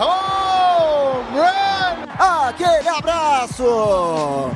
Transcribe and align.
Home 0.00 1.38
run! 1.38 2.06
Aquele 2.18 2.88
abraço. 2.88 4.50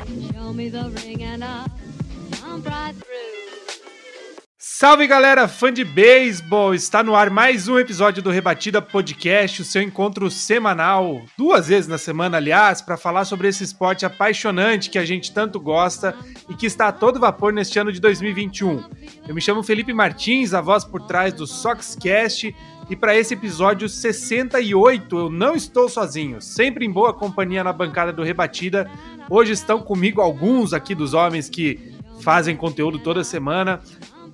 Salve 4.76 5.06
galera, 5.06 5.48
fã 5.48 5.72
de 5.72 5.84
beisebol! 5.84 6.74
Está 6.74 7.02
no 7.02 7.14
ar 7.14 7.30
mais 7.30 7.68
um 7.68 7.78
episódio 7.78 8.22
do 8.22 8.30
Rebatida 8.30 8.82
Podcast, 8.82 9.62
o 9.62 9.64
seu 9.64 9.80
encontro 9.80 10.30
semanal, 10.30 11.22
duas 11.38 11.68
vezes 11.68 11.86
na 11.88 11.96
semana, 11.96 12.36
aliás, 12.36 12.82
para 12.82 12.96
falar 12.96 13.24
sobre 13.24 13.48
esse 13.48 13.64
esporte 13.64 14.04
apaixonante 14.04 14.90
que 14.90 14.98
a 14.98 15.04
gente 15.04 15.32
tanto 15.32 15.58
gosta 15.58 16.14
e 16.50 16.54
que 16.54 16.66
está 16.66 16.88
a 16.88 16.92
todo 16.92 17.20
vapor 17.20 17.52
neste 17.52 17.78
ano 17.78 17.90
de 17.92 18.00
2021. 18.00 18.84
Eu 19.26 19.34
me 19.34 19.40
chamo 19.40 19.62
Felipe 19.62 19.94
Martins, 19.94 20.52
a 20.52 20.60
voz 20.60 20.84
por 20.84 21.06
trás 21.06 21.32
do 21.32 21.46
Soxcast, 21.46 22.54
e 22.88 22.96
para 22.96 23.16
esse 23.16 23.34
episódio 23.34 23.88
68 23.88 25.16
eu 25.16 25.30
não 25.30 25.54
estou 25.54 25.88
sozinho, 25.88 26.40
sempre 26.40 26.84
em 26.84 26.90
boa 26.90 27.14
companhia 27.14 27.64
na 27.64 27.72
bancada 27.72 28.12
do 28.12 28.22
Rebatida. 28.22 28.90
Hoje 29.28 29.52
estão 29.52 29.80
comigo 29.80 30.20
alguns 30.20 30.72
aqui 30.72 30.94
dos 30.94 31.14
homens 31.14 31.48
que 31.48 31.92
fazem 32.20 32.56
conteúdo 32.56 32.98
toda 32.98 33.24
semana. 33.24 33.80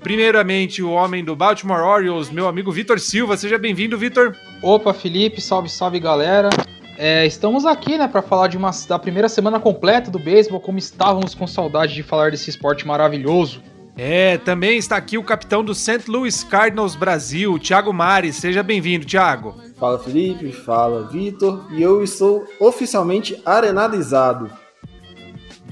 Primeiramente, 0.00 0.82
o 0.82 0.90
homem 0.90 1.22
do 1.22 1.36
Baltimore 1.36 1.82
Orioles, 1.82 2.30
meu 2.30 2.48
amigo 2.48 2.72
Vitor 2.72 2.98
Silva. 2.98 3.36
Seja 3.36 3.58
bem-vindo, 3.58 3.98
Vitor. 3.98 4.34
Opa, 4.62 4.94
Felipe, 4.94 5.40
salve, 5.40 5.68
salve 5.68 6.00
galera. 6.00 6.48
É, 6.96 7.24
estamos 7.26 7.64
aqui, 7.64 7.96
né, 7.96 8.08
para 8.08 8.20
falar 8.20 8.48
de 8.48 8.56
uma, 8.56 8.70
da 8.88 8.98
primeira 8.98 9.28
semana 9.28 9.60
completa 9.60 10.10
do 10.10 10.18
beisebol, 10.18 10.60
como 10.60 10.78
estávamos 10.78 11.34
com 11.34 11.46
saudade 11.46 11.94
de 11.94 12.02
falar 12.02 12.30
desse 12.30 12.50
esporte 12.50 12.86
maravilhoso. 12.86 13.62
É, 13.96 14.38
também 14.38 14.78
está 14.78 14.96
aqui 14.96 15.18
o 15.18 15.24
capitão 15.24 15.62
do 15.62 15.74
St. 15.74 16.08
Louis 16.08 16.42
Cardinals 16.42 16.94
Brasil, 16.96 17.58
Thiago 17.58 17.92
Mares. 17.92 18.36
Seja 18.36 18.62
bem-vindo, 18.62 19.04
Thiago. 19.04 19.54
Fala 19.78 19.98
Felipe, 19.98 20.52
fala 20.52 21.08
Vitor, 21.08 21.66
e 21.72 21.82
eu 21.82 22.02
estou 22.02 22.46
oficialmente 22.58 23.40
arenalizado. 23.44 24.50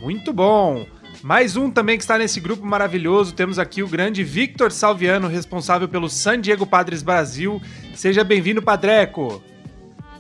Muito 0.00 0.32
bom. 0.32 0.86
Mais 1.22 1.56
um 1.56 1.70
também 1.70 1.96
que 1.96 2.04
está 2.04 2.16
nesse 2.16 2.38
grupo 2.38 2.64
maravilhoso. 2.64 3.34
Temos 3.34 3.58
aqui 3.58 3.82
o 3.82 3.88
grande 3.88 4.22
Victor 4.22 4.70
Salviano, 4.70 5.26
responsável 5.26 5.88
pelo 5.88 6.08
San 6.08 6.40
Diego 6.40 6.66
Padres 6.66 7.02
Brasil. 7.02 7.60
Seja 7.94 8.22
bem-vindo, 8.22 8.62
Padreco. 8.62 9.42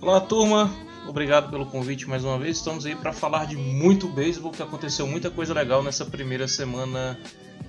Olá, 0.00 0.20
turma. 0.20 0.70
Obrigado 1.06 1.50
pelo 1.50 1.64
convite 1.64 2.08
mais 2.08 2.24
uma 2.24 2.38
vez. 2.38 2.58
Estamos 2.58 2.84
aí 2.84 2.94
para 2.94 3.12
falar 3.12 3.46
de 3.46 3.56
muito 3.56 4.08
beisebol, 4.08 4.50
que 4.50 4.62
aconteceu 4.62 5.06
muita 5.06 5.30
coisa 5.30 5.54
legal 5.54 5.82
nessa 5.82 6.04
primeira 6.04 6.46
semana 6.48 7.18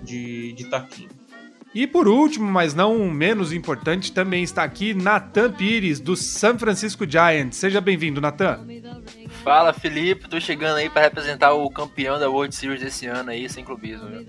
de, 0.01 0.53
de 0.53 0.65
taquinho. 0.65 1.09
E 1.73 1.85
por 1.85 2.07
último, 2.07 2.51
mas 2.51 2.73
não 2.73 3.11
menos 3.11 3.53
importante, 3.53 4.11
também 4.11 4.41
está 4.41 4.63
aqui 4.63 4.93
Nathan 4.93 5.51
Pires, 5.51 5.99
do 5.99 6.15
San 6.15 6.57
Francisco 6.57 7.07
Giants. 7.07 7.57
Seja 7.57 7.79
bem-vindo, 7.79 8.19
Nathan. 8.19 8.65
Fala 9.43 9.71
Felipe, 9.71 10.27
tô 10.27 10.39
chegando 10.39 10.77
aí 10.77 10.89
pra 10.89 11.03
representar 11.03 11.53
o 11.53 11.69
campeão 11.69 12.19
da 12.19 12.27
World 12.27 12.55
Series 12.55 12.81
desse 12.81 13.05
ano 13.05 13.29
aí, 13.29 13.47
sem 13.47 13.63
clubismo. 13.63 14.07
Viu? 14.07 14.25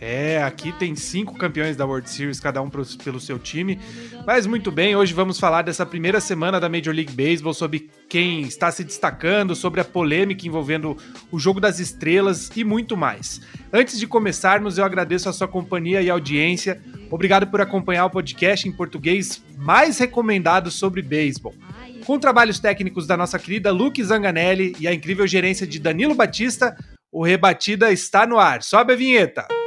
É, 0.00 0.42
aqui 0.42 0.72
tem 0.72 0.96
cinco 0.96 1.36
campeões 1.36 1.76
da 1.76 1.84
World 1.84 2.08
Series, 2.10 2.40
cada 2.40 2.60
um 2.60 2.70
pelo 2.70 3.20
seu 3.20 3.38
time. 3.38 3.78
Mas 4.26 4.46
muito 4.46 4.72
bem, 4.72 4.96
hoje 4.96 5.14
vamos 5.14 5.38
falar 5.38 5.62
dessa 5.62 5.86
primeira 5.86 6.20
semana 6.20 6.58
da 6.58 6.68
Major 6.68 6.94
League 6.94 7.12
Baseball, 7.12 7.54
sobre 7.54 7.90
quem 8.10 8.40
está 8.40 8.72
se 8.72 8.82
destacando, 8.82 9.54
sobre 9.54 9.80
a 9.80 9.84
polêmica 9.84 10.44
envolvendo 10.44 10.96
o 11.30 11.38
jogo 11.38 11.60
das 11.60 11.78
estrelas 11.78 12.50
e 12.56 12.64
muito 12.64 12.96
mais. 12.96 13.40
Antes 13.72 14.00
de 14.00 14.06
começarmos, 14.06 14.76
eu 14.76 14.84
agradeço 14.84 15.28
a 15.28 15.32
sua 15.32 15.46
companhia 15.46 16.02
e 16.02 16.10
audiência. 16.10 16.82
Obrigado 17.08 17.46
por 17.46 17.60
acompanhar 17.60 18.06
o 18.06 18.10
podcast 18.10 18.68
em 18.68 18.72
português 18.72 19.40
mais 19.56 19.96
recomendado 19.98 20.72
sobre 20.72 21.00
beisebol. 21.02 21.54
Com 22.04 22.18
trabalhos 22.18 22.58
técnicos 22.58 23.06
da 23.06 23.16
nossa 23.16 23.38
querida 23.38 23.70
Luke 23.70 24.02
Zanganelli 24.02 24.74
e 24.80 24.88
a 24.88 24.92
incrível 24.92 25.26
gerência 25.26 25.64
de 25.64 25.78
Danilo 25.78 26.14
Batista, 26.14 26.76
o 27.12 27.24
Rebatida 27.24 27.92
está 27.92 28.26
no 28.26 28.38
ar. 28.38 28.64
Sobe 28.64 28.92
a 28.92 28.96
vinheta! 28.96 29.59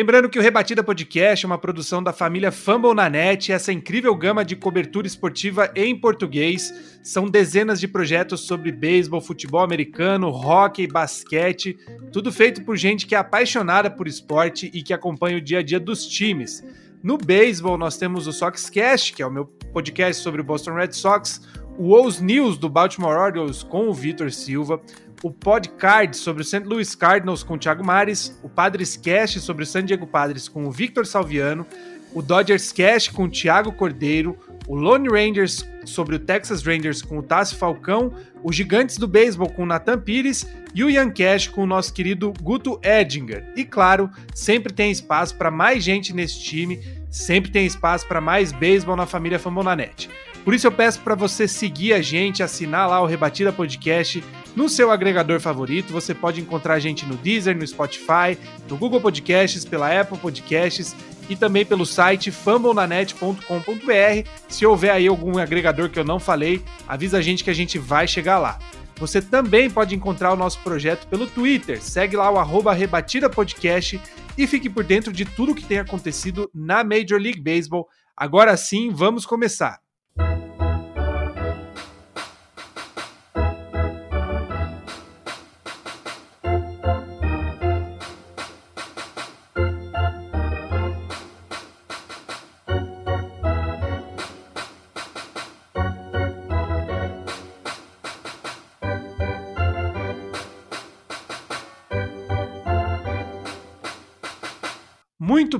Lembrando 0.00 0.30
que 0.30 0.38
o 0.38 0.42
Rebatida 0.42 0.82
Podcast 0.82 1.44
é 1.44 1.46
uma 1.46 1.58
produção 1.58 2.02
da 2.02 2.10
família 2.10 2.50
Fumble 2.50 2.94
na 2.94 3.10
Net, 3.10 3.52
essa 3.52 3.70
incrível 3.70 4.16
gama 4.16 4.42
de 4.42 4.56
cobertura 4.56 5.06
esportiva 5.06 5.70
em 5.76 5.94
português. 5.94 6.98
São 7.02 7.28
dezenas 7.28 7.78
de 7.78 7.86
projetos 7.86 8.40
sobre 8.40 8.72
beisebol, 8.72 9.20
futebol 9.20 9.60
americano, 9.60 10.28
hóquei, 10.28 10.86
basquete, 10.86 11.76
tudo 12.10 12.32
feito 12.32 12.64
por 12.64 12.78
gente 12.78 13.06
que 13.06 13.14
é 13.14 13.18
apaixonada 13.18 13.90
por 13.90 14.08
esporte 14.08 14.70
e 14.72 14.82
que 14.82 14.94
acompanha 14.94 15.36
o 15.36 15.40
dia 15.40 15.58
a 15.58 15.62
dia 15.62 15.78
dos 15.78 16.06
times. 16.06 16.64
No 17.02 17.18
beisebol, 17.18 17.76
nós 17.76 17.98
temos 17.98 18.26
o 18.26 18.32
Soxcast, 18.32 19.12
que 19.12 19.22
é 19.22 19.26
o 19.26 19.30
meu 19.30 19.44
podcast 19.44 20.22
sobre 20.22 20.40
o 20.40 20.44
Boston 20.44 20.76
Red 20.76 20.92
Sox, 20.92 21.42
o 21.76 21.92
O's 21.92 22.20
News 22.20 22.56
do 22.56 22.70
Baltimore 22.70 23.18
Orioles 23.18 23.62
com 23.62 23.88
o 23.88 23.94
Vitor 23.94 24.30
Silva, 24.30 24.80
o 25.22 25.30
Podcard 25.30 26.16
sobre 26.16 26.42
o 26.42 26.44
St. 26.44 26.64
Louis 26.64 26.94
Cardinals 26.94 27.42
com 27.42 27.54
o 27.54 27.58
Thiago 27.58 27.84
Mares, 27.84 28.38
o 28.42 28.48
Padres 28.48 28.96
Cast 28.96 29.40
sobre 29.40 29.64
o 29.64 29.66
San 29.66 29.84
Diego 29.84 30.06
Padres 30.06 30.48
com 30.48 30.64
o 30.64 30.70
Victor 30.70 31.06
Salviano, 31.06 31.66
o 32.14 32.22
Dodgers 32.22 32.72
Cast 32.72 33.12
com 33.12 33.24
o 33.24 33.30
Thiago 33.30 33.72
Cordeiro, 33.72 34.36
o 34.66 34.74
Lone 34.74 35.08
Rangers 35.08 35.64
sobre 35.84 36.16
o 36.16 36.18
Texas 36.18 36.62
Rangers 36.62 37.02
com 37.02 37.18
o 37.18 37.22
Tassi 37.22 37.54
Falcão, 37.54 38.14
o 38.42 38.52
Gigantes 38.52 38.96
do 38.96 39.06
Beisebol 39.06 39.50
com 39.50 39.62
o 39.62 39.66
Nathan 39.66 39.98
Pires 39.98 40.46
e 40.74 40.82
o 40.82 40.90
Ian 40.90 41.10
Cash 41.10 41.48
com 41.48 41.62
o 41.62 41.66
nosso 41.66 41.92
querido 41.92 42.32
Guto 42.40 42.80
Edinger. 42.82 43.52
E 43.56 43.64
claro, 43.64 44.10
sempre 44.34 44.72
tem 44.72 44.90
espaço 44.90 45.36
para 45.36 45.50
mais 45.50 45.84
gente 45.84 46.14
nesse 46.14 46.40
time, 46.40 46.80
sempre 47.10 47.50
tem 47.50 47.66
espaço 47.66 48.06
para 48.06 48.20
mais 48.20 48.52
beisebol 48.52 48.96
na 48.96 49.06
família 49.06 49.38
Fambonanet. 49.38 50.08
Por 50.44 50.54
isso 50.54 50.66
eu 50.66 50.72
peço 50.72 51.00
para 51.00 51.14
você 51.14 51.46
seguir 51.46 51.92
a 51.92 52.00
gente, 52.00 52.42
assinar 52.42 52.88
lá 52.88 53.00
o 53.00 53.06
Rebatida 53.06 53.52
Podcast 53.52 54.22
no 54.54 54.68
seu 54.68 54.90
agregador 54.90 55.40
favorito. 55.40 55.92
Você 55.92 56.14
pode 56.14 56.40
encontrar 56.40 56.74
a 56.74 56.78
gente 56.78 57.06
no 57.06 57.16
Deezer, 57.16 57.56
no 57.56 57.66
Spotify, 57.66 58.38
no 58.68 58.76
Google 58.76 59.00
Podcasts, 59.00 59.64
pela 59.64 60.00
Apple 60.00 60.18
Podcasts 60.18 60.94
e 61.28 61.36
também 61.36 61.64
pelo 61.64 61.86
site 61.86 62.30
fumblenanet.com.br. 62.30 64.28
Se 64.48 64.66
houver 64.66 64.90
aí 64.90 65.06
algum 65.06 65.38
agregador 65.38 65.88
que 65.88 65.98
eu 65.98 66.04
não 66.04 66.18
falei, 66.18 66.62
avisa 66.88 67.18
a 67.18 67.22
gente 67.22 67.44
que 67.44 67.50
a 67.50 67.54
gente 67.54 67.78
vai 67.78 68.08
chegar 68.08 68.38
lá. 68.38 68.58
Você 68.96 69.22
também 69.22 69.70
pode 69.70 69.94
encontrar 69.94 70.32
o 70.32 70.36
nosso 70.36 70.58
projeto 70.60 71.06
pelo 71.06 71.26
Twitter. 71.26 71.80
Segue 71.80 72.16
lá 72.16 72.30
o 72.30 72.38
arroba 72.38 72.74
Rebatida 72.74 73.30
Podcast 73.30 73.98
e 74.36 74.46
fique 74.46 74.68
por 74.68 74.84
dentro 74.84 75.10
de 75.12 75.24
tudo 75.24 75.54
que 75.54 75.64
tem 75.64 75.78
acontecido 75.78 76.50
na 76.54 76.84
Major 76.84 77.18
League 77.18 77.40
Baseball. 77.40 77.88
Agora 78.14 78.54
sim, 78.58 78.90
vamos 78.90 79.24
começar. 79.24 79.80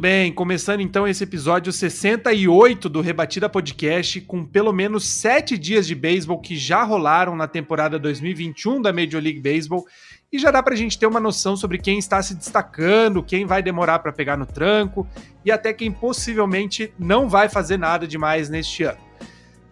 Bem, 0.01 0.33
começando 0.33 0.81
então 0.81 1.07
esse 1.07 1.23
episódio 1.23 1.71
68 1.71 2.89
do 2.89 3.03
Rebatida 3.03 3.51
Podcast, 3.51 4.19
com 4.23 4.47
pelo 4.47 4.73
menos 4.73 5.07
sete 5.07 5.59
dias 5.59 5.87
de 5.87 5.95
beisebol 5.95 6.41
que 6.41 6.57
já 6.57 6.83
rolaram 6.83 7.37
na 7.37 7.47
temporada 7.47 7.99
2021 7.99 8.81
da 8.81 8.95
Major 8.95 9.21
League 9.21 9.41
Baseball. 9.41 9.85
e 10.33 10.39
já 10.39 10.51
dá 10.51 10.63
para 10.63 10.73
a 10.73 10.77
gente 10.77 10.99
ter 10.99 11.05
uma 11.05 11.21
noção 11.21 11.55
sobre 11.55 11.77
quem 11.77 11.99
está 11.99 12.23
se 12.23 12.35
destacando, 12.35 13.23
quem 13.23 13.45
vai 13.45 13.63
demorar 13.63 13.99
para 13.99 14.11
pegar 14.11 14.39
no 14.39 14.47
tranco 14.47 15.07
e 15.45 15.53
até 15.53 15.73
quem 15.75 15.93
possivelmente 15.93 16.91
não 16.99 17.29
vai 17.29 17.51
fazer 17.51 17.77
nada 17.77 18.09
demais 18.09 18.49
neste 18.49 18.85
ano. 18.85 18.99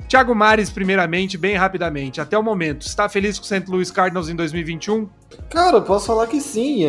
Thiago 0.09 0.35
Mares, 0.35 0.69
primeiramente, 0.69 1.39
bem 1.39 1.55
rapidamente, 1.57 2.21
até 2.21 2.37
o 2.37 2.43
momento, 2.43 2.83
está 2.83 3.09
feliz 3.09 3.39
com 3.39 3.45
o 3.45 3.49
St. 3.49 3.65
Louis 3.67 3.91
Cardinals 3.91 4.29
em 4.29 4.37
2021? 4.37 5.09
Cara, 5.49 5.81
posso 5.81 6.07
falar 6.07 6.27
que 6.27 6.41
sim. 6.41 6.85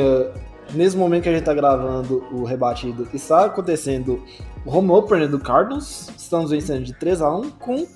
Nesse 0.74 0.96
momento 0.96 1.24
que 1.24 1.30
a 1.30 1.32
gente 1.32 1.42
está 1.42 1.54
gravando 1.54 2.24
o 2.32 2.44
rebatido, 2.44 3.08
está 3.14 3.46
acontecendo 3.46 4.24
o 4.66 4.76
home 4.76 4.92
opener 4.92 5.28
do 5.28 5.40
Cardinals. 5.40 6.10
Estamos 6.16 6.52
vencendo 6.52 6.84
de 6.84 6.94
3 6.94 7.22
a 7.22 7.36
1 7.36 7.50
com 7.52 7.88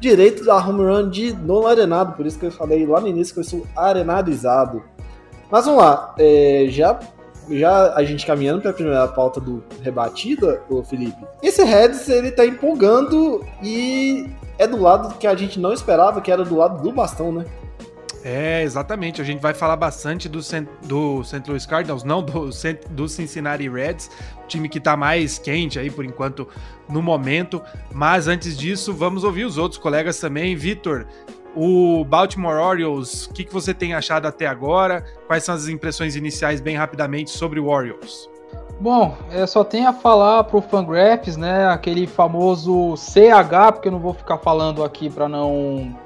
direito 0.00 0.50
a 0.50 0.56
home 0.56 0.82
run 0.82 1.10
de 1.10 1.32
Nolan 1.32 1.70
Arenado. 1.70 2.12
Por 2.14 2.26
isso 2.26 2.38
que 2.38 2.46
eu 2.46 2.50
falei 2.50 2.84
lá 2.86 3.00
no 3.00 3.08
início 3.08 3.34
que 3.34 3.40
eu 3.40 3.44
sou 3.44 3.66
arenadizado. 3.76 4.82
Mas 5.50 5.64
vamos 5.64 5.80
lá, 5.80 6.14
é, 6.18 6.66
já, 6.68 6.98
já 7.48 7.94
a 7.94 8.04
gente 8.04 8.26
caminhando 8.26 8.60
para 8.60 8.70
a 8.70 8.74
primeira 8.74 9.08
pauta 9.08 9.40
do 9.40 9.64
rebatida, 9.80 10.60
o 10.68 10.82
Felipe. 10.82 11.16
Esse 11.42 11.64
Reds 11.64 12.08
ele 12.08 12.30
tá 12.30 12.44
empolgando 12.44 13.42
e 13.62 14.28
é 14.58 14.66
do 14.66 14.78
lado 14.78 15.16
que 15.16 15.26
a 15.26 15.34
gente 15.34 15.58
não 15.58 15.72
esperava, 15.72 16.20
que 16.20 16.30
era 16.30 16.44
do 16.44 16.56
lado 16.56 16.82
do 16.82 16.92
bastão, 16.92 17.32
né? 17.32 17.46
É, 18.24 18.62
exatamente. 18.62 19.20
A 19.20 19.24
gente 19.24 19.40
vai 19.40 19.54
falar 19.54 19.76
bastante 19.76 20.28
do, 20.28 20.40
do 20.82 21.24
St. 21.24 21.42
Louis 21.46 21.66
Cardinals, 21.66 22.04
não 22.04 22.22
do, 22.22 22.50
do 22.90 23.08
Cincinnati 23.08 23.68
Reds, 23.68 24.10
time 24.46 24.68
que 24.68 24.80
tá 24.80 24.96
mais 24.96 25.38
quente 25.38 25.78
aí 25.78 25.90
por 25.90 26.04
enquanto 26.04 26.48
no 26.88 27.02
momento. 27.02 27.62
Mas 27.92 28.26
antes 28.28 28.56
disso, 28.56 28.92
vamos 28.92 29.24
ouvir 29.24 29.44
os 29.44 29.58
outros 29.58 29.80
colegas 29.80 30.18
também. 30.18 30.56
Vitor, 30.56 31.06
o 31.54 32.04
Baltimore 32.04 32.56
Orioles, 32.56 33.26
o 33.26 33.32
que, 33.32 33.44
que 33.44 33.52
você 33.52 33.72
tem 33.72 33.94
achado 33.94 34.26
até 34.26 34.46
agora? 34.46 35.04
Quais 35.26 35.44
são 35.44 35.54
as 35.54 35.68
impressões 35.68 36.16
iniciais, 36.16 36.60
bem 36.60 36.76
rapidamente, 36.76 37.30
sobre 37.30 37.60
o 37.60 37.66
Orioles? 37.66 38.28
Bom, 38.80 39.16
eu 39.32 39.46
só 39.46 39.64
tenho 39.64 39.88
a 39.88 39.92
falar 39.92 40.44
pro 40.44 40.60
Fangraphs, 40.60 41.36
né? 41.36 41.66
Aquele 41.68 42.06
famoso 42.06 42.96
CH, 42.96 43.72
porque 43.72 43.88
eu 43.88 43.92
não 43.92 43.98
vou 43.98 44.14
ficar 44.14 44.38
falando 44.38 44.84
aqui 44.84 45.10
para 45.10 45.28
não 45.28 45.96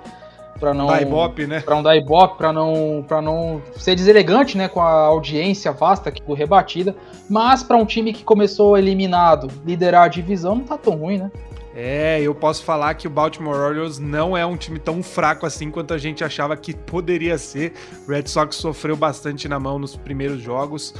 para 0.62 0.72
não 0.72 0.86
dar 0.86 1.02
ibope, 1.02 1.44
né? 1.44 1.60
Para 1.60 1.74
não 1.74 1.82
dar 1.82 1.96
ibope, 1.96 2.38
para 2.38 2.52
não 2.52 3.04
para 3.08 3.20
não 3.20 3.60
ser 3.76 3.96
deselegante, 3.96 4.56
né, 4.56 4.68
com 4.68 4.80
a 4.80 5.06
audiência 5.06 5.72
vasta 5.72 6.08
aqui 6.08 6.22
do 6.22 6.34
rebatida, 6.34 6.94
mas 7.28 7.64
para 7.64 7.76
um 7.76 7.84
time 7.84 8.12
que 8.12 8.22
começou 8.22 8.78
eliminado, 8.78 9.48
liderar 9.66 10.04
a 10.04 10.08
divisão 10.08 10.54
não 10.54 10.62
tá 10.62 10.78
tão 10.78 10.94
ruim, 10.94 11.18
né? 11.18 11.32
É, 11.74 12.20
eu 12.20 12.32
posso 12.32 12.62
falar 12.62 12.94
que 12.94 13.08
o 13.08 13.10
Baltimore 13.10 13.56
Orioles 13.56 13.98
não 13.98 14.36
é 14.36 14.46
um 14.46 14.56
time 14.56 14.78
tão 14.78 15.02
fraco 15.02 15.46
assim 15.46 15.68
quanto 15.68 15.94
a 15.94 15.98
gente 15.98 16.22
achava 16.22 16.56
que 16.56 16.74
poderia 16.74 17.36
ser. 17.38 17.72
O 18.06 18.12
Red 18.12 18.26
Sox 18.26 18.56
sofreu 18.56 18.94
bastante 18.94 19.48
na 19.48 19.58
mão 19.58 19.78
nos 19.78 19.96
primeiros 19.96 20.40
jogos. 20.40 20.94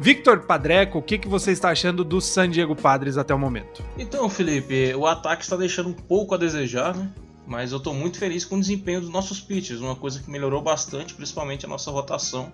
Victor 0.00 0.40
Padreco, 0.40 0.98
o 0.98 1.02
que, 1.02 1.18
que 1.18 1.28
você 1.28 1.52
está 1.52 1.70
achando 1.70 2.04
do 2.04 2.20
San 2.20 2.50
Diego 2.50 2.74
Padres 2.74 3.16
até 3.16 3.32
o 3.32 3.38
momento? 3.38 3.82
Então, 3.96 4.28
Felipe, 4.28 4.92
o 4.94 5.06
ataque 5.06 5.44
está 5.44 5.56
deixando 5.56 5.88
um 5.88 5.94
pouco 5.94 6.34
a 6.34 6.38
desejar, 6.38 6.94
né? 6.96 7.08
Mas 7.48 7.72
eu 7.72 7.78
estou 7.78 7.94
muito 7.94 8.18
feliz 8.18 8.44
com 8.44 8.56
o 8.56 8.60
desempenho 8.60 9.00
dos 9.00 9.08
nossos 9.08 9.40
pitchers, 9.40 9.80
uma 9.80 9.96
coisa 9.96 10.20
que 10.20 10.30
melhorou 10.30 10.60
bastante, 10.60 11.14
principalmente 11.14 11.64
a 11.64 11.68
nossa 11.68 11.90
rotação 11.90 12.52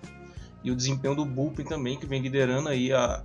e 0.63 0.71
o 0.71 0.75
desempenho 0.75 1.13
do 1.13 1.25
bullpen 1.25 1.65
também, 1.65 1.99
que 1.99 2.05
vem 2.05 2.21
liderando 2.21 2.69
aí 2.69 2.93
a, 2.93 3.21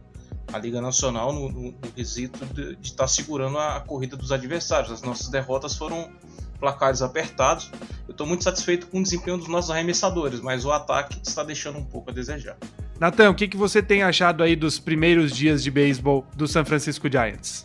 a 0.53 0.59
Liga 0.59 0.81
Nacional 0.81 1.33
no, 1.33 1.49
no, 1.49 1.63
no 1.71 1.93
quesito 1.95 2.45
de 2.55 2.77
estar 2.83 3.05
tá 3.05 3.07
segurando 3.07 3.57
a, 3.57 3.77
a, 3.77 3.81
corrida 3.81 4.17
dos 4.17 4.33
adversários. 4.33 4.91
As 4.91 5.01
nossas 5.01 5.29
derrotas 5.29 5.77
foram 5.77 6.11
placares 6.59 7.03
apertados. 7.03 7.71
Eu 8.09 8.13
estou 8.13 8.27
muito 8.27 8.43
satisfeito 8.43 8.89
com 8.89 8.99
o 8.99 9.03
desempenho 9.05 9.39
dos 9.39 9.47
nossos 9.47 9.71
arremessadores, 9.71 10.41
mas 10.41 10.65
o 10.65 10.73
ataque 10.73 11.21
está 11.23 11.45
deixando 11.45 11.79
um 11.79 11.85
pouco 11.85 12.11
a 12.11 12.13
desejar. 12.13 12.57
Natan, 12.99 13.31
o 13.31 13.35
que, 13.35 13.47
que 13.47 13.57
você 13.57 13.81
tem 13.81 14.03
achado 14.03 14.43
aí 14.43 14.57
dos 14.57 14.81
primeiros 14.81 15.31
dias 15.31 15.63
de 15.63 15.71
beisebol 15.71 16.27
do 16.35 16.49
San 16.49 16.65
Francisco 16.65 17.09
Giants? 17.09 17.65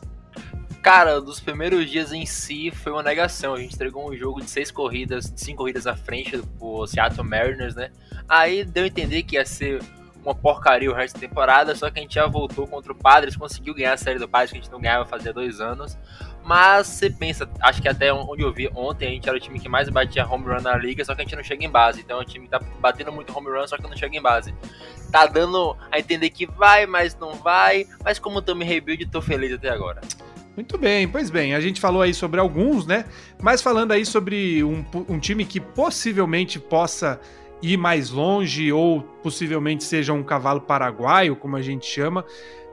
Cara, 0.86 1.20
dos 1.20 1.40
primeiros 1.40 1.90
dias 1.90 2.14
em 2.14 2.28
si 2.28 2.70
foi 2.70 2.92
uma 2.92 3.02
negação. 3.02 3.56
A 3.56 3.60
gente 3.60 3.74
entregou 3.74 4.08
um 4.08 4.16
jogo 4.16 4.40
de 4.40 4.48
seis 4.48 4.70
corridas, 4.70 5.34
cinco 5.36 5.58
corridas 5.58 5.88
à 5.88 5.96
frente 5.96 6.38
do 6.38 6.86
Seattle 6.86 7.28
Mariners, 7.28 7.74
né? 7.74 7.90
Aí 8.30 8.64
deu 8.64 8.84
a 8.84 8.88
entender 8.88 9.24
que 9.24 9.36
ia 9.36 9.44
ser 9.44 9.82
uma 10.24 10.36
porcaria 10.36 10.92
o 10.92 10.94
resto 10.94 11.16
da 11.16 11.28
temporada, 11.28 11.74
só 11.74 11.90
que 11.90 11.98
a 11.98 12.04
gente 12.04 12.14
já 12.14 12.28
voltou 12.28 12.68
contra 12.68 12.92
o 12.92 12.96
Padres, 12.96 13.36
conseguiu 13.36 13.74
ganhar 13.74 13.94
a 13.94 13.98
série 13.98 14.20
do 14.20 14.30
Padres 14.30 14.52
que 14.52 14.60
a 14.60 14.62
gente 14.62 14.72
não 14.72 14.80
ganhava 14.80 15.08
fazia 15.08 15.34
dois 15.34 15.60
anos. 15.60 15.98
Mas 16.44 16.86
você 16.86 17.10
pensa, 17.10 17.50
acho 17.62 17.82
que 17.82 17.90
até 17.90 18.14
onde 18.14 18.44
eu 18.44 18.54
vi 18.54 18.70
ontem, 18.76 19.08
a 19.08 19.12
gente 19.12 19.28
era 19.28 19.36
o 19.36 19.42
time 19.42 19.60
que 19.60 19.68
mais 19.68 19.90
batia 19.90 20.24
home 20.28 20.46
run 20.46 20.62
na 20.62 20.78
liga, 20.78 21.04
só 21.04 21.16
que 21.16 21.22
a 21.22 21.24
gente 21.24 21.36
não 21.36 21.44
chega 21.44 21.66
em 21.66 21.70
base. 21.70 22.02
Então 22.02 22.20
o 22.20 22.24
time 22.24 22.48
tá 22.48 22.60
batendo 22.80 23.12
muito 23.12 23.36
home 23.36 23.50
run, 23.50 23.68
só 23.68 23.76
que 23.76 23.82
não 23.90 23.98
chega 23.98 24.16
em 24.16 24.22
base. 24.22 24.54
Tá 25.12 25.26
dando 25.26 25.76
a 25.92 25.98
entender 25.98 26.30
que 26.30 26.46
vai, 26.46 26.86
mas 26.86 27.18
não 27.18 27.34
vai. 27.34 27.88
Mas 28.04 28.20
como 28.20 28.40
tô 28.40 28.54
me 28.54 28.64
rebuild, 28.64 29.04
tô 29.08 29.20
feliz 29.20 29.52
até 29.52 29.70
agora. 29.70 30.00
Muito 30.56 30.78
bem, 30.78 31.08
pois 31.08 31.30
bem, 31.30 31.54
a 31.54 31.60
gente 31.60 31.82
falou 31.82 32.02
aí 32.02 32.14
sobre 32.14 32.40
alguns, 32.40 32.88
né? 32.88 33.06
Mas 33.42 33.62
falando 33.62 33.92
aí 33.92 34.06
sobre 34.06 34.64
um, 34.64 34.86
um 35.10 35.20
time 35.20 35.44
que 35.44 35.60
possivelmente 35.60 36.60
possa 36.60 37.20
ir 37.62 37.78
mais 37.78 38.10
longe 38.10 38.72
ou 38.72 39.02
possivelmente 39.22 39.84
seja 39.84 40.14
um 40.14 40.24
cavalo 40.24 40.62
paraguaio, 40.62 41.36
como 41.36 41.58
a 41.58 41.62
gente 41.62 41.86
chama. 41.86 42.24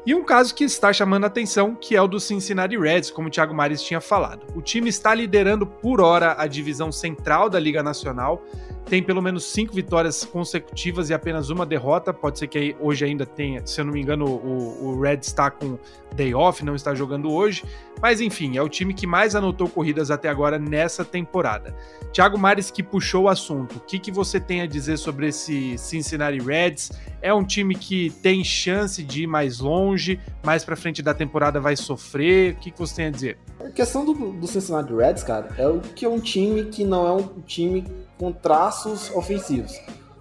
E 0.05 0.15
um 0.15 0.25
caso 0.25 0.55
que 0.55 0.65
está 0.65 0.93
chamando 0.93 1.25
a 1.25 1.27
atenção, 1.29 1.77
que 1.77 1.95
é 1.95 2.03
o 2.03 2.09
do 2.09 2.19
Cincinnati 2.19 2.77
Reds, 2.77 3.11
como 3.11 3.29
o 3.29 3.31
Thiago 3.31 3.55
Mares 3.55 3.83
tinha 3.83 4.01
falado. 4.01 4.47
O 4.55 4.61
time 4.61 4.89
está 4.89 5.15
liderando 5.15 5.65
por 5.65 6.01
hora 6.01 6.35
a 6.39 6.47
divisão 6.47 6.91
central 6.91 7.49
da 7.49 7.59
Liga 7.59 7.83
Nacional, 7.83 8.45
tem 8.87 9.03
pelo 9.03 9.23
menos 9.23 9.45
cinco 9.45 9.73
vitórias 9.75 10.25
consecutivas 10.25 11.09
e 11.09 11.15
apenas 11.15 11.51
uma 11.51 11.65
derrota. 11.65 12.13
Pode 12.13 12.39
ser 12.39 12.47
que 12.47 12.77
hoje 12.81 13.05
ainda 13.05 13.25
tenha, 13.25 13.65
se 13.67 13.81
eu 13.81 13.85
não 13.85 13.93
me 13.93 14.01
engano, 14.01 14.27
o, 14.27 14.87
o 14.87 15.01
Reds 15.01 15.29
está 15.29 15.51
com 15.51 15.79
day 16.15 16.35
off, 16.35 16.65
não 16.65 16.75
está 16.75 16.95
jogando 16.95 17.31
hoje. 17.31 17.65
Mas 18.01 18.21
enfim, 18.21 18.57
é 18.57 18.63
o 18.63 18.69
time 18.69 18.93
que 18.93 19.07
mais 19.07 19.35
anotou 19.35 19.69
corridas 19.69 20.11
até 20.11 20.29
agora 20.29 20.59
nessa 20.59 21.05
temporada. 21.05 21.75
Thiago 22.13 22.37
Mares 22.37 22.71
que 22.71 22.83
puxou 22.83 23.25
o 23.25 23.29
assunto. 23.29 23.77
O 23.77 23.81
que, 23.81 23.99
que 23.99 24.11
você 24.11 24.39
tem 24.39 24.61
a 24.61 24.67
dizer 24.67 24.99
sobre 24.99 25.29
esse 25.29 25.79
Cincinnati 25.79 26.39
Reds? 26.39 26.93
É 27.23 27.33
um 27.33 27.45
time 27.45 27.75
que 27.75 28.11
tem 28.23 28.45
chance 28.45 29.03
de 29.03 29.23
ir 29.23 29.27
mais 29.27 29.61
longe, 29.61 30.21
mais 30.45 30.65
para 30.65 30.77
frente 30.77 31.01
da 31.03 31.15
temporada 31.15 31.61
vai 31.61 31.77
sofrer? 31.77 32.55
O 32.55 32.57
que, 32.57 32.71
que 32.71 32.79
você 32.79 32.97
tem 32.97 33.07
a 33.07 33.11
dizer? 33.11 33.39
A 33.61 33.71
questão 33.71 34.05
do, 34.05 34.13
do 34.13 34.47
Cincinnati 34.47 34.93
Reds, 34.93 35.23
cara, 35.23 35.55
é 35.57 35.67
o 35.67 35.81
que 35.81 36.05
é 36.05 36.09
um 36.09 36.19
time 36.19 36.65
que 36.65 36.85
não 36.85 37.07
é 37.07 37.13
um 37.13 37.41
time 37.47 37.87
com 38.23 38.31
traços 38.31 39.11
ofensivos. 39.17 39.73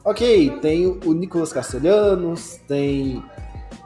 Ok, 0.04 0.58
tem 0.60 0.88
o 1.06 1.14
Nicolas 1.14 1.54
Castelhanos, 1.54 2.60
tem 2.68 3.24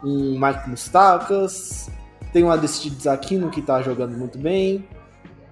um 0.02 0.40
Mike 0.40 0.70
Mustacas, 0.70 1.90
tem 2.32 2.42
o 2.42 2.50
Adestides 2.50 3.08
Aquino 3.08 3.50
que 3.50 3.62
tá 3.62 3.82
jogando 3.82 4.18
muito 4.18 4.38
bem, 4.38 4.88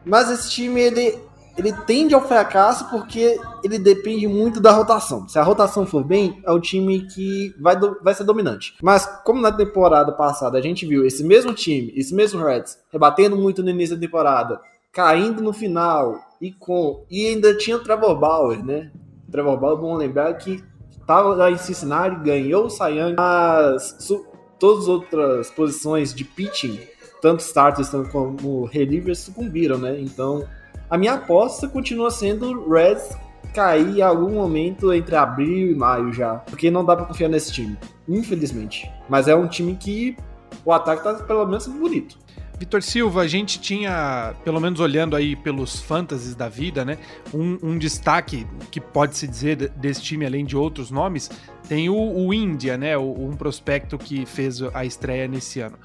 mas 0.06 0.32
esse 0.32 0.50
time 0.50 0.80
ele 0.80 1.20
ele 1.58 1.74
tende 1.74 2.16
ao 2.16 2.26
fracasso 2.26 2.90
porque 2.90 3.38
ele 3.64 3.78
depende 3.78 4.28
muito 4.28 4.62
da 4.62 4.72
rotação. 4.72 5.28
Se 5.28 5.38
a 5.38 5.44
rotação 5.44 5.86
for 5.86 6.04
bem, 6.04 6.42
é 6.44 6.52
o 6.52 6.60
time 6.60 7.06
que 7.06 7.54
vai, 7.60 7.78
do, 7.78 8.00
vai 8.02 8.16
ser 8.16 8.24
dominante. 8.24 8.76
Mas 8.82 9.06
como 9.24 9.40
na 9.40 9.52
temporada 9.52 10.14
passada 10.14 10.58
a 10.58 10.62
gente 10.62 10.86
viu 10.86 11.06
esse 11.06 11.24
mesmo 11.24 11.54
time, 11.54 11.94
esse 11.96 12.16
mesmo 12.16 12.44
Reds, 12.44 12.80
rebatendo 12.90 13.36
muito 13.36 13.62
no 13.62 13.70
início 13.70 13.96
da 13.96 14.02
temporada, 14.02 14.60
caindo 14.92 15.44
no 15.44 15.52
final 15.52 16.33
e 16.44 16.52
com 16.52 17.06
e 17.10 17.26
ainda 17.26 17.58
tinha 17.58 17.78
o 17.78 17.80
Trevor 17.80 18.20
Bauer, 18.20 18.62
né? 18.62 18.92
O 19.26 19.32
Trevor 19.32 19.58
Bauer, 19.58 19.78
bom 19.78 19.96
lembrar 19.96 20.34
que 20.34 20.62
estava 20.92 21.34
lá 21.34 21.50
em 21.50 21.58
Cincinnati, 21.58 22.22
ganhou 22.22 22.68
o 22.68 22.88
Young, 22.88 23.16
mas 23.16 23.96
su, 24.00 24.26
todas 24.60 24.84
as 24.84 24.90
outras 24.90 25.50
posições 25.52 26.14
de 26.14 26.26
pitching, 26.26 26.82
tanto 27.22 27.40
starters 27.40 27.92
como 28.12 28.66
relievers, 28.66 29.20
sucumbiram, 29.20 29.78
né? 29.78 29.98
Então 30.02 30.46
a 30.90 30.98
minha 30.98 31.14
aposta 31.14 31.66
continua 31.66 32.12
sendo 32.12 32.70
Reds 32.70 33.16
cair 33.54 34.00
em 34.00 34.02
algum 34.02 34.34
momento 34.34 34.92
entre 34.92 35.16
abril 35.16 35.72
e 35.72 35.76
maio 35.76 36.12
já. 36.12 36.36
Porque 36.36 36.70
não 36.70 36.84
dá 36.84 36.94
para 36.94 37.06
confiar 37.06 37.30
nesse 37.30 37.54
time, 37.54 37.78
infelizmente. 38.06 38.92
Mas 39.08 39.30
é 39.30 39.36
um 39.36 39.48
time 39.48 39.78
que 39.78 40.18
o 40.66 40.74
ataque 40.74 41.04
tá 41.04 41.14
pelo 41.14 41.46
menos 41.46 41.68
bonito. 41.68 42.18
Vitor 42.60 42.82
Silva, 42.82 43.22
a 43.22 43.28
gente 43.28 43.60
tinha, 43.60 44.34
pelo 44.44 44.60
menos 44.60 44.80
olhando 44.80 45.16
aí 45.16 45.36
pelos 45.36 45.82
fantasies 45.82 46.36
da 46.36 46.48
vida, 46.48 46.86
né? 46.86 46.98
Um, 47.34 47.58
um 47.62 47.78
destaque 47.78 48.48
que 48.72 48.80
pode 48.80 49.18
se 49.18 49.28
dizer 49.28 49.70
desse 49.70 50.02
time, 50.02 50.26
além 50.26 50.46
de 50.46 50.56
outros 50.56 50.92
nomes, 50.92 51.30
tem 51.68 51.90
o, 51.90 51.96
o 51.96 52.34
Índia, 52.34 52.78
né? 52.78 52.98
O, 52.98 53.26
um 53.26 53.36
prospecto 53.36 53.98
que 53.98 54.26
fez 54.26 54.62
a 54.74 54.86
estreia 54.86 55.28
nesse 55.28 55.60
ano. 55.60 55.78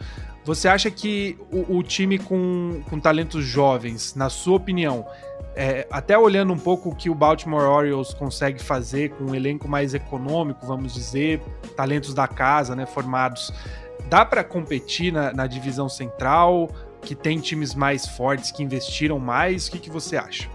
Você 0.45 0.69
acha 0.69 0.91
que 0.91 1.37
o, 1.51 1.79
o 1.79 1.83
time 1.83 2.19
com, 2.19 2.83
com 2.89 3.01
talentos 3.01 3.45
jovens, 3.45 4.15
na 4.15 4.31
sua 4.31 4.57
opinião, 4.57 5.05
é, 5.55 5.87
até 5.91 6.17
olhando 6.17 6.53
um 6.53 6.59
pouco 6.59 6.91
o 6.91 6.95
que 6.95 7.11
o 7.11 7.15
Baltimore 7.15 7.65
Orioles 7.65 8.15
consegue 8.15 8.63
fazer 8.63 9.11
com 9.11 9.25
um 9.25 9.35
elenco 9.35 9.67
mais 9.69 9.93
econômico, 9.93 10.65
vamos 10.65 10.95
dizer, 10.95 11.41
talentos 11.77 12.15
da 12.15 12.29
casa, 12.29 12.77
né, 12.77 12.87
formados, 12.87 13.53
dá 14.09 14.25
para 14.25 14.43
competir 14.43 15.13
na, 15.13 15.33
na, 15.33 15.47
divisão 15.47 15.89
central, 15.89 16.69
que 17.03 17.15
tem 17.15 17.39
times 17.39 17.75
mais 17.75 18.07
fortes 18.07 18.51
que 18.51 18.63
investiram 18.63 19.19
mais? 19.19 19.69
O 19.69 19.73
que, 19.73 19.79
que 19.79 19.91
você 19.91 20.17
acha? 20.17 20.49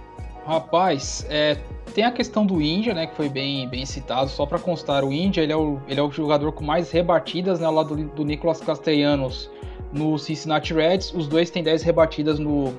Rapaz, 0.46 1.26
é, 1.30 1.58
tem 1.94 2.04
a 2.04 2.12
questão 2.12 2.46
do 2.46 2.62
Índia, 2.62 2.94
né, 2.94 3.08
que 3.08 3.16
foi 3.16 3.30
bem, 3.30 3.68
bem 3.70 3.86
citado. 3.86 4.30
Só 4.30 4.46
para 4.46 4.60
constar, 4.60 5.06
o 5.06 5.14
Índia 5.14 5.42
ele 5.42 5.54
é 5.54 5.56
o, 5.56 5.80
ele 5.88 6.00
é 6.00 6.04
o 6.04 6.12
jogador 6.12 6.52
com 6.52 6.64
mais 6.64 6.92
rebatidas 6.92 7.60
né, 7.60 7.66
ao 7.66 7.74
lado 7.74 7.96
do, 7.96 8.04
do 8.04 8.26
Nicolas 8.26 8.60
Castellanos 8.60 9.50
no 9.92 10.18
Cincinnati 10.18 10.74
Reds. 10.74 11.14
Os 11.14 11.28
dois 11.28 11.50
têm 11.50 11.64
10 11.64 11.84
rebatidas 11.84 12.40
no, 12.40 12.74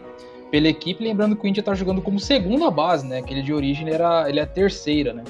pela 0.50 0.68
equipe. 0.68 1.02
Lembrando 1.02 1.36
que 1.36 1.46
o 1.46 1.48
Índia 1.48 1.60
está 1.60 1.74
jogando 1.74 2.02
como 2.02 2.18
segunda 2.18 2.70
base, 2.70 3.06
né? 3.06 3.18
Aquele 3.18 3.42
de 3.42 3.52
origem 3.52 3.86
ele 3.86 3.94
era, 3.94 4.28
ele 4.28 4.40
é 4.40 4.42
a 4.42 4.46
terceira, 4.46 5.12
né? 5.12 5.24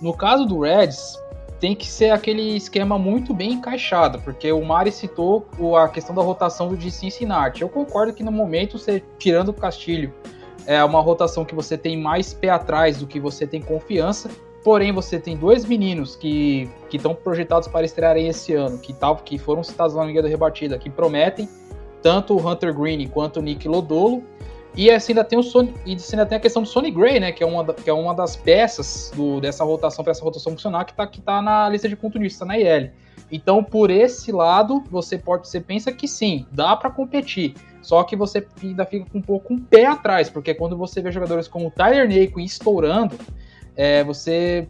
No 0.00 0.14
caso 0.16 0.46
do 0.46 0.60
Reds, 0.60 1.18
tem 1.64 1.74
que 1.74 1.86
ser 1.86 2.10
aquele 2.10 2.54
esquema 2.58 2.98
muito 2.98 3.32
bem 3.32 3.54
encaixado, 3.54 4.20
porque 4.20 4.52
o 4.52 4.62
Mari 4.62 4.92
citou 4.92 5.48
a 5.78 5.88
questão 5.88 6.14
da 6.14 6.20
rotação 6.20 6.76
de 6.76 6.90
Cincinnati. 6.90 7.62
Eu 7.62 7.70
concordo 7.70 8.12
que 8.12 8.22
no 8.22 8.30
momento, 8.30 8.78
você 8.78 9.02
tirando 9.18 9.48
o 9.48 9.52
Castilho, 9.54 10.12
é 10.66 10.84
uma 10.84 11.00
rotação 11.00 11.42
que 11.42 11.54
você 11.54 11.78
tem 11.78 11.96
mais 11.96 12.34
pé 12.34 12.50
atrás 12.50 12.98
do 12.98 13.06
que 13.06 13.18
você 13.18 13.46
tem 13.46 13.62
confiança. 13.62 14.28
Porém, 14.62 14.92
você 14.92 15.18
tem 15.18 15.38
dois 15.38 15.64
meninos 15.64 16.14
que 16.16 16.68
estão 16.92 17.14
projetados 17.14 17.66
para 17.66 17.86
estrearem 17.86 18.28
esse 18.28 18.52
ano, 18.52 18.76
que, 18.76 18.92
tal, 18.92 19.16
que 19.16 19.38
foram 19.38 19.62
citados 19.62 19.96
na 19.96 20.04
Liga 20.04 20.20
da 20.20 20.28
Rebatida, 20.28 20.78
que 20.78 20.90
prometem, 20.90 21.48
tanto 22.02 22.36
o 22.36 22.46
Hunter 22.46 22.74
Green 22.78 23.08
quanto 23.08 23.40
o 23.40 23.42
Nick 23.42 23.66
Lodolo. 23.66 24.22
E 24.76 24.90
assim 24.90 25.12
ainda 25.12 25.24
tem 25.24 25.38
o 25.38 25.42
Sony, 25.42 25.72
e 25.86 25.94
assim 25.94 26.16
ainda 26.16 26.26
tem 26.26 26.36
a 26.36 26.40
questão 26.40 26.62
do 26.62 26.68
Sonny 26.68 26.90
Gray, 26.90 27.20
né? 27.20 27.30
Que 27.30 27.44
é 27.44 27.46
uma, 27.46 27.64
que 27.72 27.88
é 27.88 27.92
uma 27.92 28.14
das 28.14 28.34
peças 28.34 29.12
do, 29.14 29.40
dessa 29.40 29.62
rotação 29.64 30.02
para 30.02 30.10
essa 30.10 30.22
rotação 30.22 30.52
funcionar, 30.52 30.84
que 30.84 30.92
está 30.92 31.06
que 31.06 31.20
tá 31.20 31.40
na 31.40 31.68
lista 31.68 31.88
de 31.88 31.94
pontuistas, 31.94 32.40
tá 32.40 32.44
na 32.44 32.58
IL. 32.58 32.90
Então, 33.30 33.62
por 33.62 33.90
esse 33.90 34.30
lado, 34.32 34.82
você 34.90 35.16
pode, 35.16 35.48
você 35.48 35.60
pensa 35.60 35.92
que 35.92 36.06
sim, 36.06 36.46
dá 36.52 36.76
para 36.76 36.90
competir. 36.90 37.54
Só 37.82 38.02
que 38.02 38.16
você 38.16 38.46
ainda 38.62 38.84
fica 38.84 39.06
com 39.10 39.18
um 39.18 39.22
pouco 39.22 39.52
um 39.52 39.58
pé 39.58 39.86
atrás, 39.86 40.30
porque 40.30 40.54
quando 40.54 40.76
você 40.76 41.00
vê 41.00 41.12
jogadores 41.12 41.46
como 41.46 41.68
o 41.68 41.70
Tyler 41.70 42.08
Naquin 42.08 42.42
estourando, 42.42 43.16
é, 43.76 44.02
você. 44.02 44.68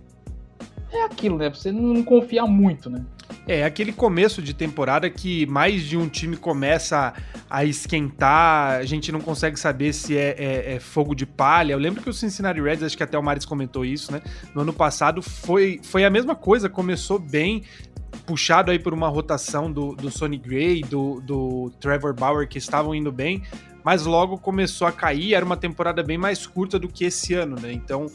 É 0.95 1.03
aquilo, 1.03 1.37
né? 1.37 1.51
Você 1.51 1.73
não 1.73 2.05
confia 2.05 2.47
muito, 2.47 2.89
né? 2.89 3.05
É, 3.49 3.65
aquele 3.65 3.93
começo 3.93 4.41
de 4.41 4.55
temporada 4.55 5.11
que 5.11 5.45
mais 5.47 5.83
de 5.83 5.97
um 5.97 6.09
time 6.09 6.37
começa 6.37 7.13
a 7.51 7.65
esquentar, 7.65 8.79
a 8.79 8.85
gente 8.85 9.11
não 9.11 9.21
consegue 9.21 9.59
saber 9.59 9.93
se 9.93 10.17
é, 10.17 10.37
é, 10.39 10.75
é, 10.75 10.81
fogo 10.81 11.15
de 11.15 11.27
palha. 11.27 11.73
Eu 11.73 11.79
lembro 11.79 12.01
que 12.01 12.09
o 12.09 12.13
Cincinnati 12.13 12.61
Reds, 12.61 12.85
acho 12.85 12.97
que 12.97 13.03
até 13.03 13.19
o 13.19 13.23
Maris 13.23 13.45
comentou 13.45 13.85
isso, 13.85 14.13
né? 14.13 14.23
No 14.55 14.63
ano 14.63 14.73
passado 14.73 15.21
foi, 15.21 15.81
foi 15.83 16.05
a 16.05 16.11
mesma 16.11 16.37
coisa, 16.37 16.69
começou 16.69 17.19
bem, 17.19 17.63
puxado 18.25 18.71
aí 18.71 18.79
por 18.79 18.95
uma 18.95 19.09
rotação 19.09 19.71
do, 19.71 19.97
do 19.97 20.13
Sonny 20.13 20.39
Gray, 20.39 20.83
do, 20.83 21.21
do 21.21 21.73
Trevor 21.81 22.15
Bauer, 22.15 22.49
que 22.49 22.59
estavam 22.59 22.95
indo 22.95 23.11
bem, 23.11 23.43
mas 23.83 24.07
logo 24.07 24.39
começou 24.39 24.87
a 24.87 24.93
cair. 24.93 25.35
Era 25.35 25.45
uma 25.45 25.57
temporada 25.57 26.05
bem 26.05 26.17
mais 26.17 26.47
curta 26.47 26.79
do 26.79 26.89
que 26.89 27.05
esse 27.05 27.35
ano, 27.35 27.57
né? 27.61 27.73
Então 27.73 28.07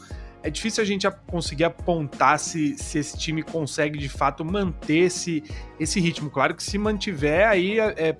é 0.42 0.50
difícil 0.50 0.82
a 0.82 0.86
gente 0.86 1.08
conseguir 1.26 1.64
apontar 1.64 2.38
se, 2.38 2.76
se 2.78 2.98
esse 2.98 3.18
time 3.18 3.42
consegue 3.42 3.98
de 3.98 4.08
fato 4.08 4.44
manter 4.44 5.00
esse, 5.00 5.44
esse 5.78 6.00
ritmo. 6.00 6.30
Claro 6.30 6.54
que 6.54 6.62
se 6.62 6.78
mantiver, 6.78 7.46
aí 7.46 7.78
é, 7.78 7.94
é, 7.96 8.16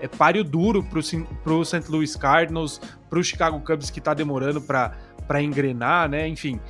é 0.00 0.08
páreo 0.08 0.44
duro 0.44 0.82
para 0.82 0.98
o 0.98 1.64
St. 1.64 1.90
Louis 1.90 2.14
Cardinals, 2.14 2.80
para 3.10 3.18
o 3.18 3.24
Chicago 3.24 3.60
Cubs 3.60 3.90
que 3.90 3.98
está 3.98 4.14
demorando 4.14 4.60
para 4.60 5.42
engrenar, 5.42 6.08
né? 6.08 6.28
Enfim, 6.28 6.60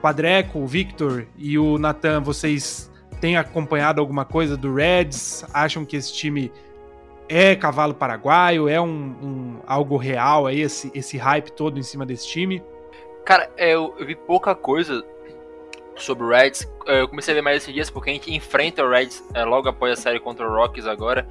Padreco, 0.00 0.60
o 0.60 0.66
Victor 0.66 1.26
e 1.36 1.58
o 1.58 1.76
Nathan, 1.76 2.20
vocês 2.20 2.90
têm 3.20 3.36
acompanhado 3.36 4.00
alguma 4.00 4.24
coisa 4.24 4.56
do 4.56 4.72
Reds? 4.72 5.44
Acham 5.52 5.84
que 5.84 5.96
esse 5.96 6.12
time 6.12 6.52
é 7.28 7.56
cavalo 7.56 7.94
paraguaio? 7.94 8.68
É 8.68 8.80
um, 8.80 8.86
um 8.86 9.60
algo 9.66 9.96
real 9.96 10.46
aí, 10.46 10.60
esse, 10.60 10.92
esse 10.94 11.16
hype 11.16 11.50
todo 11.50 11.76
em 11.76 11.82
cima 11.82 12.06
desse 12.06 12.28
time? 12.28 12.62
Cara, 13.24 13.50
é, 13.56 13.70
eu, 13.70 13.94
vi 14.00 14.14
pouca 14.14 14.54
coisa 14.54 15.02
sobre 15.96 16.24
o 16.24 16.28
Reds. 16.28 16.68
É, 16.86 17.00
eu 17.00 17.08
comecei 17.08 17.32
a 17.32 17.36
ver 17.36 17.42
mais 17.42 17.62
esses 17.62 17.72
dias 17.72 17.88
porque 17.88 18.10
a 18.10 18.12
gente 18.12 18.32
enfrenta 18.32 18.84
o 18.84 18.90
Reds 18.90 19.24
é, 19.32 19.44
logo 19.44 19.68
após 19.68 19.98
a 19.98 20.02
série 20.02 20.20
contra 20.20 20.46
o 20.46 20.54
Rockies 20.54 20.86
agora. 20.86 21.26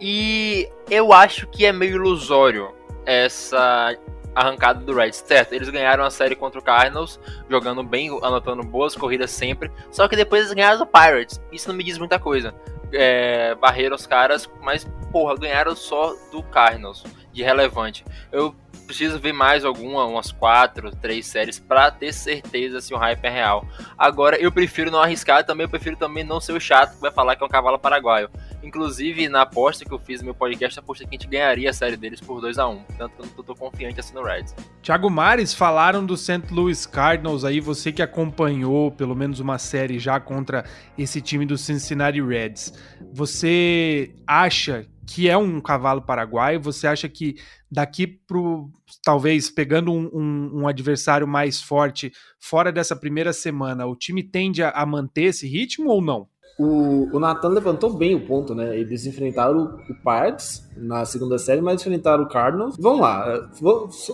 E 0.00 0.68
eu 0.90 1.12
acho 1.12 1.46
que 1.48 1.66
é 1.66 1.72
meio 1.72 1.96
ilusório 1.96 2.74
essa 3.04 3.94
arrancada 4.34 4.80
do 4.80 4.94
Reds. 4.94 5.22
Certo, 5.26 5.52
eles 5.52 5.68
ganharam 5.68 6.04
a 6.04 6.10
série 6.10 6.34
contra 6.34 6.58
o 6.58 6.64
Cardinals, 6.64 7.20
jogando 7.48 7.82
bem, 7.82 8.08
anotando 8.22 8.62
boas 8.62 8.96
corridas 8.96 9.30
sempre. 9.30 9.70
Só 9.90 10.08
que 10.08 10.16
depois 10.16 10.42
eles 10.42 10.54
ganharam 10.54 10.78
do 10.78 10.86
Pirates. 10.86 11.40
Isso 11.52 11.68
não 11.68 11.76
me 11.76 11.84
diz 11.84 11.98
muita 11.98 12.18
coisa. 12.18 12.54
É, 12.90 13.54
barreram 13.56 13.96
os 13.96 14.06
caras, 14.06 14.48
mas 14.62 14.86
porra, 15.12 15.36
ganharam 15.36 15.76
só 15.76 16.14
do 16.30 16.42
Cardinals 16.44 17.04
de 17.34 17.42
relevante. 17.42 18.04
Eu 18.32 18.54
preciso 18.86 19.18
ver 19.18 19.32
mais 19.32 19.64
alguma, 19.64 20.04
umas 20.04 20.30
quatro, 20.30 20.90
três 20.90 21.26
séries 21.26 21.58
para 21.58 21.90
ter 21.90 22.12
certeza 22.12 22.80
se 22.80 22.94
o 22.94 22.96
hype 22.96 23.24
é 23.24 23.30
real. 23.30 23.66
Agora, 23.98 24.36
eu 24.36 24.52
prefiro 24.52 24.90
não 24.90 25.00
arriscar, 25.00 25.44
também 25.44 25.64
eu 25.64 25.68
prefiro 25.68 25.96
também 25.96 26.22
não 26.22 26.40
ser 26.40 26.52
o 26.52 26.60
chato 26.60 26.94
que 26.94 27.00
vai 27.00 27.10
falar 27.10 27.34
que 27.36 27.42
é 27.42 27.46
um 27.46 27.50
cavalo 27.50 27.78
paraguaio. 27.78 28.28
Inclusive, 28.62 29.28
na 29.28 29.42
aposta 29.42 29.84
que 29.84 29.92
eu 29.92 29.98
fiz 29.98 30.20
no 30.20 30.26
meu 30.26 30.34
podcast, 30.34 30.78
apostei 30.78 31.06
que 31.06 31.16
a 31.16 31.18
gente 31.18 31.28
ganharia 31.28 31.70
a 31.70 31.72
série 31.72 31.96
deles 31.96 32.20
por 32.20 32.40
2 32.40 32.58
a 32.58 32.68
1 32.68 32.72
um, 32.72 32.84
Tanto 32.96 33.16
que 33.16 33.22
eu 33.22 33.26
não 33.36 33.44
tô 33.44 33.54
confiante 33.54 34.00
assim 34.00 34.14
no 34.14 34.22
Reds. 34.22 34.54
Thiago 34.82 35.10
Mares, 35.10 35.52
falaram 35.52 36.04
do 36.04 36.16
St. 36.16 36.42
Louis 36.50 36.86
Cardinals 36.86 37.44
aí, 37.44 37.60
você 37.60 37.92
que 37.92 38.02
acompanhou 38.02 38.90
pelo 38.90 39.14
menos 39.14 39.40
uma 39.40 39.58
série 39.58 39.98
já 39.98 40.20
contra 40.20 40.64
esse 40.96 41.20
time 41.20 41.44
do 41.44 41.58
Cincinnati 41.58 42.22
Reds. 42.22 42.72
Você 43.12 44.14
acha 44.26 44.86
que 45.06 45.28
é 45.28 45.36
um 45.36 45.60
cavalo 45.60 46.02
paraguaio? 46.02 46.60
Você 46.62 46.86
acha 46.86 47.08
que 47.08 47.36
daqui 47.70 48.06
pro 48.06 48.70
talvez 49.04 49.50
pegando 49.50 49.92
um, 49.92 50.10
um, 50.12 50.60
um, 50.60 50.68
adversário 50.68 51.26
mais 51.26 51.60
forte 51.60 52.12
fora 52.38 52.72
dessa 52.72 52.96
primeira 52.96 53.32
semana, 53.32 53.86
o 53.86 53.96
time 53.96 54.22
tende 54.22 54.62
a, 54.62 54.70
a 54.70 54.86
manter 54.86 55.24
esse 55.24 55.46
ritmo 55.46 55.90
ou 55.90 56.00
não? 56.00 56.28
O, 56.58 57.16
o 57.16 57.18
Nathan 57.18 57.48
levantou 57.48 57.92
bem 57.92 58.14
o 58.14 58.26
ponto, 58.26 58.54
né? 58.54 58.78
Eles 58.78 59.06
enfrentaram 59.06 59.76
o, 59.88 59.94
Parts 60.04 60.62
na 60.76 61.04
segunda 61.04 61.36
série, 61.36 61.60
mas 61.60 61.80
enfrentaram 61.80 62.24
o 62.24 62.28
Cardinals. 62.28 62.76
Vamos 62.78 63.00
lá, 63.00 63.50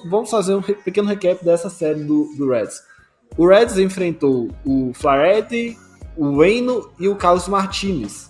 vamos 0.06 0.30
fazer 0.30 0.54
um 0.54 0.62
pequeno 0.62 1.08
recap 1.08 1.44
dessa 1.44 1.68
série 1.68 2.02
do, 2.02 2.32
do 2.38 2.48
Reds. 2.48 2.80
O 3.36 3.46
Reds 3.46 3.76
enfrentou 3.76 4.50
o 4.64 4.92
Flaherty, 4.94 5.76
o 6.16 6.36
Wayno 6.38 6.90
e 6.98 7.08
o 7.08 7.14
Carlos 7.14 7.46
Martinez 7.46 8.29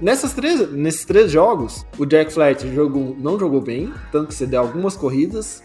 Nessas 0.00 0.32
três, 0.32 0.72
nesses 0.72 1.04
três 1.04 1.30
jogos, 1.30 1.84
o 1.98 2.06
Jack 2.06 2.32
Flaherty 2.32 2.74
jogou, 2.74 3.14
não 3.18 3.38
jogou 3.38 3.60
bem, 3.60 3.92
tanto 4.10 4.28
que 4.28 4.34
cedeu 4.34 4.60
algumas 4.60 4.96
corridas. 4.96 5.62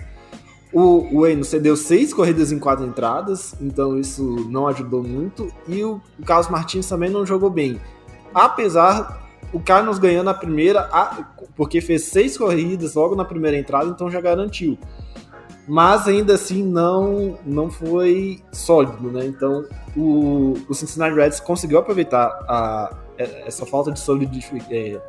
O 0.73 1.21
Wayne 1.21 1.45
cedeu 1.45 1.77
seis 1.77 2.13
corridas 2.13 2.51
em 2.51 2.59
quatro 2.59 2.85
entradas, 2.85 3.55
então 3.61 3.97
isso 3.97 4.45
não 4.49 4.67
ajudou 4.67 5.01
muito. 5.01 5.49
E 5.69 5.81
o 5.85 6.01
Carlos 6.25 6.49
Martins 6.49 6.87
também 6.87 7.09
não 7.09 7.25
jogou 7.25 7.49
bem. 7.49 7.79
Apesar 8.33 9.25
o 9.53 9.59
Carlos 9.61 9.99
ganhando 9.99 10.29
a 10.29 10.33
primeira, 10.33 10.89
porque 11.55 11.79
fez 11.79 12.03
seis 12.03 12.37
corridas 12.37 12.93
logo 12.93 13.15
na 13.15 13.23
primeira 13.23 13.57
entrada, 13.57 13.89
então 13.89 14.11
já 14.11 14.19
garantiu. 14.19 14.77
Mas 15.65 16.09
ainda 16.09 16.33
assim 16.33 16.61
não 16.61 17.39
não 17.45 17.71
foi 17.71 18.43
sólido, 18.51 19.09
né? 19.09 19.25
Então 19.25 19.65
o, 19.95 20.55
o 20.67 20.73
Cincinnati 20.73 21.15
Reds 21.15 21.39
conseguiu 21.39 21.79
aproveitar 21.79 22.27
a, 22.49 22.95
essa 23.17 23.65
falta 23.65 23.91
de 23.91 23.99
solidificação. 23.99 24.71
É, 24.71 24.99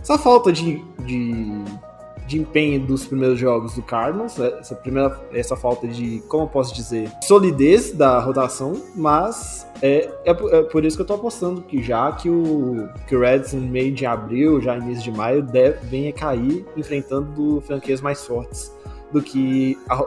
essa 0.00 0.18
falta 0.18 0.52
de, 0.52 0.84
de, 1.06 1.64
de, 2.26 2.40
empenho 2.40 2.84
dos 2.84 3.06
primeiros 3.06 3.38
jogos 3.38 3.76
do 3.76 3.82
Cardinals, 3.82 4.38
é, 4.38 4.58
essa, 4.58 4.74
primeira, 4.74 5.20
essa 5.32 5.56
falta 5.56 5.86
de, 5.86 6.20
como 6.28 6.44
eu 6.44 6.48
posso 6.48 6.74
dizer, 6.74 7.08
solidez 7.22 7.92
da 7.92 8.18
rotação, 8.18 8.82
mas 8.96 9.64
é, 9.80 10.10
é, 10.24 10.30
é 10.30 10.62
por 10.64 10.84
isso 10.84 10.96
que 10.96 11.02
eu 11.02 11.06
tô 11.06 11.14
apostando 11.14 11.62
que 11.62 11.80
já 11.80 12.10
que 12.12 12.28
o, 12.28 12.88
que 13.06 13.14
o 13.14 13.20
Reds 13.20 13.54
em 13.54 13.60
meio 13.60 13.92
de 13.92 14.04
abril, 14.04 14.60
já 14.60 14.76
início 14.76 15.04
de 15.04 15.16
maio, 15.16 15.40
deve, 15.40 15.78
venha 15.86 16.12
cair 16.12 16.66
enfrentando 16.76 17.60
franquias 17.60 18.00
mais 18.00 18.26
fortes 18.26 18.76
do 19.12 19.22
que 19.22 19.78
a 19.88 20.02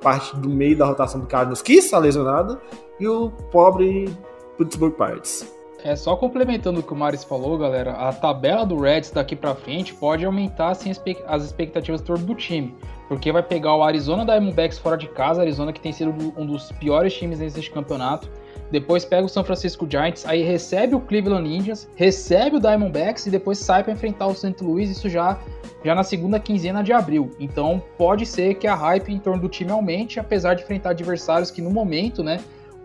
parte 0.00 0.36
do 0.36 0.48
meio 0.48 0.76
da 0.76 0.86
rotação 0.86 1.20
do 1.20 1.26
Cardinals 1.26 1.60
que 1.60 1.74
está 1.74 1.98
lesionada 1.98 2.60
e 3.00 3.08
o 3.08 3.30
pobre 3.50 4.08
Pittsburgh 4.56 4.94
Pirates. 4.94 5.59
É 5.82 5.96
só 5.96 6.14
complementando 6.14 6.80
o 6.80 6.82
que 6.82 6.92
o 6.92 6.96
Maris 6.96 7.24
falou, 7.24 7.56
galera, 7.56 7.92
a 7.92 8.12
tabela 8.12 8.66
do 8.66 8.78
Reds 8.78 9.10
daqui 9.10 9.34
para 9.34 9.54
frente 9.54 9.94
pode 9.94 10.24
aumentar 10.24 10.70
assim, 10.70 10.92
as 11.26 11.44
expectativas 11.44 12.00
do 12.02 12.34
time, 12.34 12.74
porque 13.08 13.32
vai 13.32 13.42
pegar 13.42 13.74
o 13.74 13.82
Arizona 13.82 14.24
Diamondbacks 14.24 14.78
fora 14.78 14.96
de 14.96 15.08
casa, 15.08 15.40
Arizona 15.40 15.72
que 15.72 15.80
tem 15.80 15.92
sido 15.92 16.14
um 16.36 16.44
dos 16.44 16.70
piores 16.72 17.14
times 17.14 17.38
nesse 17.38 17.70
campeonato. 17.70 18.28
Depois 18.70 19.04
pega 19.04 19.24
o 19.24 19.28
San 19.28 19.42
Francisco 19.42 19.86
Giants, 19.90 20.24
aí 20.26 20.42
recebe 20.42 20.94
o 20.94 21.00
Cleveland 21.00 21.48
Indians, 21.48 21.88
recebe 21.96 22.56
o 22.56 22.60
Diamondbacks 22.60 23.26
e 23.26 23.30
depois 23.30 23.58
sai 23.58 23.82
para 23.82 23.92
enfrentar 23.92 24.26
o 24.26 24.34
St. 24.34 24.54
Louis, 24.62 24.90
isso 24.90 25.08
já 25.08 25.40
já 25.82 25.94
na 25.94 26.02
segunda 26.02 26.38
quinzena 26.38 26.82
de 26.82 26.92
abril. 26.92 27.30
Então 27.40 27.82
pode 27.96 28.26
ser 28.26 28.54
que 28.54 28.66
a 28.66 28.74
hype 28.74 29.12
em 29.12 29.18
torno 29.18 29.40
do 29.40 29.48
time 29.48 29.70
aumente, 29.70 30.20
apesar 30.20 30.54
de 30.54 30.62
enfrentar 30.62 30.90
adversários 30.90 31.50
que 31.50 31.62
no 31.62 31.70
momento, 31.70 32.22
né, 32.22 32.38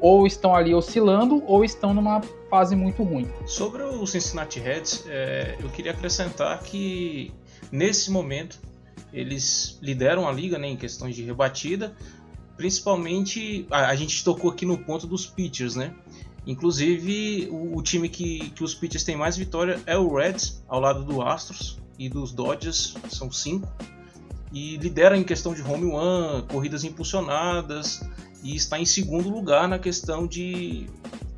ou 0.05 0.27
estão 0.27 0.55
ali 0.55 0.71
oscilando 0.71 1.43
ou 1.47 1.65
estão 1.65 1.91
numa 1.91 2.21
fase 2.47 2.75
muito 2.75 3.01
ruim. 3.01 3.27
Sobre 3.47 3.81
o 3.81 4.05
Cincinnati 4.05 4.59
Reds, 4.59 5.03
é, 5.07 5.57
eu 5.59 5.67
queria 5.69 5.93
acrescentar 5.93 6.61
que 6.61 7.33
nesse 7.71 8.11
momento 8.11 8.59
eles 9.11 9.79
lideram 9.81 10.27
a 10.27 10.31
liga 10.31 10.59
né, 10.59 10.67
em 10.67 10.77
questões 10.77 11.15
de 11.15 11.23
rebatida. 11.23 11.95
principalmente 12.55 13.65
a, 13.71 13.87
a, 13.87 13.95
gente 13.95 14.23
tocou 14.23 14.51
aqui 14.51 14.63
no 14.63 14.77
ponto 14.77 15.07
dos 15.07 15.25
pitchers, 15.25 15.75
né? 15.75 15.91
Inclusive 16.45 17.49
o, 17.51 17.81
time 17.81 18.07
que, 18.07 18.51
que 18.51 18.63
os 18.63 18.75
pitchers 18.75 19.03
têm 19.03 19.15
mais 19.15 19.35
vitória 19.35 19.81
é 19.87 19.97
o 19.97 20.15
Reds, 20.15 20.63
ao 20.67 20.79
lado 20.79 21.03
do 21.03 21.23
Astros 21.23 21.79
e 21.97 22.07
dos 22.07 22.31
Dodgers, 22.31 22.93
são 23.09 23.31
cinco. 23.31 23.67
E 24.53 24.77
lidera 24.77 25.17
em 25.17 25.23
questão 25.23 25.55
de 25.55 25.63
home 25.63 25.89
run, 25.89 26.43
corridas 26.47 26.83
impulsionadas 26.83 28.07
e 28.45 28.55
está 28.55 28.79
em 28.79 28.85
segundo 28.85 29.27
lugar 29.27 29.67
na 29.67 29.79
questão 29.79 30.27
de, 30.27 30.87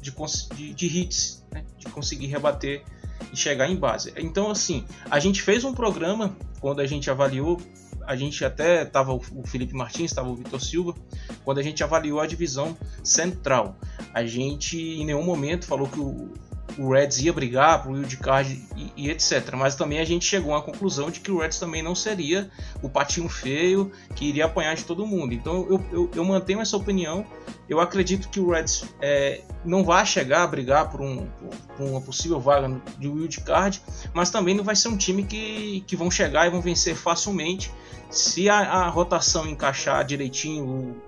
de, 0.02 0.14
de, 0.56 0.74
de 0.74 1.00
hits, 1.00 1.42
né? 1.50 1.64
de 1.78 1.86
conseguir 1.86 2.28
rebater 2.28 2.84
e 3.32 3.38
chegar 3.38 3.70
em 3.70 3.78
base. 3.78 4.14
Então, 4.18 4.52
assim, 4.52 4.84
a 5.10 5.18
gente 5.18 5.42
fez 5.42 5.64
um 5.64 5.74
programa 5.74 6.36
quando 6.60 6.82
a 6.82 6.86
gente 6.86 7.10
avaliou 7.10 7.62
a 8.06 8.16
gente 8.16 8.46
até 8.46 8.84
estava 8.84 9.14
o 9.14 9.20
Felipe 9.46 9.74
Martins, 9.74 10.12
estava 10.12 10.30
o 10.30 10.36
Vitor 10.36 10.62
Silva, 10.62 10.96
quando 11.44 11.58
a 11.58 11.62
gente 11.62 11.84
avaliou 11.84 12.22
a 12.22 12.26
divisão 12.26 12.78
central. 13.04 13.76
A 14.14 14.26
gente 14.26 14.78
em 14.78 15.06
nenhum 15.06 15.24
momento 15.24 15.66
falou 15.66 15.90
que 15.90 16.00
o, 16.00 16.32
o 16.78 16.92
Reds 16.94 17.20
ia 17.20 17.34
brigar 17.34 17.82
para 17.82 17.92
o 17.92 17.96
wildcard 17.96 18.62
e, 18.76 18.92
e 18.96 19.10
etc. 19.10 19.54
Mas 19.56 19.76
também 19.76 20.00
a 20.00 20.06
gente 20.06 20.26
chegou 20.26 20.56
à 20.56 20.62
conclusão 20.62 21.10
de 21.10 21.20
que 21.20 21.32
o 21.32 21.40
Reds 21.40 21.60
também 21.60 21.82
não 21.82 21.96
seria 21.96 22.50
o 22.82 22.90
patinho 22.90 23.28
feio 23.28 23.92
que 24.16 24.26
iria 24.26 24.46
apanhar 24.46 24.76
de 24.76 24.86
todo 24.86 25.06
mundo. 25.06 25.34
Então 25.34 25.68
eu, 25.70 25.84
eu, 25.92 26.12
eu 26.16 26.26
mantenho 26.26 26.62
essa 26.62 26.78
opinião. 26.78 27.26
Eu 27.68 27.80
acredito 27.80 28.30
que 28.30 28.40
o 28.40 28.52
Reds 28.52 28.86
é, 29.02 29.42
não 29.66 29.84
vai 29.84 30.06
chegar 30.06 30.44
a 30.44 30.48
brigar 30.48 30.90
por, 30.90 31.02
um, 31.02 31.28
por 31.76 31.86
uma 31.86 32.02
possível 32.02 32.40
vaga 32.40 32.82
de 32.98 33.08
wildcard, 33.08 33.82
mas 34.14 34.30
também 34.30 34.56
não 34.56 34.64
vai 34.64 34.76
ser 34.76 34.88
um 34.88 34.98
time 34.98 35.24
que, 35.24 35.84
que 35.88 35.96
vão 35.96 36.10
chegar 36.10 36.48
e 36.48 36.50
vão 36.50 36.62
vencer 36.62 36.96
facilmente 36.96 37.72
se 38.10 38.50
a, 38.50 38.60
a 38.60 38.90
rotação 38.90 39.48
encaixar 39.48 40.06
direitinho. 40.06 40.66
O, 40.66 41.08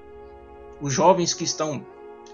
os 0.82 0.94
jovens 0.94 1.34
que 1.34 1.44
estão 1.44 1.86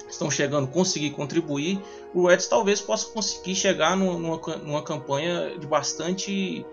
estão 0.10 0.30
chegando 0.30 0.68
conseguir 0.68 1.12
contribuir, 1.12 1.82
o 2.14 2.28
Reds 2.28 2.48
talvez 2.48 2.82
possa 2.82 3.10
conseguir 3.10 3.56
chegar 3.56 3.98
numa, 3.98 4.40
numa 4.64 4.82
campanha 4.82 5.58
de 5.58 5.66
bastante 5.66 6.66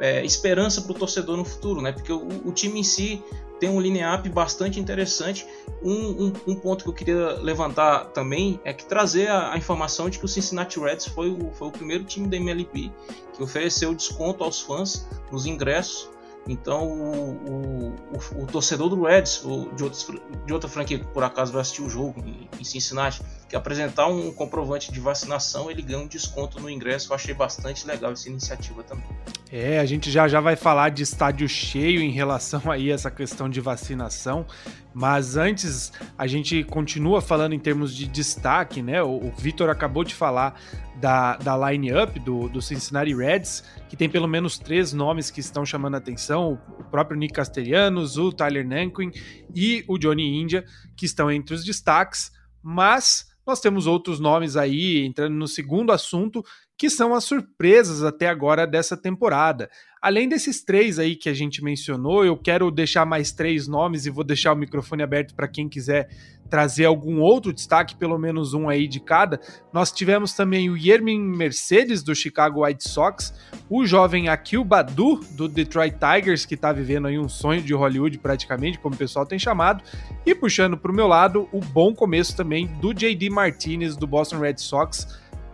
é, 0.00 0.24
esperança 0.24 0.82
para 0.82 0.92
o 0.92 0.94
torcedor 0.94 1.36
no 1.36 1.44
futuro, 1.44 1.80
né? 1.80 1.92
Porque 1.92 2.12
o, 2.12 2.26
o, 2.44 2.52
time 2.52 2.80
em 2.80 2.84
si 2.84 3.22
tem 3.58 3.68
um 3.68 3.80
line-up 3.80 4.28
bastante 4.28 4.78
interessante. 4.78 5.46
Um, 5.82 6.26
um, 6.26 6.32
um, 6.48 6.54
ponto 6.54 6.84
que 6.84 6.90
eu 6.90 6.94
queria 6.94 7.32
levantar 7.40 8.06
também 8.06 8.60
é 8.64 8.72
que 8.72 8.84
trazer 8.84 9.28
a, 9.28 9.52
a, 9.52 9.56
informação 9.56 10.08
de 10.08 10.18
que 10.18 10.24
o 10.24 10.28
Cincinnati 10.28 10.78
Reds 10.78 11.06
foi 11.06 11.30
o, 11.30 11.50
foi 11.52 11.68
o 11.68 11.72
primeiro 11.72 12.04
time 12.04 12.28
da 12.28 12.36
MLB 12.36 12.92
que 13.34 13.42
ofereceu 13.42 13.94
desconto 13.94 14.44
aos 14.44 14.60
fãs 14.60 15.06
nos 15.30 15.46
ingressos 15.46 16.10
então, 16.46 16.86
o, 16.86 17.94
o, 18.12 18.42
o, 18.42 18.46
torcedor 18.46 18.88
do 18.88 19.02
Reds, 19.02 19.44
ou 19.44 19.70
de, 19.74 19.84
outros, 19.84 20.06
de 20.46 20.52
outra 20.52 20.68
franquia 20.68 20.98
que 20.98 21.04
por 21.06 21.22
acaso 21.22 21.52
vai 21.52 21.60
assistir 21.60 21.82
o 21.82 21.90
jogo 21.90 22.22
em, 22.24 22.48
em 22.58 22.64
Cincinnati, 22.64 23.20
que 23.48 23.56
apresentar 23.56 24.06
um 24.06 24.32
comprovante 24.32 24.90
de 24.92 25.00
vacinação, 25.00 25.70
ele 25.70 25.82
ganha 25.82 25.98
um 25.98 26.06
desconto 26.06 26.60
no 26.60 26.70
ingresso. 26.70 27.10
Eu 27.10 27.16
achei 27.16 27.34
bastante 27.34 27.86
legal 27.86 28.12
essa 28.12 28.28
iniciativa 28.28 28.82
também. 28.82 29.04
É, 29.50 29.78
a 29.78 29.84
gente 29.86 30.10
já 30.10 30.28
já 30.28 30.40
vai 30.40 30.56
falar 30.56 30.90
de 30.90 31.02
estádio 31.02 31.48
cheio 31.48 32.00
em 32.00 32.10
relação 32.10 32.70
aí 32.70 32.90
a 32.90 32.94
essa 32.94 33.10
questão 33.10 33.48
de 33.48 33.60
vacinação, 33.60 34.46
mas 34.92 35.36
antes 35.36 35.92
a 36.18 36.26
gente 36.26 36.62
continua 36.64 37.22
falando 37.22 37.54
em 37.54 37.58
termos 37.58 37.94
de 37.94 38.06
destaque, 38.06 38.82
né? 38.82 39.02
O, 39.02 39.28
o 39.28 39.32
Vitor 39.38 39.70
acabou 39.70 40.04
de 40.04 40.14
falar 40.14 40.60
da, 41.00 41.36
da 41.36 41.70
line-up 41.70 42.18
do, 42.20 42.48
do 42.48 42.60
Cincinnati 42.60 43.14
Reds, 43.14 43.64
que 43.88 43.96
tem 43.96 44.08
pelo 44.08 44.28
menos 44.28 44.58
três 44.58 44.92
nomes 44.92 45.30
que 45.30 45.40
estão 45.40 45.64
chamando 45.64 45.94
a 45.94 45.98
atenção: 45.98 46.58
o 46.78 46.84
próprio 46.84 47.18
Nick 47.18 47.34
Castellanos, 47.34 48.16
o 48.16 48.32
Tyler 48.32 48.66
Nanquin 48.66 49.10
e 49.54 49.84
o 49.88 49.98
Johnny 49.98 50.40
India, 50.40 50.64
que 50.96 51.06
estão 51.06 51.30
entre 51.30 51.54
os 51.54 51.64
destaques, 51.64 52.32
mas 52.62 53.26
nós 53.46 53.60
temos 53.60 53.86
outros 53.86 54.20
nomes 54.20 54.56
aí 54.56 55.04
entrando 55.06 55.34
no 55.34 55.48
segundo 55.48 55.90
assunto, 55.90 56.44
que 56.78 56.88
são 56.88 57.12
as 57.12 57.24
surpresas 57.24 58.04
até 58.04 58.28
agora 58.28 58.64
dessa 58.64 58.96
temporada. 58.96 59.68
Além 60.00 60.28
desses 60.28 60.62
três 60.62 61.00
aí 61.00 61.16
que 61.16 61.28
a 61.28 61.34
gente 61.34 61.62
mencionou, 61.62 62.24
eu 62.24 62.36
quero 62.36 62.70
deixar 62.70 63.04
mais 63.04 63.32
três 63.32 63.66
nomes 63.66 64.06
e 64.06 64.10
vou 64.10 64.22
deixar 64.22 64.52
o 64.52 64.56
microfone 64.56 65.02
aberto 65.02 65.34
para 65.34 65.48
quem 65.48 65.68
quiser 65.68 66.08
trazer 66.48 66.84
algum 66.84 67.20
outro 67.20 67.52
destaque, 67.52 67.96
pelo 67.96 68.16
menos 68.16 68.54
um 68.54 68.68
aí 68.68 68.86
de 68.86 69.00
cada. 69.00 69.40
Nós 69.72 69.90
tivemos 69.90 70.32
também 70.34 70.70
o 70.70 70.76
Yermin 70.76 71.18
Mercedes 71.18 72.00
do 72.00 72.14
Chicago 72.14 72.64
White 72.64 72.88
Sox, 72.88 73.34
o 73.68 73.84
jovem 73.84 74.28
Akil 74.28 74.64
Badu 74.64 75.20
do 75.32 75.48
Detroit 75.48 75.96
Tigers, 75.98 76.46
que 76.46 76.54
está 76.54 76.72
vivendo 76.72 77.08
aí 77.08 77.18
um 77.18 77.28
sonho 77.28 77.60
de 77.60 77.74
Hollywood 77.74 78.18
praticamente, 78.18 78.78
como 78.78 78.94
o 78.94 78.98
pessoal 78.98 79.26
tem 79.26 79.38
chamado, 79.38 79.82
e 80.24 80.32
puxando 80.32 80.78
para 80.78 80.92
o 80.92 80.94
meu 80.94 81.08
lado, 81.08 81.48
o 81.52 81.58
bom 81.60 81.92
começo 81.92 82.36
também 82.36 82.68
do 82.80 82.94
JD 82.94 83.28
Martinez 83.30 83.96
do 83.96 84.06
Boston 84.06 84.38
Red 84.38 84.58
Sox, 84.58 85.08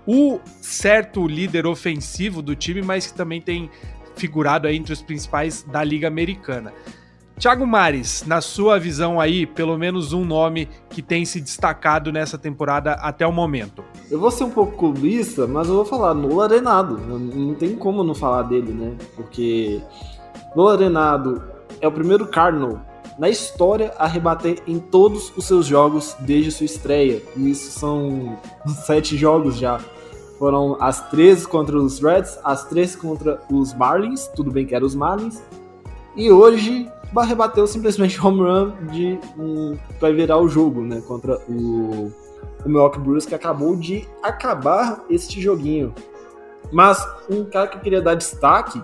o 0.07 0.40
certo 0.61 1.27
líder 1.27 1.67
ofensivo 1.67 2.43
do 2.43 2.55
time, 2.55 2.83
mas 2.83 3.07
que 3.07 3.14
também 3.14 3.40
tem 3.40 3.71
figurado 4.17 4.67
aí 4.67 4.77
entre 4.77 4.93
os 4.93 5.03
principais 5.03 5.62
da 5.62 5.83
Liga 5.83 6.07
Americana. 6.07 6.73
Thiago 7.38 7.67
Mares, 7.67 8.25
na 8.27 8.40
sua 8.40 8.79
visão 8.79 9.21
aí, 9.21 9.45
pelo 9.45 9.77
menos 9.77 10.12
um 10.12 10.25
nome 10.25 10.69
que 10.88 11.03
tem 11.03 11.25
se 11.25 11.40
destacado 11.40 12.12
nessa 12.12 12.38
temporada 12.38 12.93
até 12.93 13.27
o 13.27 13.33
momento. 13.33 13.83
Eu 14.09 14.21
vou 14.21 14.31
ser 14.31 14.45
um 14.45 14.51
pouco 14.51 14.77
clubista, 14.77 15.47
mas 15.47 15.69
eu 15.69 15.75
vou 15.75 15.85
falar 15.85 16.14
no 16.14 16.40
Arenado. 16.40 16.97
Não 16.97 17.55
tem 17.55 17.75
como 17.75 18.05
não 18.05 18.14
falar 18.14 18.43
dele, 18.43 18.73
né? 18.73 18.95
Porque 19.17 19.83
no 20.55 20.69
Arenado 20.69 21.43
é 21.81 21.88
o 21.88 21.93
primeiro 21.93 22.27
Cardinal 22.29 22.81
na 23.19 23.29
história 23.29 23.93
a 23.99 24.07
rebater 24.07 24.62
em 24.67 24.79
todos 24.79 25.33
os 25.37 25.45
seus 25.45 25.67
jogos 25.67 26.17
desde 26.21 26.53
sua 26.53 26.67
estreia. 26.67 27.21
E 27.37 27.51
isso 27.51 27.79
são 27.79 28.38
sete 28.87 29.17
jogos 29.17 29.57
já. 29.57 29.81
Foram 30.38 30.77
as 30.81 31.09
três 31.11 31.47
contra 31.47 31.77
os 31.77 32.01
Reds, 32.01 32.38
as 32.42 32.64
três 32.64 32.97
contra 32.97 33.40
os 33.51 33.73
Marlins, 33.73 34.29
tudo 34.35 34.51
bem 34.51 34.66
que 34.66 34.75
eram 34.75 34.87
os 34.87 34.94
Marlins. 34.94 35.42
E 36.16 36.31
hoje 36.31 36.90
rebateu 37.23 37.66
simplesmente 37.66 38.18
home 38.25 38.40
run 38.40 38.73
de 38.90 39.18
um, 39.38 39.77
para 40.01 40.12
virar 40.12 40.38
o 40.38 40.49
jogo, 40.49 40.83
né, 40.83 41.01
contra 41.07 41.38
o, 41.49 42.12
o 42.64 42.68
Milwaukee 42.68 42.99
Brewers 42.99 43.27
que 43.27 43.35
acabou 43.35 43.77
de 43.77 44.09
acabar 44.23 45.05
este 45.09 45.40
joguinho. 45.40 45.94
Mas 46.73 47.07
um 47.31 47.44
cara 47.44 47.68
que 47.68 47.77
eu 47.77 47.81
queria 47.81 48.03
dar 48.03 48.14
destaque 48.14 48.83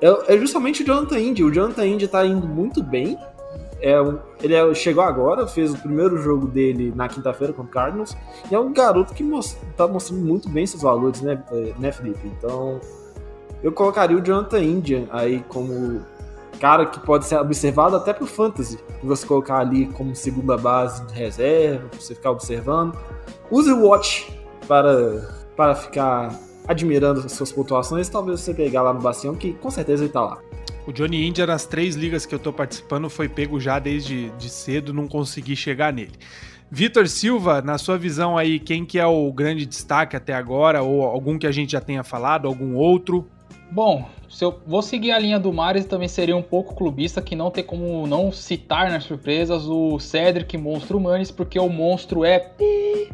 é, 0.00 0.34
é 0.34 0.38
justamente 0.38 0.82
o 0.82 0.86
Jonathan 0.86 1.18
Indy. 1.18 1.44
O 1.44 1.52
Jonathan 1.52 1.86
Indy 1.86 2.04
está 2.04 2.24
indo 2.24 2.46
muito 2.46 2.82
bem. 2.82 3.18
É 3.80 4.00
um, 4.00 4.18
ele 4.42 4.54
é, 4.54 4.74
chegou 4.74 5.04
agora, 5.04 5.46
fez 5.46 5.72
o 5.72 5.78
primeiro 5.78 6.20
jogo 6.20 6.46
dele 6.46 6.92
na 6.94 7.08
quinta-feira 7.08 7.52
com 7.52 7.62
o 7.62 7.66
Cardinals. 7.66 8.16
E 8.50 8.54
é 8.54 8.58
um 8.58 8.72
garoto 8.72 9.14
que 9.14 9.22
está 9.22 9.86
mostrando 9.86 10.24
muito 10.24 10.48
bem 10.48 10.66
seus 10.66 10.82
valores, 10.82 11.20
né, 11.20 11.42
né, 11.78 11.92
Felipe? 11.92 12.26
Então, 12.26 12.80
eu 13.62 13.72
colocaria 13.72 14.16
o 14.16 14.20
Jonathan 14.20 14.60
Indy 14.60 15.06
aí 15.10 15.44
como 15.48 16.00
cara 16.58 16.86
que 16.86 16.98
pode 17.00 17.24
ser 17.24 17.38
observado 17.38 17.96
até 17.96 18.12
pro 18.12 18.26
fantasy. 18.26 18.78
Você 19.02 19.26
colocar 19.26 19.58
ali 19.58 19.86
como 19.86 20.14
segunda 20.14 20.56
base 20.56 21.06
de 21.06 21.14
reserva, 21.14 21.88
você 21.98 22.14
ficar 22.14 22.32
observando. 22.32 22.96
Use 23.50 23.70
o 23.70 23.86
watch 23.86 24.38
para, 24.66 25.28
para 25.56 25.74
ficar 25.74 26.36
admirando 26.66 27.20
as 27.20 27.32
suas 27.32 27.52
pontuações. 27.52 28.08
Talvez 28.08 28.40
você 28.40 28.52
pegar 28.52 28.82
lá 28.82 28.92
no 28.92 29.00
Bastião, 29.00 29.34
que 29.34 29.54
com 29.54 29.70
certeza 29.70 30.04
ele 30.04 30.12
tá 30.12 30.20
lá. 30.20 30.47
O 30.88 30.92
Johnny 30.92 31.26
India, 31.26 31.46
nas 31.46 31.66
três 31.66 31.94
ligas 31.94 32.24
que 32.24 32.34
eu 32.34 32.38
tô 32.38 32.50
participando, 32.50 33.10
foi 33.10 33.28
pego 33.28 33.60
já 33.60 33.78
desde 33.78 34.30
de 34.38 34.48
cedo, 34.48 34.94
não 34.94 35.06
consegui 35.06 35.54
chegar 35.54 35.92
nele. 35.92 36.12
Vitor 36.70 37.06
Silva, 37.08 37.60
na 37.60 37.76
sua 37.76 37.98
visão 37.98 38.38
aí, 38.38 38.58
quem 38.58 38.86
que 38.86 38.98
é 38.98 39.04
o 39.04 39.30
grande 39.30 39.66
destaque 39.66 40.16
até 40.16 40.32
agora, 40.32 40.80
ou 40.82 41.04
algum 41.04 41.38
que 41.38 41.46
a 41.46 41.52
gente 41.52 41.72
já 41.72 41.80
tenha 41.82 42.02
falado, 42.02 42.48
algum 42.48 42.74
outro? 42.74 43.28
Bom, 43.70 44.08
se 44.30 44.42
eu 44.42 44.62
vou 44.66 44.80
seguir 44.80 45.12
a 45.12 45.18
linha 45.18 45.38
do 45.38 45.52
Mares, 45.52 45.84
também 45.84 46.08
seria 46.08 46.34
um 46.34 46.42
pouco 46.42 46.74
clubista 46.74 47.20
que 47.20 47.36
não 47.36 47.50
tem 47.50 47.62
como 47.62 48.06
não 48.06 48.32
citar 48.32 48.90
nas 48.90 49.04
surpresas 49.04 49.66
o 49.66 49.98
Cedric 49.98 50.56
Monstro 50.56 50.98
Manes, 50.98 51.30
porque 51.30 51.58
o 51.58 51.68
monstro 51.68 52.24
é. 52.24 52.50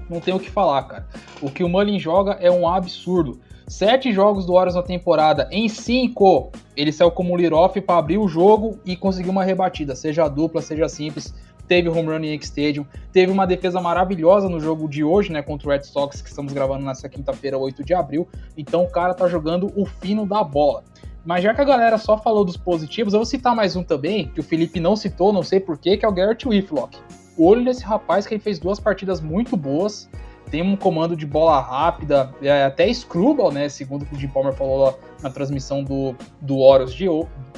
Não 0.09 0.21
tem 0.21 0.33
o 0.33 0.39
que 0.39 0.49
falar, 0.49 0.85
cara. 0.85 1.09
O 1.43 1.51
que 1.51 1.65
o 1.65 1.69
Mullin 1.69 1.99
joga 1.99 2.39
é 2.41 2.53
um 2.53 2.69
absurdo. 2.69 3.41
Sete 3.67 4.13
jogos 4.13 4.45
do 4.47 4.53
Horus 4.53 4.75
na 4.75 4.83
temporada, 4.83 5.49
em 5.51 5.69
cinco, 5.69 6.53
ele 6.77 6.93
saiu 6.93 7.11
como 7.11 7.35
lead-off 7.35 7.81
para 7.81 7.99
abrir 7.99 8.19
o 8.19 8.29
jogo 8.29 8.79
e 8.85 8.95
conseguir 8.95 9.31
uma 9.31 9.43
rebatida, 9.43 9.97
seja 9.97 10.29
dupla, 10.29 10.61
seja 10.61 10.89
simples 10.89 11.35
teve 11.67 11.89
home 11.89 12.09
run 12.09 12.21
em 12.21 12.33
Yankee 12.33 12.45
Stadium, 12.45 12.87
teve 13.13 13.33
uma 13.33 13.47
defesa 13.47 13.81
maravilhosa 13.81 14.49
no 14.49 14.61
jogo 14.61 14.89
de 14.89 15.03
hoje, 15.03 15.33
né, 15.33 15.43
contra 15.43 15.69
o 15.69 15.71
Red 15.71 15.85
Sox, 15.85 16.21
que 16.21 16.29
estamos 16.29 16.53
gravando 16.53 16.85
nessa 16.85 17.09
quinta-feira, 17.09 17.59
8 17.59 17.85
de 17.85 17.95
abril. 17.95 18.29
Então 18.57 18.85
o 18.85 18.91
cara 18.91 19.15
tá 19.15 19.29
jogando 19.29 19.73
o 19.77 19.87
fino 19.87 20.27
da 20.27 20.43
bola. 20.43 20.85
Mas 21.25 21.43
já 21.43 21.55
que 21.55 21.61
a 21.61 21.65
galera 21.65 21.97
só 21.97 22.19
falou 22.19 22.45
dos 22.45 22.57
positivos, 22.57 23.15
eu 23.15 23.21
vou 23.21 23.27
citar 23.27 23.55
mais 23.57 23.77
um 23.77 23.83
também, 23.83 24.29
que 24.29 24.41
o 24.41 24.43
Felipe 24.43 24.79
não 24.79 24.95
citou, 24.95 25.33
não 25.33 25.43
sei 25.43 25.59
porquê, 25.59 25.97
que 25.97 26.05
é 26.05 26.09
o 26.09 26.13
Garrett 26.13 26.47
Whitlock. 26.47 26.99
Olho 27.37 27.65
desse 27.65 27.83
rapaz 27.83 28.27
que 28.27 28.35
ele 28.35 28.43
fez 28.43 28.59
duas 28.59 28.79
partidas 28.79 29.21
muito 29.21 29.57
boas, 29.57 30.09
tem 30.51 30.63
um 30.63 30.77
comando 30.77 31.17
de 31.17 31.27
bola 31.27 31.61
rápida, 31.61 32.33
é, 32.43 32.65
até 32.65 32.93
screwball, 32.93 33.51
né, 33.53 33.69
segundo 33.69 34.05
que 34.05 34.15
o 34.15 34.19
Jim 34.19 34.29
Palmer 34.29 34.53
falou 34.53 34.99
na 35.23 35.31
transmissão 35.31 35.83
do, 35.83 36.15
do 36.41 36.59
Horus 36.59 36.95
de, 36.95 37.07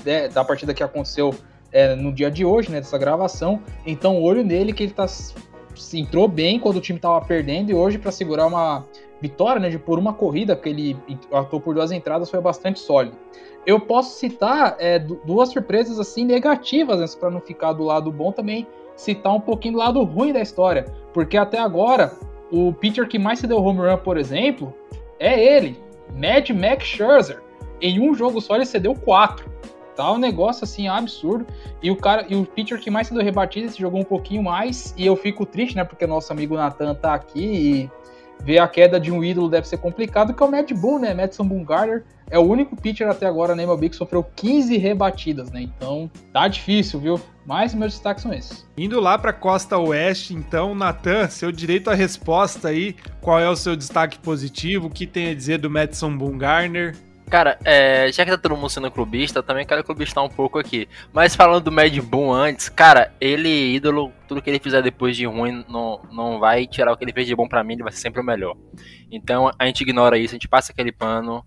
de, 0.03 0.29
da 0.29 0.45
partida 0.45 0.73
que 0.73 0.83
aconteceu 0.83 1.35
é, 1.73 1.95
no 1.95 2.13
dia 2.13 2.31
de 2.31 2.45
hoje, 2.45 2.71
né, 2.71 2.81
dessa 2.81 2.97
gravação. 2.97 3.61
Então, 3.87 4.23
olho 4.23 4.45
nele 4.45 4.73
que 4.73 4.85
ele 4.85 4.93
tá 4.93 5.07
entrou 5.93 6.27
bem 6.27 6.59
quando 6.59 6.77
o 6.77 6.81
time 6.81 6.99
tava 6.99 7.21
perdendo 7.21 7.71
e 7.71 7.75
hoje 7.75 7.99
para 7.99 8.11
segurar 8.11 8.47
uma 8.47 8.85
vitória, 9.21 9.61
né, 9.61 9.69
de 9.69 9.79
por 9.79 9.99
uma 9.99 10.13
corrida 10.13 10.57
que 10.57 10.69
ele 10.69 10.97
atuou 11.33 11.61
por 11.61 11.75
duas 11.75 11.93
entradas 11.93 12.31
foi 12.31 12.41
bastante 12.41 12.81
sólido. 12.81 13.17
Eu 13.67 13.81
posso 13.81 14.19
citar 14.19 14.77
é, 14.79 14.99
duas 14.99 15.51
surpresas 15.51 15.99
assim 15.99 16.25
negativas, 16.25 17.01
né, 17.01 17.07
para 17.19 17.31
não 17.31 17.41
ficar 17.41 17.73
do 17.73 17.83
lado 17.83 18.11
bom 18.11 18.33
também 18.33 18.67
citar 18.97 19.35
um 19.35 19.41
pouquinho 19.41 19.75
do 19.75 19.81
lado 19.81 20.03
ruim 20.03 20.33
da 20.33 20.41
história, 20.41 20.87
porque 21.13 21.37
até 21.37 21.59
agora 21.59 22.17
o 22.51 22.73
pitcher 22.73 23.09
que 23.09 23.19
mais 23.19 23.39
se 23.39 23.47
deu 23.47 23.59
home 23.59 23.81
run, 23.81 23.97
por 23.99 24.17
exemplo, 24.17 24.75
é 25.19 25.57
ele, 25.57 25.79
Mad 26.15 26.49
Max 26.51 26.85
Scherzer. 26.85 27.43
Em 27.81 28.01
um 28.01 28.15
jogo 28.15 28.41
só 28.41 28.57
ele 28.57 28.65
cedeu 28.65 28.95
quatro. 28.95 29.51
Tá 29.95 30.13
um 30.13 30.19
negócio 30.19 30.65
assim 30.65 30.89
absurdo. 30.89 31.47
E 31.83 31.91
o 31.91 31.97
cara, 31.97 32.27
e 32.29 32.35
o 32.35 32.45
pitcher 32.45 32.79
que 32.79 32.91
mais 32.91 33.09
se 33.09 33.15
deu 33.15 33.23
rebatida, 33.23 33.69
se 33.69 33.79
jogou 33.79 34.01
um 34.01 34.05
pouquinho 34.05 34.43
mais. 34.43 34.95
E 34.97 35.07
eu 35.07 35.17
fico 35.17 35.47
triste, 35.47 35.75
né? 35.75 35.85
Porque 35.85 36.07
nosso 36.07 36.33
amigo 36.33 36.55
Nathan 36.55 36.95
tá 36.95 37.15
aqui 37.15 37.45
e 37.45 37.91
ver 38.45 38.59
a 38.59 38.69
queda 38.69 39.01
de 39.01 39.11
um 39.11 39.25
ídolo 39.25 39.49
deve 39.49 39.67
ser 39.67 39.79
complicado, 39.79 40.35
que 40.35 40.43
é 40.43 40.47
o 40.47 40.51
Mad 40.51 40.71
Bull, 40.73 40.99
né? 40.99 41.15
Madison 41.15 41.47
Bumgarner 41.47 42.05
é 42.31 42.39
o 42.39 42.43
único 42.43 42.77
pitcher 42.77 43.09
até 43.09 43.27
agora 43.27 43.55
na 43.55 43.63
MLB 43.63 43.91
que 43.91 43.97
sofreu 43.97 44.25
15 44.37 44.77
rebatidas, 44.77 45.51
né? 45.51 45.63
Então 45.63 46.11
tá 46.33 46.49
difícil, 46.49 47.01
viu? 47.01 47.21
Mas 47.45 47.75
meus 47.75 47.93
destaques 47.93 48.23
são 48.23 48.33
esses. 48.33 48.67
Indo 48.77 49.01
lá 49.01 49.17
para 49.17 49.33
costa 49.33 49.79
oeste, 49.79 50.35
então, 50.35 50.75
Natan, 50.75 51.29
seu 51.29 51.53
direito 51.53 51.91
à 51.91 51.95
resposta 51.95 52.69
aí, 52.69 52.97
qual 53.21 53.39
é 53.39 53.49
o 53.49 53.57
seu 53.57 53.77
destaque 53.77 54.19
positivo? 54.19 54.89
O 54.89 54.91
que 54.91 55.07
tem 55.07 55.31
a 55.31 55.35
dizer 55.35 55.59
do 55.59 55.71
Madison 55.71 56.17
Bumgarner? 56.17 56.97
Cara, 57.29 57.59
é, 57.65 58.11
já 58.13 58.25
que 58.25 58.31
tá 58.31 58.39
todo 58.39 58.57
mundo 58.57 58.71
sendo 58.71 58.91
clubista, 58.91 59.41
eu 59.41 59.43
também 59.43 59.67
quero 59.67 59.83
clubistar 59.83 60.25
um 60.25 60.29
pouco 60.29 60.61
aqui. 60.61 60.89
Mas 61.13 61.35
falando 61.35 61.65
do 61.65 61.73
Mad 61.73 61.97
Boom 61.99 62.33
antes, 62.33 62.69
cara, 62.69 63.13
ele, 63.21 63.75
ídolo, 63.75 64.13
tudo 64.29 64.41
que 64.41 64.49
ele 64.49 64.61
fizer 64.61 64.81
depois 64.81 65.17
de 65.17 65.27
ruim 65.27 65.65
não, 65.69 66.01
não 66.13 66.39
vai 66.39 66.69
tirar 66.69 66.93
o 66.93 66.97
que 66.97 67.05
ele 67.05 67.13
fez 67.13 67.27
de 67.27 67.35
bom 67.35 67.49
para 67.49 67.65
mim, 67.65 67.75
ele 67.75 67.83
vai 67.83 67.91
ser 67.91 67.99
sempre 67.99 68.21
o 68.21 68.25
melhor. 68.25 68.57
Então 69.11 69.51
a 69.59 69.67
gente 69.67 69.81
ignora 69.81 70.17
isso, 70.17 70.35
a 70.35 70.37
gente 70.37 70.49
passa 70.49 70.71
aquele 70.71 70.93
pano, 70.93 71.45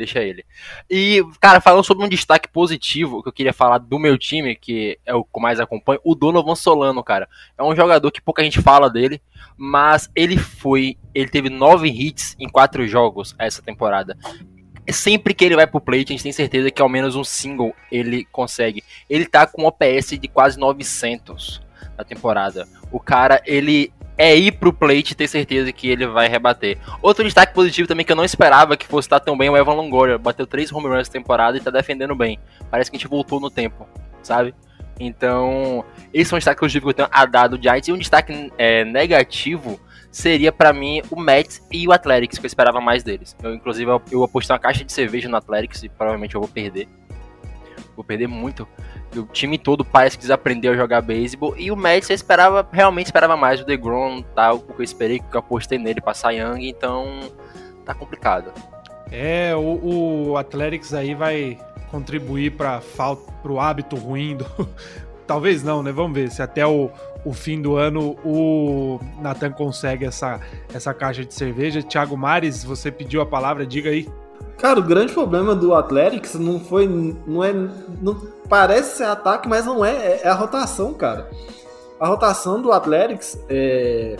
deixa 0.00 0.20
ele. 0.20 0.44
E, 0.90 1.24
cara, 1.40 1.60
falando 1.60 1.84
sobre 1.84 2.04
um 2.04 2.08
destaque 2.08 2.48
positivo 2.48 3.22
que 3.22 3.28
eu 3.28 3.32
queria 3.32 3.52
falar 3.52 3.78
do 3.78 3.98
meu 3.98 4.18
time, 4.18 4.56
que 4.56 4.98
é 5.04 5.14
o 5.14 5.22
que 5.22 5.40
mais 5.40 5.60
acompanho, 5.60 6.00
o 6.04 6.14
Donovan 6.14 6.54
Solano, 6.54 7.04
cara. 7.04 7.28
É 7.56 7.62
um 7.62 7.76
jogador 7.76 8.10
que 8.10 8.20
pouca 8.20 8.42
gente 8.42 8.60
fala 8.60 8.90
dele, 8.90 9.20
mas 9.56 10.10
ele 10.16 10.36
foi. 10.36 10.96
Ele 11.14 11.28
teve 11.28 11.48
nove 11.48 11.88
hits 11.88 12.34
em 12.38 12.48
quatro 12.48 12.86
jogos 12.86 13.34
essa 13.38 13.62
temporada 13.62 14.16
sempre 14.92 15.34
que 15.34 15.44
ele 15.44 15.54
vai 15.54 15.68
pro 15.68 15.80
plate, 15.80 16.12
a 16.12 16.16
gente 16.16 16.22
tem 16.22 16.32
certeza 16.32 16.70
que 16.70 16.82
ao 16.82 16.88
menos 16.88 17.14
um 17.14 17.22
single 17.22 17.72
ele 17.92 18.24
consegue. 18.32 18.82
Ele 19.08 19.24
tá 19.24 19.46
com 19.46 19.62
um 19.62 19.66
OPS 19.66 20.18
de 20.18 20.26
quase 20.26 20.58
900 20.58 21.60
na 21.96 22.02
temporada. 22.02 22.66
O 22.90 22.98
cara, 22.98 23.40
ele 23.46 23.92
é 24.20 24.36
ir 24.36 24.52
pro 24.52 24.70
plate 24.70 25.12
e 25.12 25.14
ter 25.14 25.26
certeza 25.26 25.72
que 25.72 25.88
ele 25.88 26.06
vai 26.06 26.28
rebater. 26.28 26.76
Outro 27.00 27.24
destaque 27.24 27.54
positivo 27.54 27.88
também 27.88 28.04
que 28.04 28.12
eu 28.12 28.16
não 28.16 28.24
esperava 28.24 28.76
que 28.76 28.86
fosse 28.86 29.06
estar 29.06 29.18
tão 29.18 29.36
bem 29.36 29.48
é 29.48 29.50
o 29.50 29.56
Evan 29.56 29.72
Longoria. 29.72 30.18
Bateu 30.18 30.46
três 30.46 30.70
home 30.70 30.88
runs 30.88 31.08
na 31.08 31.12
temporada 31.12 31.56
e 31.56 31.60
tá 31.60 31.70
defendendo 31.70 32.14
bem. 32.14 32.38
Parece 32.70 32.90
que 32.90 32.98
a 32.98 33.00
gente 33.00 33.08
voltou 33.08 33.40
no 33.40 33.50
tempo, 33.50 33.88
sabe? 34.22 34.54
Então, 35.00 35.82
esse 36.12 36.34
é 36.34 36.36
um 36.36 36.38
destaque 36.38 36.60
positivo 36.60 36.84
que 36.84 36.90
eu 36.90 36.94
tenho 36.94 37.08
a 37.10 37.24
dar 37.24 37.48
do 37.48 37.60
Giants. 37.60 37.88
E 37.88 37.92
um 37.92 37.96
destaque 37.96 38.52
é, 38.58 38.84
negativo 38.84 39.80
seria 40.10 40.52
para 40.52 40.70
mim 40.70 41.00
o 41.10 41.18
Mets 41.18 41.66
e 41.72 41.88
o 41.88 41.92
Athletics, 41.92 42.38
que 42.38 42.44
eu 42.44 42.48
esperava 42.48 42.78
mais 42.78 43.02
deles. 43.02 43.34
Eu, 43.42 43.54
inclusive, 43.54 43.90
eu 44.12 44.22
apostei 44.22 44.52
uma 44.52 44.60
caixa 44.60 44.84
de 44.84 44.92
cerveja 44.92 45.30
no 45.30 45.36
Athletics 45.38 45.82
e 45.82 45.88
provavelmente 45.88 46.34
eu 46.34 46.42
vou 46.42 46.50
perder. 46.50 46.86
Vou 48.00 48.04
perder 48.04 48.28
muito. 48.28 48.66
O 49.14 49.24
time 49.24 49.58
todo 49.58 49.84
parece 49.84 50.16
que 50.16 50.22
desaprendeu 50.22 50.72
a 50.72 50.76
jogar 50.76 51.02
beisebol. 51.02 51.54
E 51.58 51.70
o 51.70 51.76
Mets 51.76 52.08
eu 52.08 52.14
esperava, 52.14 52.66
realmente 52.72 53.06
esperava 53.06 53.36
mais. 53.36 53.60
O 53.60 53.66
DeGrom, 53.66 54.22
tal, 54.34 54.58
tá, 54.58 54.64
o 54.64 54.74
que 54.74 54.80
eu 54.80 54.84
esperei, 54.84 55.18
que 55.18 55.36
eu 55.36 55.40
apostei 55.40 55.76
nele 55.76 56.00
passar 56.00 56.30
Young, 56.32 56.66
então 56.66 57.20
tá 57.84 57.92
complicado. 57.92 58.54
É, 59.12 59.54
o, 59.54 60.30
o 60.30 60.36
Athletics 60.38 60.94
aí 60.94 61.14
vai 61.14 61.58
contribuir 61.90 62.52
para 62.52 62.80
o 63.44 63.60
hábito 63.60 63.96
ruim 63.96 64.38
do. 64.38 64.46
Talvez 65.26 65.62
não, 65.62 65.82
né? 65.82 65.92
Vamos 65.92 66.14
ver 66.14 66.30
se 66.30 66.40
até 66.40 66.66
o, 66.66 66.90
o 67.22 67.34
fim 67.34 67.60
do 67.60 67.76
ano 67.76 68.16
o 68.24 68.98
Nathan 69.20 69.52
consegue 69.52 70.06
essa, 70.06 70.40
essa 70.72 70.94
caixa 70.94 71.22
de 71.22 71.34
cerveja. 71.34 71.82
Thiago 71.82 72.16
Mares, 72.16 72.64
você 72.64 72.90
pediu 72.90 73.20
a 73.20 73.26
palavra, 73.26 73.66
diga 73.66 73.90
aí. 73.90 74.08
Cara, 74.60 74.78
o 74.78 74.82
grande 74.82 75.12
problema 75.12 75.54
do 75.54 75.74
Athletics 75.74 76.34
não 76.34 76.60
foi. 76.60 76.86
Não 77.26 77.42
é. 77.42 77.52
Não, 78.02 78.14
parece 78.48 78.98
ser 78.98 79.04
ataque, 79.04 79.48
mas 79.48 79.64
não 79.64 79.82
é. 79.82 79.90
É, 79.90 80.20
é 80.24 80.28
a 80.28 80.34
rotação, 80.34 80.92
cara. 80.92 81.30
A 81.98 82.06
rotação 82.06 82.60
do 82.60 82.72
Athletics 82.72 83.38
é, 83.48 84.16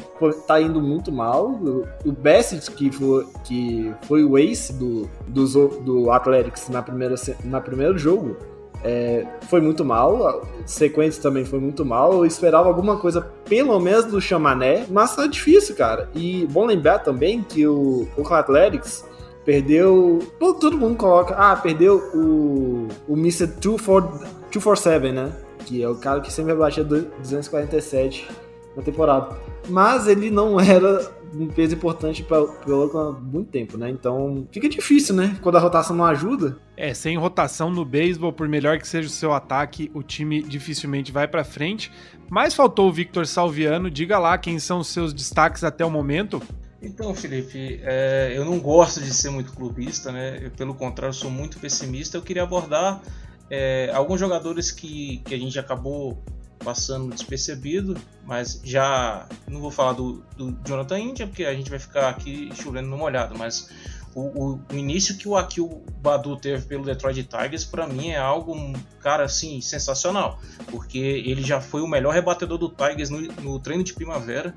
tá 0.47 0.61
indo 0.61 0.81
muito 0.81 1.13
mal. 1.13 1.51
O, 1.51 1.87
o 2.07 2.13
Bassett, 2.13 2.71
que 2.71 2.91
foi, 2.91 3.27
que 3.45 3.95
foi 4.03 4.25
o 4.25 4.39
ace 4.39 4.73
do, 4.73 5.09
do, 5.29 5.69
do 5.81 6.11
Athletics 6.11 6.69
na 6.69 6.83
primeira, 6.83 7.15
na 7.45 7.61
primeiro 7.61 7.99
jogo, 7.99 8.37
é, 8.83 9.27
foi 9.43 9.61
muito 9.61 9.85
mal, 9.85 10.47
sequência 10.65 11.23
também 11.23 11.45
foi 11.45 11.59
muito 11.59 11.85
mal. 11.85 12.13
Eu 12.13 12.27
esperava 12.27 12.69
alguma 12.69 12.99
coisa, 12.99 13.23
pelo 13.47 13.79
menos, 13.79 14.07
do 14.07 14.21
Chamané, 14.21 14.87
mas 14.89 15.17
tá 15.17 15.27
difícil, 15.27 15.75
cara. 15.75 16.09
E 16.15 16.47
bom 16.51 16.65
lembrar 16.67 17.01
também 17.01 17.43
que 17.43 17.67
o 17.67 18.09
Oakland 18.17 18.41
Athletics 18.41 19.05
perdeu. 19.45 20.19
Todo 20.39 20.79
mundo 20.79 20.97
coloca. 20.97 21.35
Ah, 21.35 21.57
perdeu 21.57 21.99
o, 22.15 22.89
o 23.09 23.15
Mr. 23.15 23.47
247, 23.47 25.13
né? 25.13 25.33
Que 25.65 25.83
é 25.83 25.89
o 25.89 25.97
cara 25.97 26.21
que 26.21 26.33
sempre 26.33 26.55
batia 26.55 26.85
247 26.85 28.29
na 28.77 28.83
temporada. 28.83 29.37
Mas 29.69 30.07
ele 30.07 30.31
não 30.31 30.59
era 30.61 31.21
um 31.35 31.47
peso 31.47 31.75
importante 31.75 32.23
para 32.23 32.41
o 32.41 32.73
Oakland 32.73 33.17
há 33.17 33.21
muito 33.21 33.51
tempo, 33.51 33.79
né? 33.79 33.91
Então 33.91 34.47
fica 34.51 34.69
difícil, 34.69 35.15
né? 35.15 35.39
Quando 35.41 35.57
a 35.57 35.61
rotação 35.61 35.95
não 35.95 36.05
ajuda. 36.05 36.59
É, 36.77 36.93
sem 36.95 37.17
rotação 37.17 37.71
no 37.71 37.85
beisebol, 37.85 38.33
por 38.33 38.49
melhor 38.49 38.79
que 38.79 38.89
seja 38.89 39.07
o 39.07 39.13
seu 39.13 39.33
ataque, 39.33 39.91
o 39.95 40.03
time 40.03 40.43
dificilmente 40.43 41.13
vai 41.13 41.29
para 41.29 41.45
frente. 41.45 41.93
Mas 42.29 42.55
faltou 42.55 42.89
o 42.89 42.93
Victor 42.93 43.27
Salviano. 43.27 43.91
Diga 43.91 44.19
lá 44.19 44.37
quem 44.39 44.59
são 44.59 44.81
os 44.81 44.89
seus 44.89 45.13
destaques 45.13 45.63
até 45.63 45.85
o 45.85 45.91
momento. 45.91 46.43
Então, 46.83 47.15
Felipe, 47.15 47.81
é, 47.83 48.33
eu 48.35 48.45
não 48.45 48.59
gosto 48.59 49.01
de 49.01 49.13
ser 49.13 49.31
muito 49.31 49.53
clubista, 49.53 50.11
né? 50.11 50.39
Eu, 50.43 50.51
pelo 50.51 50.75
contrário, 50.75 51.15
sou 51.15 51.31
muito 51.31 51.59
pessimista. 51.59 52.17
Eu 52.17 52.23
queria 52.23 52.43
abordar 52.43 53.03
é, 53.51 53.91
alguns 53.93 54.19
jogadores 54.19 54.71
que, 54.71 55.19
que 55.25 55.35
a 55.35 55.39
gente 55.39 55.59
acabou 55.59 56.23
passando 56.61 57.13
despercebido, 57.15 57.97
mas 58.25 58.61
já 58.63 59.27
não 59.49 59.61
vou 59.61 59.71
falar 59.71 59.95
do, 59.95 60.23
do 60.37 60.57
Jonathan 60.67 60.99
India, 60.99 61.27
porque 61.27 61.45
a 61.45 61.55
gente 61.55 61.71
vai 61.71 61.79
ficar 61.79 62.11
aqui 62.11 62.51
chovendo 62.55 62.89
no 62.89 62.99
molhado, 62.99 63.37
mas 63.37 63.71
o, 64.15 64.21
o, 64.21 64.61
o, 64.71 64.77
início 64.77 65.17
que 65.17 65.27
o 65.27 65.37
Akil 65.37 65.83
Badu 66.03 66.37
teve 66.37 66.67
pelo 66.67 66.85
Detroit 66.85 67.25
Tigers, 67.25 67.65
para 67.65 67.87
mim 67.87 68.11
é 68.11 68.19
algo, 68.19 68.55
cara, 69.01 69.25
assim, 69.25 69.61
sensacional, 69.61 70.39
porque 70.71 70.99
ele 70.99 71.43
já 71.43 71.61
foi 71.61 71.81
o 71.81 71.89
melhor 71.89 72.13
rebatedor 72.13 72.59
do 72.59 72.69
Tigers 72.69 73.09
no, 73.09 73.21
no 73.21 73.59
treino 73.59 73.83
de 73.83 73.95
primavera, 73.95 74.55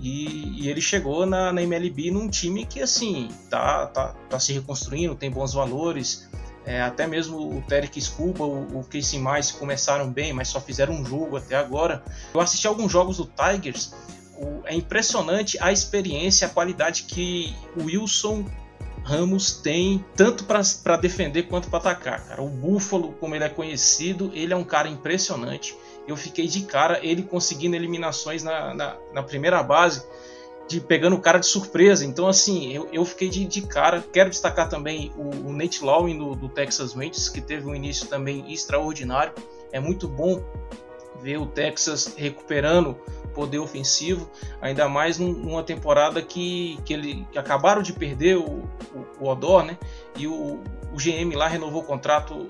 e, 0.00 0.62
e, 0.62 0.68
ele 0.68 0.80
chegou 0.80 1.26
na, 1.26 1.52
na 1.52 1.62
MLB 1.62 2.10
num 2.10 2.28
time 2.28 2.64
que, 2.64 2.80
assim, 2.80 3.28
tá, 3.50 3.86
tá, 3.86 4.14
tá 4.28 4.38
se 4.38 4.52
reconstruindo, 4.52 5.14
tem 5.14 5.30
bons 5.30 5.52
valores, 5.54 6.28
é, 6.64 6.82
até 6.82 7.06
mesmo 7.06 7.56
o 7.56 7.62
Terek 7.62 8.00
Scuba, 8.00 8.44
o, 8.44 8.80
o 8.80 8.84
Casey 8.84 9.20
começaram 9.58 10.10
bem, 10.10 10.32
mas 10.32 10.48
só 10.48 10.60
fizeram 10.60 10.94
um 10.94 11.04
jogo 11.04 11.36
até 11.36 11.56
agora. 11.56 12.02
Eu 12.32 12.40
assisti 12.40 12.66
alguns 12.66 12.92
jogos 12.92 13.16
do 13.16 13.26
Tigers, 13.26 13.94
o, 14.36 14.62
é 14.64 14.74
impressionante 14.74 15.58
a 15.60 15.72
experiência, 15.72 16.46
a 16.46 16.50
qualidade 16.50 17.04
que 17.04 17.56
o 17.76 17.84
Wilson 17.84 18.44
Ramos 19.02 19.52
tem 19.52 20.04
tanto 20.14 20.44
para 20.44 20.96
defender 20.98 21.44
quanto 21.44 21.70
para 21.70 21.78
atacar. 21.78 22.24
Cara. 22.26 22.42
O 22.42 22.48
Buffalo, 22.48 23.14
como 23.14 23.34
ele 23.34 23.44
é 23.44 23.48
conhecido, 23.48 24.30
ele 24.34 24.52
é 24.52 24.56
um 24.56 24.64
cara 24.64 24.88
impressionante. 24.88 25.74
Eu 26.08 26.16
fiquei 26.16 26.48
de 26.48 26.62
cara 26.62 26.98
ele 27.04 27.22
conseguindo 27.22 27.76
eliminações 27.76 28.42
na, 28.42 28.74
na, 28.74 28.96
na 29.12 29.22
primeira 29.22 29.62
base 29.62 30.04
de 30.68 30.80
pegando 30.80 31.16
o 31.16 31.20
cara 31.20 31.38
de 31.38 31.46
surpresa. 31.46 32.04
Então, 32.04 32.28
assim, 32.28 32.72
eu, 32.72 32.88
eu 32.92 33.04
fiquei 33.04 33.28
de, 33.28 33.44
de 33.44 33.62
cara. 33.62 34.04
Quero 34.12 34.28
destacar 34.28 34.68
também 34.68 35.12
o, 35.16 35.48
o 35.48 35.52
Nate 35.52 35.82
Lowing 35.82 36.18
do, 36.18 36.34
do, 36.34 36.48
Texas 36.48 36.92
Rangers, 36.92 37.28
que 37.28 37.40
teve 37.40 37.66
um 37.66 37.74
início 37.74 38.06
também 38.06 38.52
extraordinário. 38.52 39.32
É 39.72 39.80
muito 39.80 40.06
bom 40.06 40.42
ver 41.22 41.38
o 41.38 41.46
Texas 41.46 42.14
recuperando 42.16 42.96
poder 43.34 43.58
ofensivo, 43.58 44.28
ainda 44.60 44.88
mais 44.88 45.18
numa 45.18 45.62
temporada 45.62 46.20
que, 46.20 46.78
que, 46.84 46.92
ele, 46.92 47.26
que 47.30 47.38
acabaram 47.38 47.82
de 47.82 47.92
perder 47.92 48.36
o, 48.36 48.64
o, 48.94 49.06
o 49.20 49.28
Odor, 49.28 49.64
né? 49.64 49.78
E 50.16 50.26
o, 50.26 50.60
o 50.92 50.96
GM 50.96 51.34
lá 51.34 51.46
renovou 51.48 51.82
o 51.82 51.84
contrato. 51.84 52.48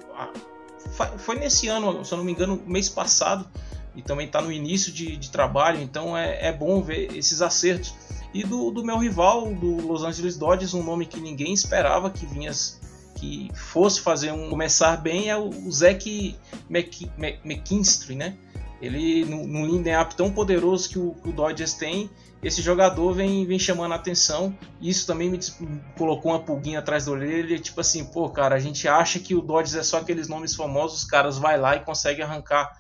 Foi 1.18 1.38
nesse 1.38 1.68
ano, 1.68 2.04
se 2.04 2.12
eu 2.12 2.18
não 2.18 2.24
me 2.24 2.32
engano, 2.32 2.60
mês 2.66 2.88
passado 2.88 3.48
e 3.98 4.02
também 4.02 4.26
está 4.26 4.40
no 4.40 4.52
início 4.52 4.92
de, 4.92 5.16
de, 5.16 5.30
trabalho, 5.30 5.80
então 5.82 6.16
é, 6.16 6.46
é 6.46 6.52
bom 6.52 6.80
ver 6.80 7.16
esses 7.16 7.42
acertos. 7.42 7.94
E 8.32 8.44
do, 8.44 8.70
do, 8.70 8.84
meu 8.84 8.96
rival, 8.98 9.52
do 9.54 9.86
Los 9.86 10.04
Angeles 10.04 10.36
Dodgers, 10.36 10.72
um 10.72 10.84
nome 10.84 11.06
que 11.06 11.18
ninguém 11.18 11.52
esperava 11.52 12.08
que 12.08 12.24
vinha, 12.24 12.52
que 13.16 13.50
fosse 13.54 14.00
fazer 14.00 14.30
um 14.30 14.50
começar 14.50 14.96
bem 14.98 15.28
é 15.28 15.36
o 15.36 15.50
Zack 15.70 16.36
McKinstry, 16.70 18.14
né? 18.14 18.36
Ele, 18.80 19.24
num, 19.24 19.66
line-up 19.66 20.14
tão 20.14 20.30
poderoso 20.30 20.88
que 20.88 20.98
o, 20.98 21.14
que 21.14 21.30
o 21.30 21.32
Dodgers 21.32 21.74
tem, 21.74 22.08
esse 22.42 22.62
jogador 22.62 23.12
vem, 23.12 23.44
vem 23.46 23.58
chamando 23.58 23.92
a 23.92 23.96
atenção. 23.96 24.56
Isso 24.80 25.06
também 25.06 25.28
me, 25.28 25.38
colocou 25.96 26.32
uma 26.32 26.42
pulguinha 26.42 26.78
atrás 26.78 27.06
da 27.06 27.12
orelha. 27.12 27.58
Tipo 27.58 27.80
assim, 27.80 28.04
pô, 28.04 28.30
cara, 28.30 28.54
a 28.54 28.60
gente 28.60 28.86
acha 28.86 29.18
que 29.18 29.34
o 29.34 29.40
Dodgers 29.40 29.74
é 29.74 29.82
só 29.82 29.98
aqueles 29.98 30.28
nomes 30.28 30.54
famosos, 30.54 31.02
os 31.02 31.04
caras 31.04 31.38
vai 31.38 31.58
lá 31.58 31.76
e 31.76 31.84
conseguem 31.84 32.24
arrancar 32.24 32.70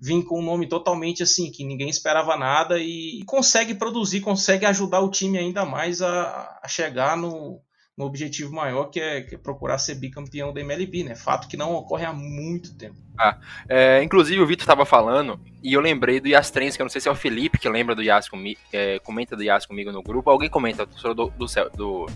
vir 0.00 0.24
com 0.24 0.40
um 0.40 0.44
nome 0.44 0.68
totalmente 0.68 1.22
assim, 1.22 1.50
que 1.50 1.64
ninguém 1.64 1.88
esperava 1.88 2.36
nada 2.36 2.78
e 2.78 3.22
consegue 3.26 3.74
produzir, 3.74 4.20
consegue 4.20 4.66
ajudar 4.66 5.00
o 5.00 5.10
time 5.10 5.38
ainda 5.38 5.64
mais 5.64 6.02
a, 6.02 6.58
a 6.62 6.68
chegar 6.68 7.16
no, 7.16 7.62
no 7.96 8.04
objetivo 8.04 8.52
maior, 8.52 8.84
que 8.86 9.00
é, 9.00 9.22
que 9.22 9.34
é, 9.34 9.38
procurar 9.38 9.78
ser 9.78 9.94
bicampeão 9.94 10.52
da 10.52 10.60
MLB, 10.60 11.02
né? 11.02 11.14
Fato 11.14 11.48
que 11.48 11.56
não 11.56 11.74
ocorre 11.74 12.04
há 12.04 12.12
muito 12.12 12.74
tempo. 12.74 12.96
Ah, 13.18 13.38
é, 13.66 14.02
inclusive 14.02 14.40
o 14.40 14.46
Vitor 14.46 14.64
estava 14.64 14.84
falando, 14.84 15.40
e 15.62 15.72
eu 15.72 15.80
lembrei 15.80 16.20
do 16.20 16.28
Yas 16.28 16.50
que 16.50 16.82
eu 16.82 16.84
não 16.84 16.90
sei 16.90 17.00
se 17.00 17.08
é 17.08 17.10
o 17.10 17.16
Felipe 17.16 17.58
que 17.58 17.68
lembra 17.68 17.94
do 17.94 18.02
Yas 18.02 18.28
comigo, 18.28 18.60
é, 18.70 18.98
comenta 18.98 19.34
do 19.34 19.42
Yas 19.42 19.64
comigo 19.64 19.90
no 19.90 20.02
grupo, 20.02 20.28
alguém 20.28 20.50
comenta 20.50 20.84
do, 20.84 21.14
do, 21.14 21.46
do, 21.74 22.06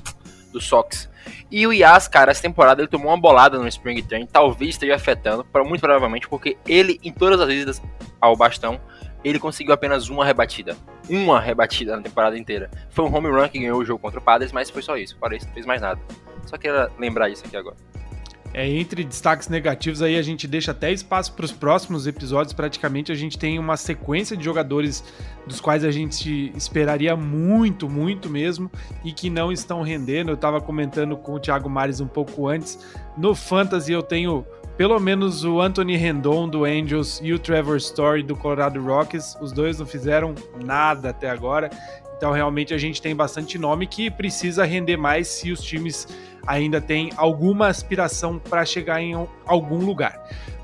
do 0.52 0.60
Sox. 0.60 1.08
E 1.50 1.66
o 1.66 1.72
Yas, 1.72 2.08
cara, 2.08 2.30
essa 2.30 2.42
temporada 2.42 2.82
ele 2.82 2.88
tomou 2.88 3.08
uma 3.08 3.20
bolada 3.20 3.58
no 3.58 3.66
Spring 3.66 4.02
Training, 4.02 4.26
talvez 4.26 4.70
esteja 4.70 4.96
afetando, 4.96 5.46
muito 5.64 5.80
provavelmente, 5.80 6.28
porque 6.28 6.58
ele, 6.66 7.00
em 7.02 7.12
todas 7.12 7.40
as 7.40 7.50
idas 7.50 7.82
ao 8.20 8.36
bastão, 8.36 8.78
ele 9.24 9.38
conseguiu 9.38 9.72
apenas 9.74 10.08
uma 10.08 10.24
rebatida. 10.24 10.76
Uma 11.08 11.40
rebatida 11.40 11.96
na 11.96 12.02
temporada 12.02 12.38
inteira. 12.38 12.70
Foi 12.90 13.04
um 13.04 13.14
home 13.14 13.28
run 13.28 13.48
que 13.48 13.58
ganhou 13.58 13.80
o 13.80 13.84
jogo 13.84 14.00
contra 14.00 14.18
o 14.18 14.22
Padres, 14.22 14.52
mas 14.52 14.70
foi 14.70 14.82
só 14.82 14.96
isso. 14.96 15.16
Fora 15.18 15.36
isso, 15.36 15.46
não 15.46 15.54
fez 15.54 15.66
mais 15.66 15.80
nada. 15.80 16.00
Só 16.46 16.56
queria 16.56 16.90
lembrar 16.98 17.28
isso 17.28 17.44
aqui 17.44 17.56
agora. 17.56 17.76
É, 18.52 18.68
entre 18.68 19.04
destaques 19.04 19.48
negativos 19.48 20.02
aí 20.02 20.18
a 20.18 20.22
gente 20.22 20.48
deixa 20.48 20.72
até 20.72 20.90
espaço 20.90 21.32
para 21.34 21.44
os 21.44 21.52
próximos 21.52 22.06
episódios. 22.06 22.52
Praticamente 22.52 23.12
a 23.12 23.14
gente 23.14 23.38
tem 23.38 23.58
uma 23.58 23.76
sequência 23.76 24.36
de 24.36 24.44
jogadores 24.44 25.04
dos 25.46 25.60
quais 25.60 25.84
a 25.84 25.90
gente 25.90 26.52
esperaria 26.56 27.14
muito, 27.14 27.88
muito 27.88 28.28
mesmo 28.28 28.70
e 29.04 29.12
que 29.12 29.30
não 29.30 29.52
estão 29.52 29.82
rendendo. 29.82 30.30
Eu 30.30 30.34
estava 30.34 30.60
comentando 30.60 31.16
com 31.16 31.34
o 31.34 31.40
Thiago 31.40 31.70
Mares 31.70 32.00
um 32.00 32.08
pouco 32.08 32.48
antes. 32.48 32.78
No 33.16 33.36
Fantasy 33.36 33.92
eu 33.92 34.02
tenho 34.02 34.44
pelo 34.80 34.98
menos 34.98 35.44
o 35.44 35.60
Anthony 35.60 35.94
Rendon 35.94 36.48
do 36.48 36.64
Angels 36.64 37.20
e 37.22 37.34
o 37.34 37.38
Trevor 37.38 37.76
Story 37.76 38.22
do 38.22 38.34
Colorado 38.34 38.82
Rockies, 38.82 39.36
os 39.38 39.52
dois 39.52 39.78
não 39.78 39.84
fizeram 39.84 40.34
nada 40.64 41.10
até 41.10 41.28
agora. 41.28 41.68
Então 42.16 42.32
realmente 42.32 42.72
a 42.72 42.78
gente 42.78 43.02
tem 43.02 43.14
bastante 43.14 43.58
nome 43.58 43.86
que 43.86 44.10
precisa 44.10 44.64
render 44.64 44.96
mais 44.96 45.28
se 45.28 45.52
os 45.52 45.60
times 45.60 46.08
ainda 46.46 46.80
têm 46.80 47.10
alguma 47.18 47.66
aspiração 47.66 48.38
para 48.38 48.64
chegar 48.64 49.02
em 49.02 49.12
algum 49.44 49.84
lugar. 49.84 50.18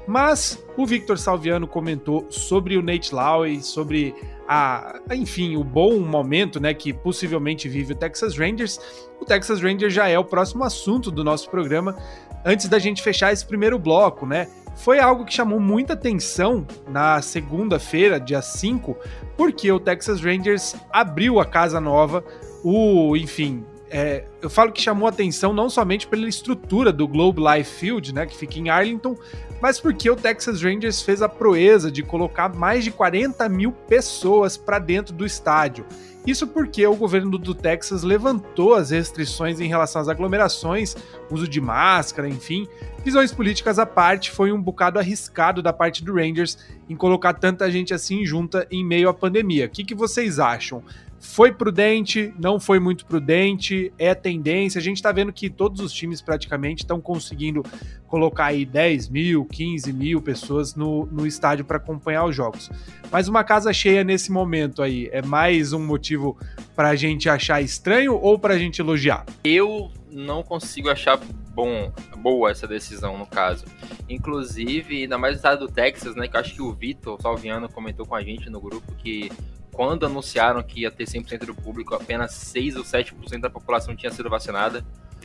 Mas 0.07 0.65
o 0.79 0.87
Victor 0.87 1.19
Salviano 1.19 1.67
comentou 1.67 2.27
sobre 2.31 2.79
o 2.79 2.83
Nate 2.83 3.15
Lowry, 3.15 3.61
sobre 3.63 4.15
a, 4.49 5.01
enfim, 5.13 5.57
o 5.57 5.65
bom 5.65 5.99
momento, 5.99 6.61
né, 6.61 6.73
que 6.73 6.93
possivelmente 6.93 7.69
vive 7.69 7.93
o 7.93 7.97
Texas 7.97 8.39
Rangers. 8.39 8.81
O 9.21 9.25
Texas 9.25 9.61
Rangers 9.61 9.93
já 9.93 10.09
é 10.09 10.19
o 10.19 10.25
próximo 10.25 10.63
assunto 10.63 11.11
do 11.11 11.25
nosso 11.25 11.51
programa, 11.51 11.97
antes 12.45 12.69
da 12.69 12.79
gente 12.79 13.03
fechar 13.03 13.33
esse 13.33 13.45
primeiro 13.45 13.79
bloco, 13.79 14.27
né? 14.27 14.49
Foi 14.77 15.01
algo 15.01 15.25
que 15.25 15.33
chamou 15.33 15.59
muita 15.59 15.95
atenção 15.95 16.67
na 16.87 17.23
segunda-feira, 17.23 18.21
dia 18.21 18.43
5, 18.43 18.97
porque 19.37 19.73
o 19.73 19.81
Texas 19.81 20.21
Rangers 20.21 20.77
abriu 20.93 21.41
a 21.41 21.47
casa 21.47 21.81
nova, 21.81 22.23
o, 22.63 23.17
enfim, 23.17 23.65
é, 23.89 24.25
eu 24.43 24.51
falo 24.51 24.73
que 24.73 24.83
chamou 24.83 25.09
atenção 25.09 25.53
não 25.53 25.71
somente 25.71 26.07
pela 26.07 26.29
estrutura 26.29 26.93
do 26.93 27.07
Globe 27.07 27.41
Life 27.41 27.79
Field, 27.79 28.13
né, 28.13 28.27
que 28.27 28.37
fica 28.37 28.59
em 28.59 28.69
Arlington, 28.69 29.17
mas 29.61 29.81
porque 29.81 30.11
o 30.11 30.17
Texas 30.17 30.63
Rangers 30.63 31.01
fez 31.01 31.23
a 31.23 31.29
proeza 31.29 31.91
de 31.91 32.03
colocar 32.03 32.55
mais 32.55 32.85
de 32.85 32.91
40 32.91 33.49
mil 33.49 33.73
pessoas 33.73 34.57
para 34.57 34.79
dentro 34.79 35.15
do 35.15 35.25
estádio. 35.25 35.87
Isso 36.27 36.47
porque 36.47 36.85
o 36.85 36.97
governo 36.97 37.39
do 37.39 37.55
Texas 37.55 38.03
levantou 38.03 38.75
as 38.75 38.91
restrições 38.91 39.61
em 39.61 39.69
relação 39.69 40.03
às 40.03 40.09
aglomerações, 40.09 40.97
uso 41.31 41.47
de 41.47 41.61
máscara, 41.61 42.29
enfim. 42.29 42.67
Visões 43.05 43.33
políticas 43.33 43.79
à 43.79 43.87
parte, 43.87 44.33
foi 44.33 44.51
um 44.51 44.61
bocado 44.61 44.99
arriscado 44.99 45.63
da 45.63 45.73
parte 45.73 46.03
do 46.03 46.15
Rangers 46.15 46.59
em 46.89 46.97
colocar 46.97 47.35
tanta 47.35 47.71
gente 47.71 47.95
assim 47.95 48.27
junta 48.27 48.67
em 48.71 48.85
meio 48.85 49.09
à 49.09 49.15
pandemia. 49.15 49.67
O 49.67 49.69
que, 49.69 49.85
que 49.85 49.95
vocês 49.95 50.41
acham? 50.41 50.83
Foi 51.27 51.53
prudente, 51.53 52.33
não 52.39 52.59
foi 52.59 52.79
muito 52.79 53.05
prudente, 53.05 53.93
é 53.99 54.15
tendência. 54.15 54.79
A 54.79 54.83
gente 54.83 55.03
tá 55.03 55.13
vendo 55.13 55.33
que 55.33 55.51
todos 55.51 55.83
os 55.83 55.93
times 55.93 56.23
praticamente 56.23 56.85
estão 56.85 56.99
conseguindo 56.99 57.63
colocar 58.07 58.47
aí 58.47 58.65
10 58.65 59.09
mil, 59.09 59.45
15 59.45 59.93
mil 59.93 60.23
pessoas 60.23 60.75
no, 60.75 61.05
no 61.07 61.27
estádio 61.27 61.65
para 61.65 61.77
acompanhar 61.77 62.25
os 62.25 62.35
jogos. 62.35 62.71
Mas 63.11 63.29
uma 63.29 63.45
casa 63.45 63.73
cheia 63.73 64.03
nesse 64.03 64.33
momento 64.33 64.81
aí 64.83 65.11
é 65.13 65.21
mais 65.21 65.73
um 65.75 65.85
motivo 65.85 66.39
para 66.75 66.91
a 66.91 66.97
gente 66.97 67.29
achar 67.29 67.61
estranho 67.61 68.15
ou 68.15 68.39
para 68.39 68.55
a 68.55 68.59
gente 68.59 68.81
elogiar? 68.81 69.27
Eu 69.45 69.91
não 70.11 70.43
consigo 70.43 70.89
achar 70.89 71.21
bom, 71.53 71.93
boa 72.19 72.51
essa 72.51 72.67
decisão 72.67 73.19
no 73.19 73.27
caso. 73.27 73.65
Inclusive, 74.09 75.03
ainda 75.03 75.19
mais 75.19 75.35
no 75.35 75.37
estado 75.37 75.67
do 75.67 75.73
Texas, 75.73 76.15
né? 76.15 76.29
Que 76.29 76.37
eu 76.37 76.41
acho 76.41 76.55
que 76.55 76.63
o 76.63 76.73
Vitor 76.73 77.21
Salviano 77.21 77.69
comentou 77.69 78.07
com 78.07 78.15
a 78.15 78.23
gente 78.23 78.49
no 78.49 78.61
grupo 78.61 78.91
que 78.95 79.31
quando 79.77 80.07
anunciaram 80.07 80.63
que 80.63 80.81
ia 80.81 80.91
ter 80.91 81.05
100% 81.05 81.45
do 81.45 81.55
público, 81.55 81.95
apenas 81.95 82.33
6 82.33 82.77
ou 82.77 82.83
7% 82.83 83.41
da 83.41 83.51
população 83.51 83.95
tinha 83.95 84.11
sido 84.11 84.31
vacinada. 84.31 84.83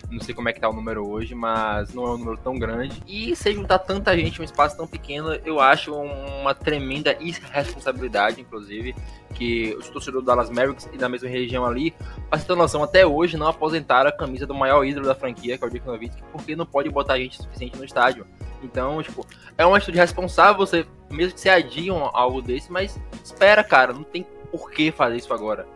Não 0.09 0.19
sei 0.19 0.35
como 0.35 0.49
é 0.49 0.53
que 0.53 0.59
tá 0.59 0.67
o 0.67 0.73
número 0.73 1.07
hoje, 1.07 1.33
mas 1.33 1.93
não 1.93 2.03
é 2.03 2.09
um 2.09 2.17
número 2.17 2.37
tão 2.37 2.59
grande. 2.59 3.01
E 3.07 3.33
se 3.33 3.53
juntar 3.53 3.79
tanta 3.79 4.13
gente 4.17 4.39
em 4.39 4.41
um 4.41 4.43
espaço 4.43 4.75
tão 4.75 4.85
pequeno, 4.85 5.33
eu 5.45 5.61
acho 5.61 5.93
uma 5.93 6.53
tremenda 6.53 7.15
irresponsabilidade, 7.21 8.41
inclusive, 8.41 8.93
que 9.33 9.73
os 9.79 9.89
torcedores 9.89 10.25
do 10.25 10.25
Dallas 10.25 10.49
Mavericks 10.49 10.89
e 10.91 10.97
da 10.97 11.07
mesma 11.07 11.29
região 11.29 11.65
ali, 11.65 11.91
pra 12.29 12.37
você 12.37 12.45
ter 12.45 12.55
noção, 12.55 12.83
até 12.83 13.05
hoje 13.05 13.37
não 13.37 13.47
aposentaram 13.47 14.09
a 14.09 14.11
camisa 14.13 14.45
do 14.45 14.53
maior 14.53 14.83
ídolo 14.83 15.05
da 15.05 15.15
franquia, 15.15 15.57
que 15.57 15.63
é 15.63 15.67
o 15.67 15.69
Dirk 15.69 15.87
Nowitzki, 15.87 16.21
porque 16.33 16.57
não 16.57 16.65
pode 16.65 16.89
botar 16.89 17.17
gente 17.17 17.37
suficiente 17.37 17.77
no 17.77 17.85
estádio. 17.85 18.27
Então, 18.61 19.01
tipo, 19.01 19.25
é 19.57 19.65
uma 19.65 19.77
atitude 19.77 19.97
responsável 19.97 20.57
você, 20.57 20.85
mesmo 21.09 21.35
que 21.35 21.39
você 21.39 21.49
adiam 21.49 22.09
algo 22.13 22.41
desse, 22.41 22.69
mas 22.69 22.99
espera, 23.23 23.63
cara, 23.63 23.93
não 23.93 24.03
tem 24.03 24.25
por 24.51 24.71
que 24.71 24.91
fazer 24.91 25.17
isso 25.17 25.33
agora. 25.33 25.67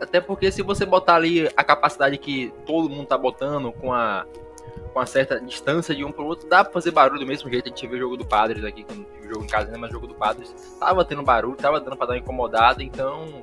Até 0.00 0.20
porque 0.20 0.50
se 0.50 0.62
você 0.62 0.84
botar 0.84 1.16
ali 1.16 1.48
a 1.56 1.64
capacidade 1.64 2.18
que 2.18 2.52
todo 2.66 2.90
mundo 2.90 3.06
tá 3.06 3.16
botando 3.16 3.72
com 3.72 3.92
a 3.92 4.26
com 4.94 5.00
a 5.00 5.06
certa 5.06 5.40
distância 5.40 5.92
de 5.92 6.04
um 6.04 6.12
pro 6.12 6.24
outro, 6.24 6.48
dá 6.48 6.62
pra 6.62 6.72
fazer 6.72 6.92
barulho 6.92 7.18
do 7.18 7.26
mesmo 7.26 7.50
jeito. 7.50 7.66
A 7.66 7.68
gente 7.68 7.86
viu 7.86 7.96
o 7.96 8.00
jogo 8.00 8.16
do 8.16 8.24
Padres 8.24 8.64
aqui, 8.64 8.86
o 8.88 9.28
jogo 9.28 9.44
em 9.44 9.48
casa, 9.48 9.68
né? 9.70 9.76
Mas 9.76 9.90
o 9.90 9.94
jogo 9.94 10.06
do 10.06 10.14
Padres 10.14 10.54
tava 10.78 11.04
tendo 11.04 11.22
barulho, 11.24 11.56
tava 11.56 11.80
dando 11.80 11.96
pra 11.96 12.06
dar 12.06 12.12
uma 12.12 12.20
incomodada, 12.20 12.80
então 12.82 13.42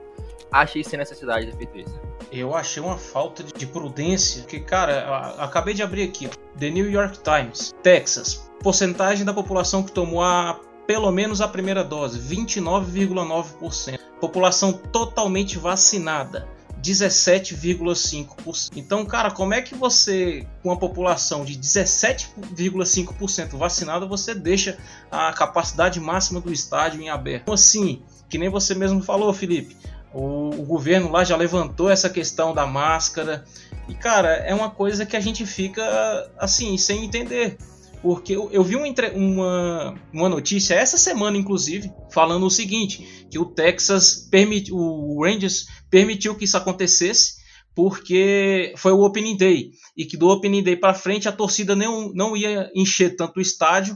achei 0.49 0.81
sem 0.81 0.97
necessidade 0.97 1.47
de 1.47 1.57
feito 1.57 1.77
isso. 1.77 1.99
Eu 2.31 2.55
achei 2.55 2.81
uma 2.81 2.97
falta 2.97 3.43
de 3.43 3.67
prudência, 3.67 4.43
que, 4.43 4.61
cara, 4.61 5.35
acabei 5.37 5.73
de 5.73 5.83
abrir 5.83 6.03
aqui, 6.03 6.27
ó. 6.27 6.57
The 6.57 6.69
New 6.69 6.89
York 6.89 7.19
Times, 7.19 7.75
Texas. 7.83 8.49
Porcentagem 8.63 9.25
da 9.25 9.33
população 9.33 9.83
que 9.83 9.91
tomou 9.91 10.23
a 10.23 10.57
pelo 10.85 11.11
menos 11.11 11.41
a 11.41 11.47
primeira 11.47 11.83
dose, 11.83 12.19
29,9%. 12.19 13.99
População 14.19 14.73
totalmente 14.73 15.57
vacinada, 15.57 16.47
17,5%. 16.81 18.71
Então, 18.75 19.05
cara, 19.05 19.31
como 19.31 19.53
é 19.53 19.61
que 19.61 19.75
você, 19.75 20.45
com 20.61 20.69
a 20.71 20.77
população 20.77 21.45
de 21.45 21.57
17,5% 21.57 23.57
vacinada, 23.57 24.05
você 24.05 24.35
deixa 24.35 24.77
a 25.09 25.31
capacidade 25.33 25.99
máxima 25.99 26.41
do 26.41 26.51
estádio 26.51 27.01
em 27.01 27.09
aberto? 27.09 27.43
Então, 27.43 27.53
assim, 27.53 28.01
que 28.29 28.37
nem 28.37 28.49
você 28.49 28.75
mesmo 28.75 29.01
falou, 29.01 29.33
Felipe, 29.33 29.77
o, 30.13 30.49
o 30.49 30.63
governo 30.63 31.11
lá 31.11 31.23
já 31.23 31.35
levantou 31.35 31.89
essa 31.89 32.09
questão 32.09 32.53
da 32.53 32.65
máscara. 32.65 33.45
E, 33.87 33.95
cara, 33.95 34.35
é 34.35 34.53
uma 34.53 34.69
coisa 34.69 35.05
que 35.05 35.15
a 35.15 35.21
gente 35.21 35.45
fica 35.45 36.29
assim, 36.37 36.77
sem 36.77 37.05
entender 37.05 37.57
porque 38.01 38.35
eu, 38.35 38.49
eu 38.51 38.63
vi 38.63 38.75
uma, 38.75 38.87
uma, 39.13 39.95
uma, 40.11 40.29
notícia 40.29 40.73
essa 40.73 40.97
semana, 40.97 41.37
inclusive, 41.37 41.91
falando 42.11 42.45
o 42.45 42.49
seguinte: 42.49 43.27
que 43.29 43.37
o 43.37 43.45
Texas 43.45 44.27
permitiu, 44.29 44.75
o 44.75 45.23
Rangers 45.23 45.67
permitiu 45.89 46.35
que 46.35 46.45
isso 46.45 46.57
acontecesse 46.57 47.41
porque 47.75 48.73
foi 48.75 48.91
o 48.91 49.01
Opening 49.01 49.37
Day 49.37 49.71
e 49.95 50.05
que 50.05 50.17
do 50.17 50.27
Opening 50.29 50.63
Day 50.63 50.75
para 50.75 50.93
frente 50.93 51.29
a 51.29 51.31
torcida 51.31 51.75
não, 51.75 52.11
não 52.13 52.35
ia 52.35 52.69
encher 52.75 53.15
tanto 53.15 53.37
o 53.37 53.41
estádio. 53.41 53.95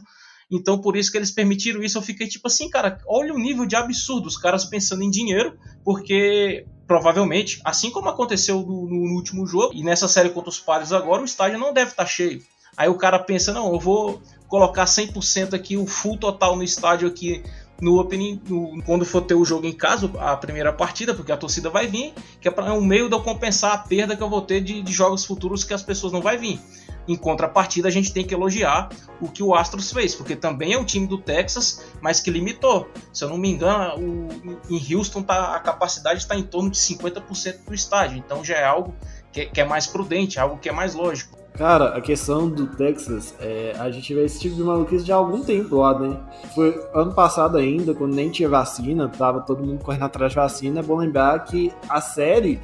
Então, 0.49 0.79
por 0.79 0.95
isso 0.95 1.11
que 1.11 1.17
eles 1.17 1.31
permitiram 1.31 1.81
isso. 1.81 1.97
Eu 1.97 2.03
fiquei 2.03 2.27
tipo 2.27 2.47
assim, 2.47 2.69
cara, 2.69 2.99
olha 3.07 3.33
o 3.33 3.39
nível 3.39 3.65
de 3.65 3.75
absurdo. 3.75 4.27
Os 4.27 4.37
caras 4.37 4.63
pensando 4.63 5.03
em 5.03 5.09
dinheiro, 5.09 5.57
porque 5.83 6.65
provavelmente, 6.87 7.59
assim 7.65 7.89
como 7.89 8.09
aconteceu 8.09 8.59
no, 8.61 8.87
no 8.87 9.15
último 9.15 9.45
jogo 9.47 9.73
e 9.73 9.83
nessa 9.83 10.07
série 10.07 10.29
contra 10.29 10.51
os 10.51 10.59
Padres 10.59 10.91
agora, 10.91 11.23
o 11.23 11.25
estádio 11.25 11.57
não 11.57 11.73
deve 11.73 11.91
estar 11.91 12.03
tá 12.03 12.09
cheio. 12.09 12.43
Aí 12.77 12.89
o 12.89 12.95
cara 12.95 13.19
pensa, 13.19 13.53
não, 13.53 13.71
eu 13.71 13.79
vou 13.79 14.21
colocar 14.47 14.85
100% 14.85 15.53
aqui, 15.53 15.77
o 15.77 15.87
full 15.87 16.17
total 16.17 16.55
no 16.55 16.63
estádio 16.63 17.07
aqui 17.07 17.43
no 17.81 17.99
opening, 17.99 18.41
no, 18.47 18.81
quando 18.83 19.05
for 19.05 19.21
ter 19.21 19.35
o 19.35 19.43
jogo 19.43 19.67
em 19.67 19.73
casa, 19.73 20.09
a 20.19 20.35
primeira 20.37 20.71
partida, 20.71 21.13
porque 21.13 21.31
a 21.31 21.37
torcida 21.37 21.69
vai 21.69 21.87
vir, 21.87 22.13
que 22.39 22.47
é 22.47 22.51
para 22.51 22.73
um 22.73 22.81
meio 22.81 23.09
de 23.09 23.15
eu 23.15 23.21
compensar 23.21 23.73
a 23.73 23.77
perda 23.77 24.15
que 24.15 24.23
eu 24.23 24.29
vou 24.29 24.41
ter 24.41 24.61
de, 24.61 24.81
de, 24.81 24.93
jogos 24.93 25.25
futuros 25.25 25.63
que 25.63 25.73
as 25.73 25.83
pessoas 25.83 26.13
não 26.13 26.21
vai 26.21 26.37
vir. 26.37 26.59
Em 27.07 27.15
contrapartida, 27.15 27.87
a 27.87 27.91
gente 27.91 28.11
tem 28.11 28.25
que 28.25 28.33
elogiar 28.33 28.89
o 29.21 29.27
que 29.27 29.43
o 29.43 29.53
Astros 29.53 29.91
fez, 29.91 30.15
porque 30.15 30.35
também 30.35 30.73
é 30.73 30.79
um 30.79 30.85
time 30.85 31.05
do 31.05 31.17
Texas, 31.17 31.85
mas 32.01 32.19
que 32.19 32.31
limitou. 32.31 32.87
Se 33.13 33.23
eu 33.23 33.29
não 33.29 33.37
me 33.37 33.49
engano, 33.49 33.99
o, 33.99 34.73
em 34.73 34.95
Houston 34.95 35.21
tá, 35.21 35.55
a 35.55 35.59
capacidade 35.59 36.19
está 36.19 36.35
em 36.35 36.43
torno 36.43 36.69
de 36.69 36.77
50% 36.77 37.65
do 37.67 37.73
estádio, 37.73 38.17
então 38.17 38.43
já 38.43 38.55
é 38.55 38.65
algo 38.65 38.95
que, 39.31 39.45
que, 39.47 39.61
é 39.61 39.65
mais 39.65 39.85
prudente, 39.85 40.39
algo 40.39 40.57
que 40.57 40.69
é 40.69 40.71
mais 40.71 40.95
lógico. 40.95 41.34
Cara, 41.57 41.95
a 41.95 42.01
questão 42.01 42.49
do 42.49 42.67
Texas, 42.67 43.33
é, 43.39 43.73
a 43.79 43.89
gente 43.89 44.13
vê 44.13 44.25
esse 44.25 44.39
tipo 44.39 44.55
de 44.55 44.63
maluquice 44.63 45.05
já 45.05 45.15
há 45.15 45.17
algum 45.17 45.41
tempo 45.41 45.77
lá, 45.77 45.97
né? 45.97 46.17
Foi 46.53 46.77
ano 46.93 47.13
passado 47.13 47.57
ainda, 47.57 47.93
quando 47.93 48.13
nem 48.13 48.29
tinha 48.29 48.49
vacina, 48.49 49.07
tava 49.07 49.39
todo 49.41 49.63
mundo 49.63 49.81
correndo 49.81 50.03
atrás 50.03 50.33
de 50.33 50.35
vacina. 50.35 50.81
É 50.81 50.83
bom 50.83 50.97
lembrar 50.97 51.39
que 51.45 51.71
a 51.87 52.01
série 52.01 52.59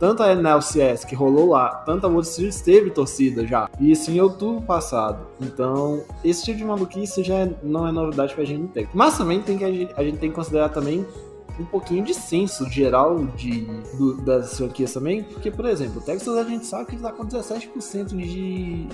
tanto 0.00 0.22
a 0.22 0.34
NLCS 0.34 1.04
que 1.04 1.14
rolou 1.14 1.50
lá, 1.50 1.68
tanto 1.84 2.06
a 2.06 2.08
World 2.08 2.26
Series 2.26 2.62
teve 2.62 2.88
torcida 2.90 3.46
já. 3.46 3.68
E 3.78 3.92
isso 3.92 4.10
em 4.10 4.18
outubro 4.18 4.62
passado. 4.62 5.18
Então, 5.38 6.02
esse 6.24 6.42
tipo 6.42 6.56
de 6.56 6.64
maluquice 6.64 7.22
já 7.22 7.46
não 7.62 7.86
é 7.86 7.92
novidade 7.92 8.34
pra 8.34 8.42
gente 8.44 8.68
ter. 8.68 8.88
Mas 8.94 9.18
também 9.18 9.42
tem 9.42 9.58
que 9.58 9.64
a 9.64 9.70
gente, 9.70 9.92
a 9.94 10.02
gente 10.02 10.16
tem 10.16 10.30
que 10.30 10.34
considerar 10.34 10.70
também 10.70 11.06
um 11.58 11.64
pouquinho 11.64 12.04
de 12.04 12.14
senso 12.14 12.68
geral 12.68 13.24
de, 13.26 13.62
do, 13.96 14.16
das 14.22 14.56
franquias 14.56 14.92
também, 14.92 15.22
porque, 15.24 15.50
por 15.50 15.66
exemplo, 15.66 16.00
o 16.00 16.04
Texas 16.04 16.36
a 16.36 16.44
gente 16.44 16.66
sabe 16.66 16.86
que 16.86 16.94
ele 16.94 17.02
tá 17.02 17.12
com 17.12 17.24
17% 17.26 18.06
de, 18.16 18.86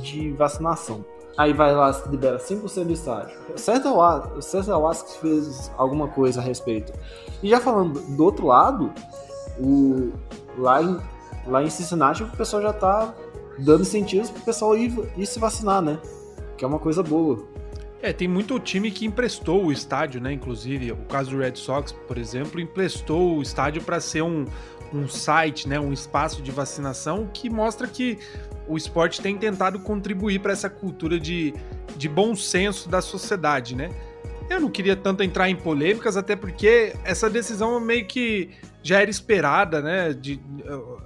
de 0.00 0.30
vacinação. 0.32 1.04
Aí 1.36 1.52
vai 1.52 1.74
lá, 1.74 1.90
libera 2.10 2.38
5% 2.38 2.84
do 2.84 2.92
estádio. 2.92 3.34
O 3.54 4.42
César 4.42 4.76
Wasks 4.76 5.16
fez 5.16 5.70
alguma 5.78 6.08
coisa 6.08 6.40
a 6.40 6.42
respeito. 6.42 6.92
E 7.42 7.48
já 7.48 7.58
falando 7.58 8.00
do 8.16 8.24
outro 8.24 8.46
lado, 8.46 8.92
o, 9.58 10.12
lá 10.58 10.82
em, 10.82 10.98
lá 11.46 11.62
em 11.62 11.70
Cincinnati 11.70 12.22
o 12.22 12.28
pessoal 12.28 12.62
já 12.62 12.72
tá 12.72 13.14
dando 13.58 13.82
incentivos 13.82 14.30
pro 14.30 14.42
pessoal 14.42 14.76
ir, 14.76 14.92
ir 15.16 15.26
se 15.26 15.38
vacinar, 15.38 15.80
né? 15.80 15.98
Que 16.56 16.64
é 16.64 16.68
uma 16.68 16.78
coisa 16.78 17.02
boa. 17.02 17.51
É, 18.02 18.12
tem 18.12 18.26
muito 18.26 18.58
time 18.58 18.90
que 18.90 19.06
emprestou 19.06 19.64
o 19.64 19.72
estádio, 19.72 20.20
né? 20.20 20.32
Inclusive, 20.32 20.90
o 20.90 20.96
caso 21.04 21.30
do 21.30 21.38
Red 21.38 21.54
Sox, 21.54 21.92
por 21.92 22.18
exemplo, 22.18 22.60
emprestou 22.60 23.38
o 23.38 23.42
estádio 23.42 23.80
para 23.80 24.00
ser 24.00 24.22
um, 24.22 24.44
um 24.92 25.06
site, 25.06 25.68
né? 25.68 25.78
Um 25.78 25.92
espaço 25.92 26.42
de 26.42 26.50
vacinação 26.50 27.30
que 27.32 27.48
mostra 27.48 27.86
que 27.86 28.18
o 28.66 28.76
esporte 28.76 29.20
tem 29.20 29.36
tentado 29.38 29.78
contribuir 29.78 30.40
para 30.40 30.52
essa 30.52 30.68
cultura 30.68 31.18
de, 31.18 31.54
de 31.96 32.08
bom 32.08 32.34
senso 32.34 32.88
da 32.88 33.00
sociedade, 33.00 33.76
né? 33.76 33.90
Eu 34.50 34.60
não 34.60 34.68
queria 34.68 34.96
tanto 34.96 35.22
entrar 35.22 35.48
em 35.48 35.56
polêmicas, 35.56 36.16
até 36.16 36.34
porque 36.34 36.94
essa 37.04 37.30
decisão 37.30 37.78
meio 37.80 38.06
que 38.06 38.50
já 38.82 39.00
era 39.00 39.10
esperada, 39.10 39.80
né? 39.80 40.12
De, 40.12 40.40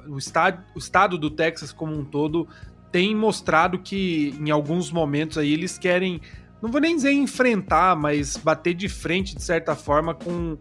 o, 0.09 0.17
estado, 0.17 0.65
o 0.75 0.79
estado 0.79 1.19
do 1.19 1.31
Texas 1.31 1.73
como 1.73 1.93
um 1.93 2.05
todo 2.05 2.49
tem 2.91 3.15
mostrado 3.15 3.79
que 3.79 4.35
em 4.41 4.51
alguns 4.51 4.91
momentos 4.91 5.37
aí 5.37 5.53
eles 5.53 5.77
querem, 5.77 6.21
não 6.62 6.71
vou 6.71 6.81
nem 6.81 6.97
dizer 6.97 7.12
enfrentar, 7.12 7.97
mas 7.97 8.37
bater 8.37 8.75
de 8.75 8.88
frente 8.88 9.35
de 9.35 9.42
certa 9.42 9.75
forma 9.75 10.14
com 10.14 10.57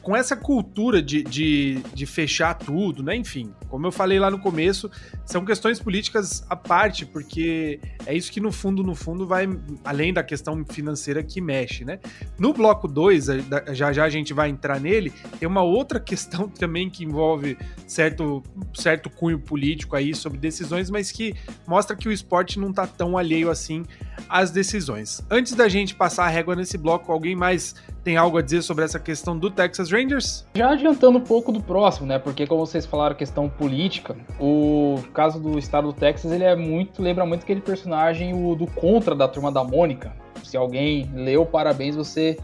com 0.00 0.16
essa 0.16 0.36
cultura 0.36 1.02
de, 1.02 1.22
de, 1.22 1.82
de, 1.94 2.06
fechar 2.06 2.54
tudo, 2.54 3.02
né? 3.02 3.14
Enfim, 3.16 3.52
como 3.68 3.86
eu 3.86 3.92
falei 3.92 4.18
lá 4.18 4.30
no 4.30 4.38
começo, 4.38 4.90
são 5.24 5.44
questões 5.44 5.78
políticas 5.78 6.44
à 6.48 6.56
parte, 6.56 7.04
porque 7.04 7.80
é 8.06 8.14
isso 8.14 8.30
que 8.30 8.40
no 8.40 8.52
fundo, 8.52 8.82
no 8.82 8.94
fundo, 8.94 9.26
vai 9.26 9.48
além 9.84 10.12
da 10.12 10.22
questão 10.22 10.64
financeira 10.64 11.22
que 11.22 11.40
mexe, 11.40 11.84
né? 11.84 11.98
No 12.38 12.52
bloco 12.52 12.88
2, 12.88 13.26
já 13.72 13.92
já 13.92 14.04
a 14.04 14.08
gente 14.08 14.32
vai 14.32 14.48
entrar 14.48 14.80
nele, 14.80 15.12
tem 15.38 15.48
uma 15.48 15.62
outra 15.62 15.98
questão 16.00 16.48
também 16.48 16.88
que 16.88 17.04
envolve 17.04 17.56
certo, 17.86 18.42
certo 18.74 19.10
cunho 19.10 19.38
político 19.38 19.96
aí 19.96 20.14
sobre 20.14 20.38
decisões, 20.38 20.90
mas 20.90 21.12
que 21.12 21.34
mostra 21.66 21.96
que 21.96 22.08
o 22.08 22.12
esporte 22.12 22.58
não 22.58 22.72
tá 22.72 22.86
tão 22.86 23.16
alheio 23.18 23.50
assim 23.50 23.84
às 24.28 24.50
decisões. 24.50 25.22
Antes 25.30 25.54
da 25.54 25.68
gente 25.68 25.94
passar 25.94 26.24
a 26.24 26.28
régua 26.28 26.56
nesse 26.56 26.78
bloco, 26.78 27.12
alguém 27.12 27.36
mais 27.36 27.74
tem 28.02 28.16
algo 28.16 28.38
a 28.38 28.42
dizer 28.42 28.62
sobre 28.62 28.84
essa 28.84 28.98
questão 28.98 29.36
do 29.36 29.50
Texas 29.50 29.90
Rangers? 29.90 30.46
Já 30.54 30.70
adiantando 30.70 31.18
um 31.18 31.22
pouco 31.22 31.52
do 31.52 31.60
próximo, 31.60 32.06
né? 32.06 32.18
Porque 32.18 32.46
como 32.46 32.66
vocês 32.66 32.84
falaram 32.84 33.14
questão 33.14 33.48
política, 33.48 34.16
o 34.40 34.98
caso 35.14 35.40
do 35.40 35.58
estado 35.58 35.88
do 35.88 35.92
Texas, 35.92 36.32
ele 36.32 36.44
é 36.44 36.56
muito 36.56 37.00
lembra 37.02 37.24
muito 37.24 37.42
aquele 37.42 37.60
personagem 37.60 38.32
o 38.34 38.54
do 38.54 38.66
contra 38.66 39.14
da 39.14 39.28
turma 39.28 39.50
da 39.50 39.62
Mônica. 39.62 40.12
Se 40.42 40.56
alguém 40.56 41.10
leu, 41.14 41.46
parabéns, 41.46 41.94
você 41.94 42.36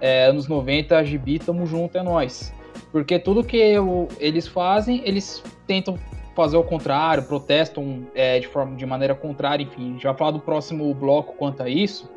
é, 0.00 0.26
anos 0.26 0.48
90, 0.48 1.04
gibi, 1.04 1.38
tamo 1.38 1.66
junto, 1.66 1.98
é 1.98 2.02
nós. 2.02 2.52
Porque 2.90 3.18
tudo 3.18 3.44
que 3.44 3.78
o, 3.78 4.08
eles 4.18 4.46
fazem, 4.46 5.02
eles 5.04 5.42
tentam 5.66 5.98
fazer 6.34 6.56
o 6.56 6.62
contrário, 6.62 7.24
protestam 7.24 8.06
é, 8.14 8.38
de 8.38 8.48
forma 8.48 8.76
de 8.76 8.86
maneira 8.86 9.14
contrária, 9.14 9.62
enfim. 9.62 9.98
Vai 10.02 10.14
falar 10.14 10.30
do 10.30 10.40
próximo 10.40 10.92
bloco 10.94 11.34
quanto 11.36 11.62
a 11.62 11.68
isso. 11.68 12.10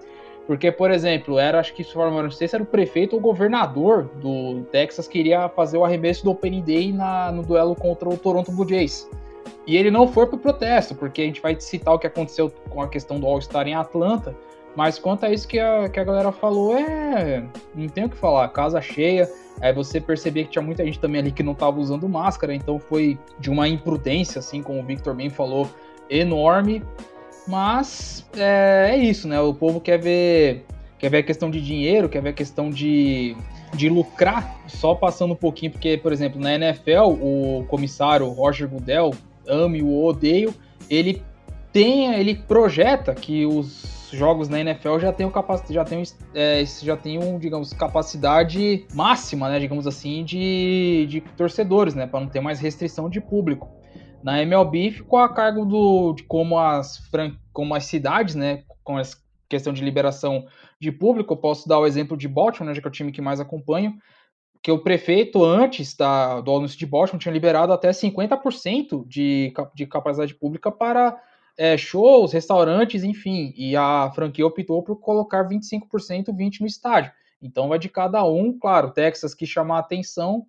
Porque, 0.48 0.72
por 0.72 0.92
exemplo, 0.92 1.40
era, 1.40 1.60
acho 1.60 1.74
que 1.74 1.82
isso 1.82 1.98
não 1.98 2.32
sei 2.32 2.48
se 2.48 2.56
era 2.56 2.64
o 2.64 2.68
prefeito 2.68 3.14
ou 3.14 3.20
o 3.20 3.22
governador 3.22 4.04
do 4.22 4.62
Texas 4.72 5.08
que 5.08 5.18
iria 5.18 5.50
fazer 5.50 5.78
o 5.78 5.84
arremesso 5.84 6.24
do 6.24 6.32
Opening 6.32 6.62
Day 6.62 6.94
na, 6.94 7.32
no 7.32 7.42
duelo 7.42 7.76
contra 7.76 8.08
o 8.08 8.16
Toronto 8.16 8.52
Blue 8.52 8.68
Jays. 8.68 9.10
E 9.66 9.76
ele 9.76 9.90
não 9.90 10.08
foi 10.08 10.28
pro 10.28 10.38
protesto, 10.38 10.94
porque 10.94 11.22
a 11.22 11.26
gente 11.26 11.42
vai 11.42 11.60
citar 11.60 11.96
o 11.96 12.00
que 12.00 12.06
aconteceu 12.06 12.52
com 12.70 12.82
a 12.82 12.88
questão 12.88 13.20
do 13.20 13.26
All-Star 13.26 13.68
em 13.68 13.74
Atlanta, 13.74 14.36
mas 14.76 15.00
quanto 15.00 15.26
a 15.26 15.32
isso 15.32 15.48
que 15.48 15.58
a, 15.58 15.90
que 15.90 16.00
a 16.00 16.04
galera 16.04 16.32
falou, 16.32 16.78
é. 16.78 17.44
Não 17.74 17.88
tem 17.88 18.06
o 18.06 18.10
que 18.10 18.18
falar, 18.18 18.48
casa 18.50 18.82
cheia. 18.82 19.28
Aí 19.62 19.74
você 19.74 20.02
percebia 20.02 20.44
que 20.44 20.52
tinha 20.52 20.62
muita 20.62 20.84
gente 20.84 21.00
também 21.00 21.22
ali 21.22 21.32
que 21.32 21.42
não 21.42 21.56
tava 21.56 21.80
usando 21.80 22.08
máscara, 22.10 22.54
então 22.54 22.78
foi 22.78 23.18
de 23.40 23.50
uma 23.50 23.68
imprudência, 23.68 24.40
assim 24.40 24.62
como 24.62 24.82
o 24.82 24.84
Victor 24.84 25.16
bem 25.16 25.30
falou, 25.30 25.68
enorme. 26.10 26.84
Mas 27.48 28.26
é, 28.36 28.90
é, 28.92 28.98
isso, 28.98 29.28
né? 29.28 29.40
O 29.40 29.54
povo 29.54 29.80
quer 29.80 30.00
ver, 30.00 30.66
quer 30.98 31.10
ver 31.10 31.20
a 31.20 31.24
questão 31.24 31.50
de 31.50 31.62
dinheiro, 31.62 32.10
quer 32.10 32.22
ver 32.22 32.30
a 32.30 32.34
questão 32.34 32.70
de, 32.70 33.36
de 33.74 33.90
lucrar, 33.90 34.60
só 34.68 34.96
passando 34.96 35.34
um 35.34 35.38
pouquinho, 35.38 35.72
porque, 35.72 35.98
por 35.98 36.12
exemplo, 36.12 36.40
na 36.42 36.54
NFL, 36.56 37.10
o 37.22 37.66
comissário 37.68 38.28
Roger 38.30 38.68
Goodell, 38.68 39.12
ame 39.48 39.84
ou 39.84 40.06
odeio, 40.06 40.54
ele 40.90 41.22
tem, 41.72 42.14
ele 42.16 42.36
projeta 42.36 43.14
que 43.14 43.46
os 43.46 44.10
jogos 44.12 44.48
na 44.48 44.60
NFL 44.60 44.98
já 45.00 45.12
tem 45.12 45.30
capacidade, 45.30 45.74
já 45.74 45.84
tem, 45.84 46.04
é, 46.34 46.64
já 46.66 46.96
tem 46.96 47.20
um, 47.20 47.38
digamos, 47.38 47.74
capacidade 47.74 48.86
máxima, 48.94 49.50
né, 49.50 49.60
digamos 49.60 49.86
assim, 49.86 50.24
de, 50.24 51.06
de 51.10 51.22
torcedores, 51.22 51.94
né, 51.94 52.08
para 52.08 52.22
não 52.22 52.28
ter 52.28 52.40
mais 52.40 52.60
restrição 52.60 53.10
de 53.10 53.20
público. 53.20 53.70
Na 54.26 54.42
MLB 54.42 54.90
ficou 54.90 55.20
a 55.20 55.32
cargo 55.32 55.64
do, 55.64 56.14
de 56.14 56.24
como 56.24 56.58
as, 56.58 57.00
como 57.54 57.76
as 57.76 57.86
cidades, 57.86 58.34
né, 58.34 58.64
com 58.84 58.98
a 58.98 59.04
questão 59.48 59.72
de 59.72 59.86
liberação 59.86 60.48
de 60.82 60.92
público, 60.92 61.34
eu 61.34 61.38
posso 61.38 61.70
dar 61.70 61.78
o 61.78 61.86
exemplo 61.86 62.18
de 62.18 62.28
Baltimore, 62.28 62.74
né, 62.74 62.82
que 62.82 62.88
é 62.88 62.90
o 62.90 62.92
time 62.92 63.12
que 63.12 63.22
mais 63.22 63.40
acompanho, 63.40 63.96
que 64.64 64.72
o 64.72 64.80
prefeito, 64.80 65.46
antes 65.46 65.96
da, 65.96 66.42
do 66.42 66.56
anúncio 66.56 66.76
de 66.76 66.88
Baltimore, 66.88 67.22
tinha 67.22 67.32
liberado 67.32 67.72
até 67.72 67.92
50% 67.92 69.08
de, 69.08 69.54
de 69.76 69.86
capacidade 69.86 70.34
pública 70.34 70.72
para 70.72 71.22
é, 71.56 71.78
shows, 71.78 72.34
restaurantes, 72.34 73.04
enfim, 73.04 73.54
e 73.56 73.76
a 73.76 74.12
franquia 74.16 74.48
optou 74.48 74.82
por 74.82 74.96
colocar 74.96 75.48
25%, 75.48 75.84
20% 76.36 76.62
no 76.62 76.66
estádio. 76.66 77.12
Então 77.40 77.70
vai 77.70 77.78
de 77.78 77.90
cada 77.90 78.26
um, 78.26 78.58
claro, 78.58 78.90
Texas 78.90 79.36
que 79.36 79.46
chamar 79.46 79.78
atenção, 79.78 80.48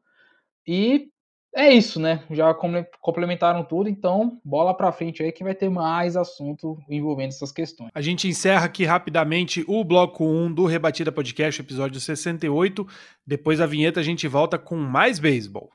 e 0.67 1.11
é 1.57 1.73
isso, 1.73 1.99
né? 1.99 2.23
Já 2.31 2.55
complementaram 3.01 3.65
tudo, 3.65 3.89
então 3.89 4.39
bola 4.45 4.75
para 4.75 4.93
frente 4.93 5.23
aí 5.23 5.33
que 5.33 5.43
vai 5.43 5.55
ter 5.55 5.71
mais 5.71 6.17
assunto 6.17 6.79
envolvendo 6.89 7.29
essas 7.29 7.51
questões. 7.51 7.91
A 7.95 8.03
gente 8.03 8.29
encerra 8.29 8.67
aqui 8.67 8.85
rapidamente 8.85 9.65
o 9.67 9.83
bloco 9.83 10.25
1 10.25 10.53
do 10.53 10.67
Rebatida 10.67 11.11
Podcast, 11.11 11.61
episódio 11.61 11.99
68. 11.99 12.87
Depois 13.27 13.59
da 13.59 13.67
vinheta 13.67 14.01
a 14.01 14.03
gente 14.03 14.29
volta 14.29 14.59
com 14.59 14.77
mais 14.77 15.19
beisebol. 15.19 15.71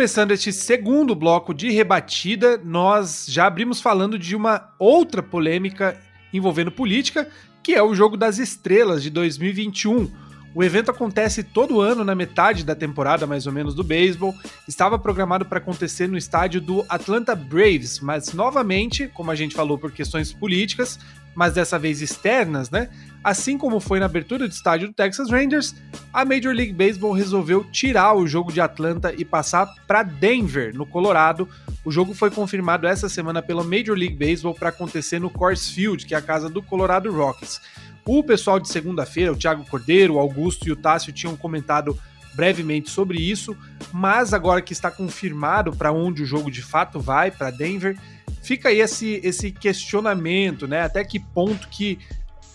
Começando 0.00 0.30
este 0.30 0.50
segundo 0.50 1.14
bloco 1.14 1.52
de 1.52 1.70
rebatida, 1.70 2.58
nós 2.64 3.26
já 3.28 3.46
abrimos 3.46 3.82
falando 3.82 4.18
de 4.18 4.34
uma 4.34 4.70
outra 4.78 5.22
polêmica 5.22 5.94
envolvendo 6.32 6.72
política, 6.72 7.28
que 7.62 7.74
é 7.74 7.82
o 7.82 7.94
Jogo 7.94 8.16
das 8.16 8.38
Estrelas 8.38 9.02
de 9.02 9.10
2021. 9.10 10.10
O 10.54 10.64
evento 10.64 10.90
acontece 10.90 11.42
todo 11.42 11.82
ano 11.82 12.02
na 12.02 12.14
metade 12.14 12.64
da 12.64 12.74
temporada, 12.74 13.26
mais 13.26 13.46
ou 13.46 13.52
menos, 13.52 13.74
do 13.74 13.84
beisebol. 13.84 14.34
Estava 14.66 14.98
programado 14.98 15.44
para 15.44 15.58
acontecer 15.58 16.08
no 16.08 16.16
estádio 16.16 16.62
do 16.62 16.82
Atlanta 16.88 17.34
Braves, 17.36 18.00
mas 18.00 18.32
novamente, 18.32 19.06
como 19.06 19.30
a 19.30 19.34
gente 19.34 19.54
falou 19.54 19.76
por 19.76 19.92
questões 19.92 20.32
políticas, 20.32 20.98
mas 21.34 21.54
dessa 21.54 21.78
vez 21.78 22.02
externas, 22.02 22.70
né? 22.70 22.88
Assim 23.22 23.58
como 23.58 23.80
foi 23.80 24.00
na 24.00 24.06
abertura 24.06 24.48
do 24.48 24.52
estádio 24.52 24.88
do 24.88 24.94
Texas 24.94 25.30
Rangers, 25.30 25.74
a 26.12 26.24
Major 26.24 26.54
League 26.54 26.72
Baseball 26.72 27.12
resolveu 27.12 27.64
tirar 27.64 28.14
o 28.14 28.26
jogo 28.26 28.50
de 28.50 28.60
Atlanta 28.60 29.14
e 29.16 29.24
passar 29.24 29.66
para 29.86 30.02
Denver, 30.02 30.74
no 30.74 30.86
Colorado. 30.86 31.46
O 31.84 31.90
jogo 31.90 32.14
foi 32.14 32.30
confirmado 32.30 32.86
essa 32.86 33.08
semana 33.08 33.42
pela 33.42 33.62
Major 33.62 33.96
League 33.96 34.16
Baseball 34.16 34.54
para 34.54 34.70
acontecer 34.70 35.18
no 35.18 35.28
Coors 35.28 35.68
Field, 35.68 36.06
que 36.06 36.14
é 36.14 36.18
a 36.18 36.22
casa 36.22 36.48
do 36.48 36.62
Colorado 36.62 37.12
Rockies. 37.12 37.60
O 38.06 38.24
pessoal 38.24 38.58
de 38.58 38.68
segunda-feira, 38.68 39.32
o 39.32 39.36
Thiago 39.36 39.64
Cordeiro, 39.66 40.14
o 40.14 40.18
Augusto 40.18 40.66
e 40.66 40.72
o 40.72 40.76
Tássio 40.76 41.12
tinham 41.12 41.36
comentado 41.36 41.98
brevemente 42.34 42.90
sobre 42.90 43.18
isso, 43.18 43.56
mas 43.92 44.32
agora 44.32 44.62
que 44.62 44.72
está 44.72 44.90
confirmado 44.90 45.72
para 45.72 45.92
onde 45.92 46.22
o 46.22 46.26
jogo 46.26 46.50
de 46.50 46.62
fato 46.62 47.00
vai, 47.00 47.30
para 47.30 47.50
Denver, 47.50 47.98
fica 48.42 48.68
aí 48.68 48.80
esse, 48.80 49.20
esse 49.22 49.50
questionamento, 49.50 50.66
né? 50.66 50.82
Até 50.82 51.04
que 51.04 51.18
ponto 51.18 51.68
que 51.68 51.98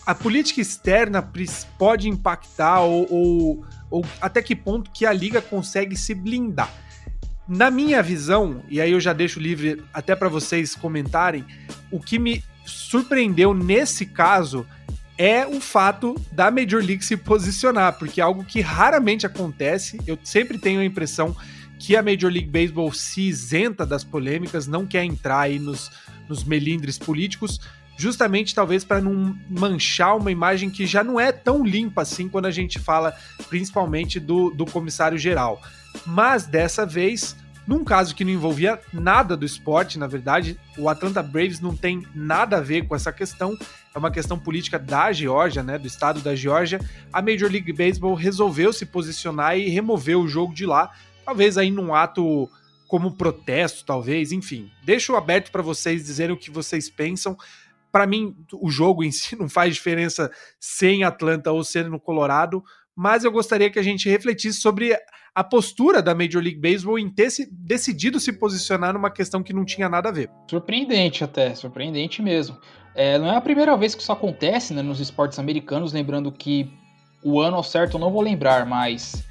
a 0.06 0.14
política 0.14 0.60
externa 0.60 1.20
pode 1.76 2.08
impactar 2.08 2.80
ou, 2.80 3.06
ou, 3.10 3.64
ou 3.90 4.04
até 4.20 4.40
que 4.40 4.54
ponto 4.54 4.90
que 4.90 5.04
a 5.04 5.12
liga 5.12 5.42
consegue 5.42 5.96
se 5.96 6.14
blindar. 6.14 6.72
Na 7.48 7.70
minha 7.70 8.02
visão, 8.02 8.62
e 8.68 8.80
aí 8.80 8.92
eu 8.92 9.00
já 9.00 9.12
deixo 9.12 9.40
livre 9.40 9.82
até 9.92 10.16
para 10.16 10.28
vocês 10.28 10.74
comentarem, 10.74 11.44
o 11.90 12.00
que 12.00 12.18
me 12.18 12.42
surpreendeu 12.64 13.54
nesse 13.54 14.06
caso 14.06 14.66
é 15.18 15.46
o 15.46 15.60
fato 15.60 16.14
da 16.30 16.50
Major 16.50 16.82
League 16.82 17.04
se 17.04 17.16
posicionar, 17.16 17.98
porque 17.98 18.20
é 18.20 18.24
algo 18.24 18.44
que 18.44 18.60
raramente 18.60 19.24
acontece. 19.24 19.98
Eu 20.06 20.18
sempre 20.22 20.58
tenho 20.58 20.80
a 20.80 20.84
impressão 20.84 21.34
que 21.78 21.96
a 21.96 22.02
Major 22.02 22.30
League 22.30 22.50
Baseball 22.50 22.92
se 22.92 23.22
isenta 23.22 23.84
das 23.84 24.04
polêmicas, 24.04 24.66
não 24.66 24.86
quer 24.86 25.04
entrar 25.04 25.40
aí 25.40 25.58
nos, 25.58 25.90
nos 26.28 26.44
melindres 26.44 26.98
políticos, 26.98 27.60
justamente 27.96 28.54
talvez 28.54 28.84
para 28.84 29.00
não 29.00 29.36
manchar 29.48 30.16
uma 30.16 30.30
imagem 30.30 30.70
que 30.70 30.86
já 30.86 31.02
não 31.02 31.18
é 31.18 31.32
tão 31.32 31.64
limpa 31.64 32.02
assim 32.02 32.28
quando 32.28 32.46
a 32.46 32.50
gente 32.50 32.78
fala 32.78 33.16
principalmente 33.48 34.20
do, 34.20 34.50
do 34.50 34.66
comissário 34.66 35.18
geral. 35.18 35.60
Mas 36.04 36.46
dessa 36.46 36.84
vez 36.84 37.36
num 37.66 37.82
caso 37.82 38.14
que 38.14 38.24
não 38.24 38.30
envolvia 38.30 38.80
nada 38.92 39.36
do 39.36 39.44
esporte, 39.44 39.98
na 39.98 40.06
verdade, 40.06 40.56
o 40.78 40.88
Atlanta 40.88 41.20
Braves 41.20 41.58
não 41.58 41.74
tem 41.74 42.06
nada 42.14 42.58
a 42.58 42.60
ver 42.60 42.86
com 42.86 42.94
essa 42.94 43.12
questão, 43.12 43.58
é 43.92 43.98
uma 43.98 44.10
questão 44.10 44.38
política 44.38 44.78
da 44.78 45.10
Geórgia, 45.10 45.64
né, 45.64 45.76
do 45.76 45.86
estado 45.86 46.20
da 46.20 46.36
Geórgia. 46.36 46.80
A 47.12 47.20
Major 47.20 47.50
League 47.50 47.72
Baseball 47.72 48.14
resolveu 48.14 48.72
se 48.72 48.86
posicionar 48.86 49.58
e 49.58 49.68
remover 49.68 50.16
o 50.16 50.28
jogo 50.28 50.54
de 50.54 50.64
lá, 50.64 50.92
talvez 51.26 51.58
aí 51.58 51.70
num 51.70 51.92
ato 51.92 52.48
como 52.86 53.16
protesto, 53.16 53.84
talvez, 53.84 54.30
enfim. 54.30 54.70
Deixo 54.84 55.16
aberto 55.16 55.50
para 55.50 55.60
vocês 55.60 56.04
dizerem 56.04 56.34
o 56.34 56.38
que 56.38 56.50
vocês 56.50 56.88
pensam. 56.88 57.36
Para 57.90 58.06
mim, 58.06 58.36
o 58.54 58.70
jogo 58.70 59.02
em 59.02 59.10
si 59.10 59.34
não 59.36 59.48
faz 59.48 59.74
diferença 59.74 60.30
sem 60.60 61.02
Atlanta 61.02 61.50
ou 61.50 61.64
ser 61.64 61.90
no 61.90 61.98
Colorado, 61.98 62.62
mas 62.94 63.24
eu 63.24 63.32
gostaria 63.32 63.68
que 63.68 63.78
a 63.78 63.82
gente 63.82 64.08
refletisse 64.08 64.60
sobre 64.60 64.96
a 65.34 65.44
postura 65.44 66.00
da 66.00 66.14
Major 66.14 66.42
League 66.42 66.60
Baseball 66.60 66.98
em 66.98 67.10
ter 67.10 67.28
se, 67.30 67.46
decidido 67.52 68.18
se 68.18 68.32
posicionar 68.32 68.94
numa 68.94 69.10
questão 69.10 69.42
que 69.42 69.52
não 69.52 69.64
tinha 69.66 69.88
nada 69.88 70.08
a 70.08 70.12
ver. 70.12 70.30
Surpreendente 70.48 71.22
até, 71.22 71.54
surpreendente 71.54 72.22
mesmo. 72.22 72.56
É, 72.94 73.18
não 73.18 73.26
é 73.26 73.36
a 73.36 73.40
primeira 73.40 73.76
vez 73.76 73.94
que 73.94 74.00
isso 74.00 74.12
acontece 74.12 74.72
né, 74.72 74.80
nos 74.80 75.00
esportes 75.00 75.38
americanos, 75.38 75.92
lembrando 75.92 76.32
que 76.32 76.72
o 77.22 77.38
ano 77.38 77.56
ao 77.56 77.62
certo 77.62 77.96
eu 77.96 78.00
não 78.00 78.10
vou 78.10 78.22
lembrar, 78.22 78.64
mas 78.64 79.26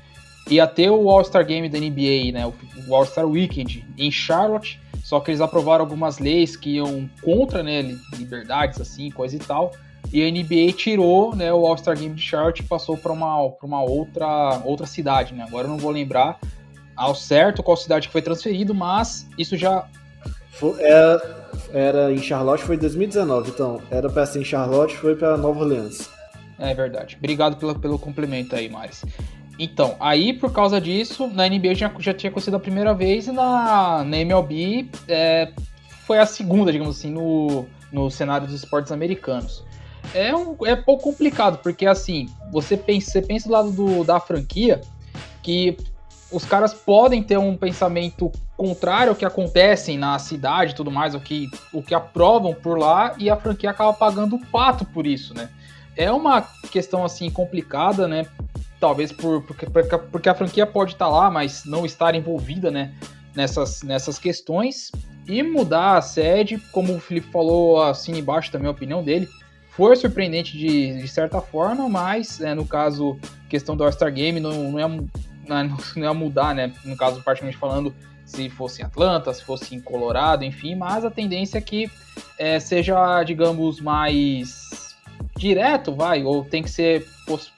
ia 0.49 0.67
ter 0.67 0.89
o 0.89 1.09
All-Star 1.09 1.45
Game 1.45 1.67
da 1.69 1.79
NBA, 1.79 2.31
né, 2.31 2.51
o 2.87 2.95
All-Star 2.95 3.25
Weekend 3.25 3.85
em 3.97 4.11
Charlotte, 4.11 4.79
só 5.03 5.19
que 5.19 5.31
eles 5.31 5.41
aprovaram 5.41 5.83
algumas 5.83 6.19
leis 6.19 6.55
que 6.55 6.75
iam 6.75 7.09
contra 7.21 7.61
né, 7.61 7.97
liberdades, 8.17 8.81
assim, 8.81 9.09
coisa 9.11 9.35
e 9.35 9.39
tal. 9.39 9.71
E 10.11 10.23
a 10.23 10.31
NBA 10.31 10.73
tirou 10.75 11.35
né, 11.35 11.53
o 11.53 11.65
All-Star 11.65 11.97
Game 11.97 12.15
de 12.15 12.21
Charlotte 12.21 12.61
e 12.61 12.63
passou 12.63 12.97
para 12.97 13.11
uma, 13.11 13.37
uma 13.61 13.83
outra, 13.83 14.61
outra 14.63 14.85
cidade. 14.85 15.33
Né? 15.33 15.43
Agora 15.47 15.67
eu 15.67 15.71
não 15.71 15.77
vou 15.77 15.91
lembrar 15.91 16.39
ao 16.95 17.13
certo 17.13 17.61
qual 17.61 17.75
cidade 17.77 18.07
que 18.07 18.11
foi 18.11 18.21
transferido, 18.21 18.73
mas 18.73 19.27
isso 19.37 19.57
já. 19.57 19.87
Era, 20.79 21.49
era 21.73 22.13
em 22.13 22.17
Charlotte, 22.17 22.63
foi 22.63 22.75
em 22.75 22.79
2019, 22.79 23.49
então. 23.49 23.81
Era 23.91 24.09
para 24.09 24.25
ser 24.25 24.39
em 24.39 24.45
Charlotte, 24.45 24.95
foi 24.95 25.15
para 25.15 25.37
Nova 25.37 25.59
Orleans. 25.59 26.09
É 26.57 26.73
verdade. 26.73 27.17
Obrigado 27.17 27.57
pelo, 27.57 27.77
pelo 27.77 27.99
complemento 27.99 28.55
aí, 28.55 28.69
Maris. 28.69 29.03
Então, 29.57 29.95
aí 29.99 30.33
por 30.33 30.51
causa 30.51 30.81
disso, 30.81 31.27
na 31.27 31.47
NBA 31.47 31.75
já, 31.75 31.91
já 31.99 32.13
tinha 32.13 32.29
acontecido 32.29 32.55
a 32.55 32.59
primeira 32.59 32.93
vez 32.93 33.27
e 33.27 33.31
na, 33.31 34.03
na 34.03 34.17
MLB 34.17 34.89
é, 35.07 35.51
foi 36.05 36.19
a 36.19 36.25
segunda, 36.25 36.71
digamos 36.71 36.97
assim, 36.97 37.11
no, 37.11 37.65
no 37.91 38.11
cenário 38.11 38.47
dos 38.47 38.55
esportes 38.55 38.91
americanos 38.91 39.63
é, 40.13 40.35
um, 40.35 40.55
é 40.65 40.75
pouco 40.75 41.03
complicado, 41.03 41.59
porque 41.59 41.85
assim, 41.85 42.27
você 42.51 42.77
pensa, 42.77 43.11
você 43.11 43.21
pensa 43.21 43.47
do 43.47 43.53
lado 43.53 43.71
do, 43.71 44.03
da 44.03 44.19
franquia 44.19 44.81
que 45.41 45.77
os 46.31 46.43
caras 46.43 46.73
podem 46.73 47.23
ter 47.23 47.37
um 47.37 47.55
pensamento 47.55 48.31
contrário 48.57 49.11
ao 49.11 49.15
que 49.15 49.25
acontece 49.25 49.95
na 49.97 50.17
cidade 50.19 50.71
e 50.71 50.75
tudo 50.75 50.91
mais, 50.91 51.15
o 51.15 51.19
que, 51.19 51.49
o 51.71 51.81
que 51.81 51.93
aprovam 51.93 52.53
por 52.53 52.77
lá, 52.77 53.13
e 53.17 53.29
a 53.29 53.35
franquia 53.35 53.69
acaba 53.69 53.93
pagando 53.93 54.35
o 54.35 54.45
pato 54.47 54.85
por 54.85 55.05
isso, 55.05 55.33
né? 55.33 55.49
É 55.97 56.11
uma 56.11 56.41
questão 56.71 57.03
assim 57.03 57.29
complicada, 57.29 58.07
né? 58.07 58.25
Talvez 58.79 59.11
por, 59.11 59.41
porque, 59.43 59.65
porque 60.11 60.29
a 60.29 60.35
franquia 60.35 60.65
pode 60.65 60.93
estar 60.93 61.07
lá, 61.07 61.31
mas 61.31 61.65
não 61.65 61.85
estar 61.85 62.13
envolvida, 62.15 62.69
né? 62.69 62.93
Nessas, 63.33 63.81
nessas 63.81 64.19
questões. 64.19 64.91
E 65.27 65.41
mudar 65.41 65.97
a 65.97 66.01
sede, 66.01 66.57
como 66.71 66.95
o 66.95 66.99
Felipe 66.99 67.31
falou 67.31 67.81
assim 67.81 68.17
embaixo 68.17 68.51
também 68.51 68.67
a 68.67 68.71
opinião 68.71 69.03
dele, 69.03 69.27
foi 69.71 69.95
surpreendente 69.95 70.57
de, 70.57 71.01
de 71.01 71.07
certa 71.07 71.41
forma, 71.41 71.89
mas 71.89 72.39
é, 72.39 72.53
no 72.53 72.65
caso, 72.65 73.17
questão 73.49 73.75
do 73.75 73.83
All-Star 73.83 74.13
Game 74.13 74.39
não, 74.39 74.71
não, 74.71 74.79
ia, 74.79 74.87
não, 74.87 75.77
não 75.95 76.03
ia 76.03 76.13
mudar, 76.13 76.55
né? 76.55 76.71
No 76.85 76.95
caso, 76.95 77.21
particularmente 77.23 77.57
falando, 77.57 77.93
se 78.25 78.49
fosse 78.49 78.81
em 78.81 78.85
Atlanta, 78.85 79.33
se 79.33 79.43
fosse 79.43 79.75
em 79.75 79.81
Colorado, 79.81 80.43
enfim, 80.43 80.75
mas 80.75 81.03
a 81.03 81.11
tendência 81.11 81.57
é 81.57 81.61
que 81.61 81.89
é, 82.37 82.59
seja, 82.59 83.23
digamos, 83.23 83.81
mais 83.81 84.64
direto, 85.37 85.93
vai, 85.93 86.23
ou 86.23 86.43
tem 86.43 86.63
que 86.63 86.69
ser 86.69 87.05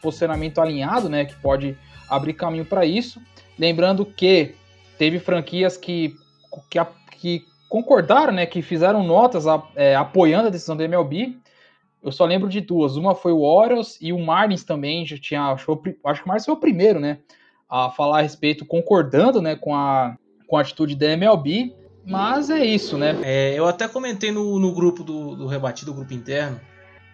posicionamento 0.01 0.59
alinhado, 0.59 1.09
né? 1.09 1.25
Que 1.25 1.35
pode 1.35 1.77
abrir 2.09 2.33
caminho 2.33 2.65
para 2.65 2.85
isso. 2.85 3.21
Lembrando 3.57 4.05
que 4.05 4.55
teve 4.97 5.19
franquias 5.19 5.77
que, 5.77 6.15
que, 6.69 6.79
que 7.11 7.45
concordaram, 7.69 8.33
né? 8.33 8.45
Que 8.45 8.61
fizeram 8.61 9.03
notas 9.03 9.45
é, 9.75 9.95
apoiando 9.95 10.47
a 10.47 10.51
decisão 10.51 10.75
da 10.75 10.83
MLB 10.83 11.37
eu 12.07 12.11
só 12.11 12.25
lembro 12.25 12.47
de 12.47 12.61
duas. 12.61 12.95
Uma 12.95 13.15
foi 13.15 13.31
o 13.31 13.41
Orioles 13.41 13.97
e 14.01 14.13
o 14.13 14.19
Marlins 14.19 14.63
também 14.63 15.05
já 15.05 15.17
tinha. 15.17 15.41
Acho, 15.51 15.75
que 15.75 15.89
o 15.89 15.97
Marlins 16.25 16.45
foi 16.45 16.53
o 16.53 16.57
primeiro, 16.57 16.99
né? 16.99 17.19
A 17.69 17.89
falar 17.89 18.19
a 18.19 18.21
respeito, 18.21 18.65
concordando 18.65 19.41
né, 19.41 19.57
com, 19.57 19.75
a, 19.75 20.15
com 20.47 20.55
a 20.55 20.61
atitude 20.61 20.95
da 20.95 21.11
MLB. 21.11 21.75
Mas 22.05 22.49
é 22.49 22.63
isso, 22.63 22.97
né? 22.97 23.19
É, 23.23 23.53
eu 23.59 23.67
até 23.67 23.89
comentei 23.89 24.31
no, 24.31 24.57
no 24.57 24.73
grupo 24.73 25.03
do, 25.03 25.35
do 25.35 25.47
Rebatido, 25.47 25.93
grupo 25.93 26.13
interno, 26.13 26.61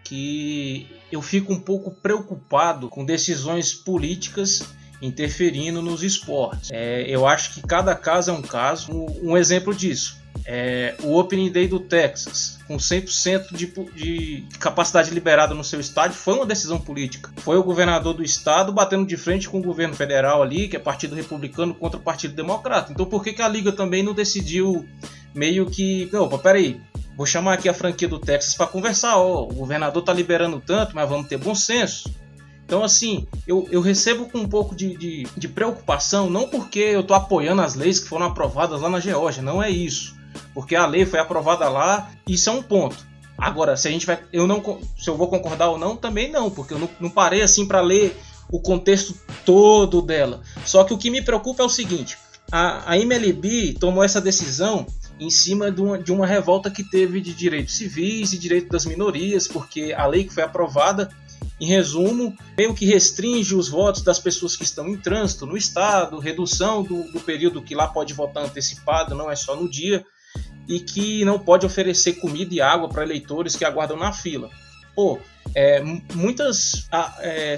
que 0.04 0.88
eu 1.12 1.22
fico 1.22 1.54
um 1.54 1.60
pouco 1.60 1.92
preocupado 1.92 2.90
com 2.90 3.06
decisões 3.06 3.74
políticas 3.74 4.64
interferindo 5.02 5.82
nos 5.82 6.04
esportes. 6.04 6.72
É, 6.72 7.04
eu 7.08 7.28
acho 7.28 7.54
que 7.54 7.62
cada 7.62 7.96
caso 7.96 8.32
é 8.32 8.34
um 8.34 8.42
caso. 8.42 8.92
Um, 8.92 9.32
um 9.32 9.38
exemplo 9.38 9.74
disso 9.74 10.24
é, 10.46 10.96
o 11.02 11.18
Opening 11.18 11.52
Day 11.52 11.68
do 11.68 11.80
Texas, 11.80 12.60
com 12.68 12.78
100% 12.78 13.56
de, 13.56 13.68
de 13.96 14.46
capacidade 14.60 15.12
liberada 15.12 15.54
no 15.54 15.64
seu 15.64 15.80
estádio, 15.80 16.18
foi 16.18 16.36
uma 16.36 16.46
decisão 16.46 16.80
política. 16.80 17.32
Foi 17.38 17.58
o 17.58 17.64
governador 17.64 18.14
do 18.14 18.24
estado 18.24 18.72
batendo 18.72 19.06
de 19.06 19.16
frente 19.16 19.48
com 19.48 19.60
o 19.60 19.64
governo 19.64 19.94
federal 19.94 20.42
ali, 20.42 20.68
que 20.68 20.76
é 20.76 20.80
partido 20.80 21.16
republicano 21.16 21.74
contra 21.74 22.00
o 22.00 22.04
partido 22.04 22.36
democrata. 22.36 22.92
Então 22.92 23.06
por 23.06 23.24
que, 23.24 23.34
que 23.34 23.42
a 23.42 23.48
liga 23.48 23.72
também 23.72 24.04
não 24.04 24.14
decidiu 24.14 24.86
meio 25.34 25.66
que. 25.66 26.10
Não, 26.12 26.28
peraí, 26.38 26.82
vou 27.16 27.26
chamar 27.26 27.54
aqui 27.54 27.70
a 27.70 27.74
franquia 27.74 28.08
do 28.08 28.20
Texas 28.20 28.56
para 28.56 28.68
conversar. 28.68 29.18
O 29.18 29.48
governador 29.48 30.04
tá 30.04 30.14
liberando 30.14 30.62
tanto, 30.66 30.96
mas 30.96 31.08
vamos 31.08 31.28
ter 31.28 31.38
bom 31.38 31.56
senso. 31.56 32.14
Então, 32.66 32.84
assim, 32.84 33.28
eu, 33.46 33.68
eu 33.70 33.82
recebo 33.82 34.30
com 34.30 34.40
um 34.40 34.48
pouco 34.48 34.76
de, 34.76 34.96
de, 34.96 35.28
de 35.36 35.48
preocupação, 35.48 36.30
não 36.30 36.48
porque 36.48 36.80
eu 36.80 37.02
estou 37.02 37.16
apoiando 37.16 37.62
as 37.62 37.76
leis 37.76 38.00
que 38.00 38.08
foram 38.08 38.28
aprovadas 38.28 38.82
lá 38.82 38.90
na 38.90 39.00
Geórgia, 39.00 39.44
não 39.44 39.62
é 39.62 39.70
isso 39.70 40.16
porque 40.54 40.76
a 40.76 40.86
lei 40.86 41.06
foi 41.06 41.20
aprovada 41.20 41.68
lá, 41.70 42.12
isso 42.28 42.50
é 42.50 42.54
um 42.54 42.62
ponto. 42.62 43.06
Agora, 43.38 43.76
se 43.76 43.88
a 43.88 43.92
gente 43.92 44.06
vai, 44.06 44.20
eu 44.32 44.46
não, 44.46 44.62
se 44.98 45.10
eu 45.10 45.18
vou 45.18 45.28
concordar 45.28 45.70
ou 45.70 45.78
não, 45.78 45.96
também 45.96 46.32
não, 46.32 46.50
porque 46.50 46.74
eu 46.74 46.80
não, 46.80 46.90
não 47.00 47.10
parei 47.10 47.42
assim 47.42 47.66
para 47.66 47.82
ler 47.82 48.16
o 48.52 48.60
contexto 48.60 49.16
todo 49.46 50.02
dela. 50.02 50.42
Só 50.66 50.84
que 50.84 50.94
o 50.94 50.98
que 50.98 51.10
me 51.10 51.22
preocupa 51.22 51.64
é 51.64 51.66
o 51.66 51.70
seguinte: 51.70 52.18
a, 52.52 52.92
a 52.92 52.98
MLB 52.98 53.74
tomou 53.80 54.04
essa 54.04 54.22
decisão 54.22 54.86
em 55.20 55.30
cima 55.30 55.72
de 55.72 55.82
uma, 55.82 55.98
de 55.98 56.12
uma 56.12 56.26
revolta 56.26 56.70
que 56.70 56.84
teve 56.84 57.22
de 57.22 57.34
direitos 57.34 57.76
civis 57.76 58.34
e 58.34 58.38
direitos 58.38 58.70
das 58.70 58.86
minorias, 58.86 59.48
porque 59.48 59.94
a 59.94 60.06
lei 60.06 60.24
que 60.24 60.34
foi 60.34 60.44
aprovada 60.44 61.10
em 61.60 61.66
resumo, 61.66 62.36
meio 62.58 62.74
que 62.74 62.86
restringe 62.86 63.56
os 63.56 63.70
votos 63.70 64.02
das 64.02 64.20
pessoas 64.20 64.56
que 64.56 64.64
estão 64.64 64.88
em 64.90 64.98
trânsito 64.98 65.46
no 65.46 65.56
estado, 65.56 66.20
redução 66.20 66.84
do, 66.84 67.04
do 67.12 67.20
período 67.20 67.62
que 67.62 67.76
lá 67.76 67.88
pode 67.88 68.14
votar 68.14 68.44
antecipado, 68.44 69.16
não 69.16 69.30
é 69.30 69.36
só 69.36 69.56
no 69.56 69.70
dia, 69.70 70.04
e 70.68 70.80
que 70.80 71.24
não 71.24 71.38
pode 71.38 71.66
oferecer 71.66 72.14
comida 72.14 72.54
e 72.54 72.62
água 72.62 72.90
para 72.90 73.04
eleitores 73.04 73.56
que 73.56 73.64
aguardam 73.64 73.98
na 73.98 74.12
fila. 74.12 74.50
Pô, 74.96 75.20
é, 75.56 75.82
muitas 76.14 76.88
é, 77.22 77.58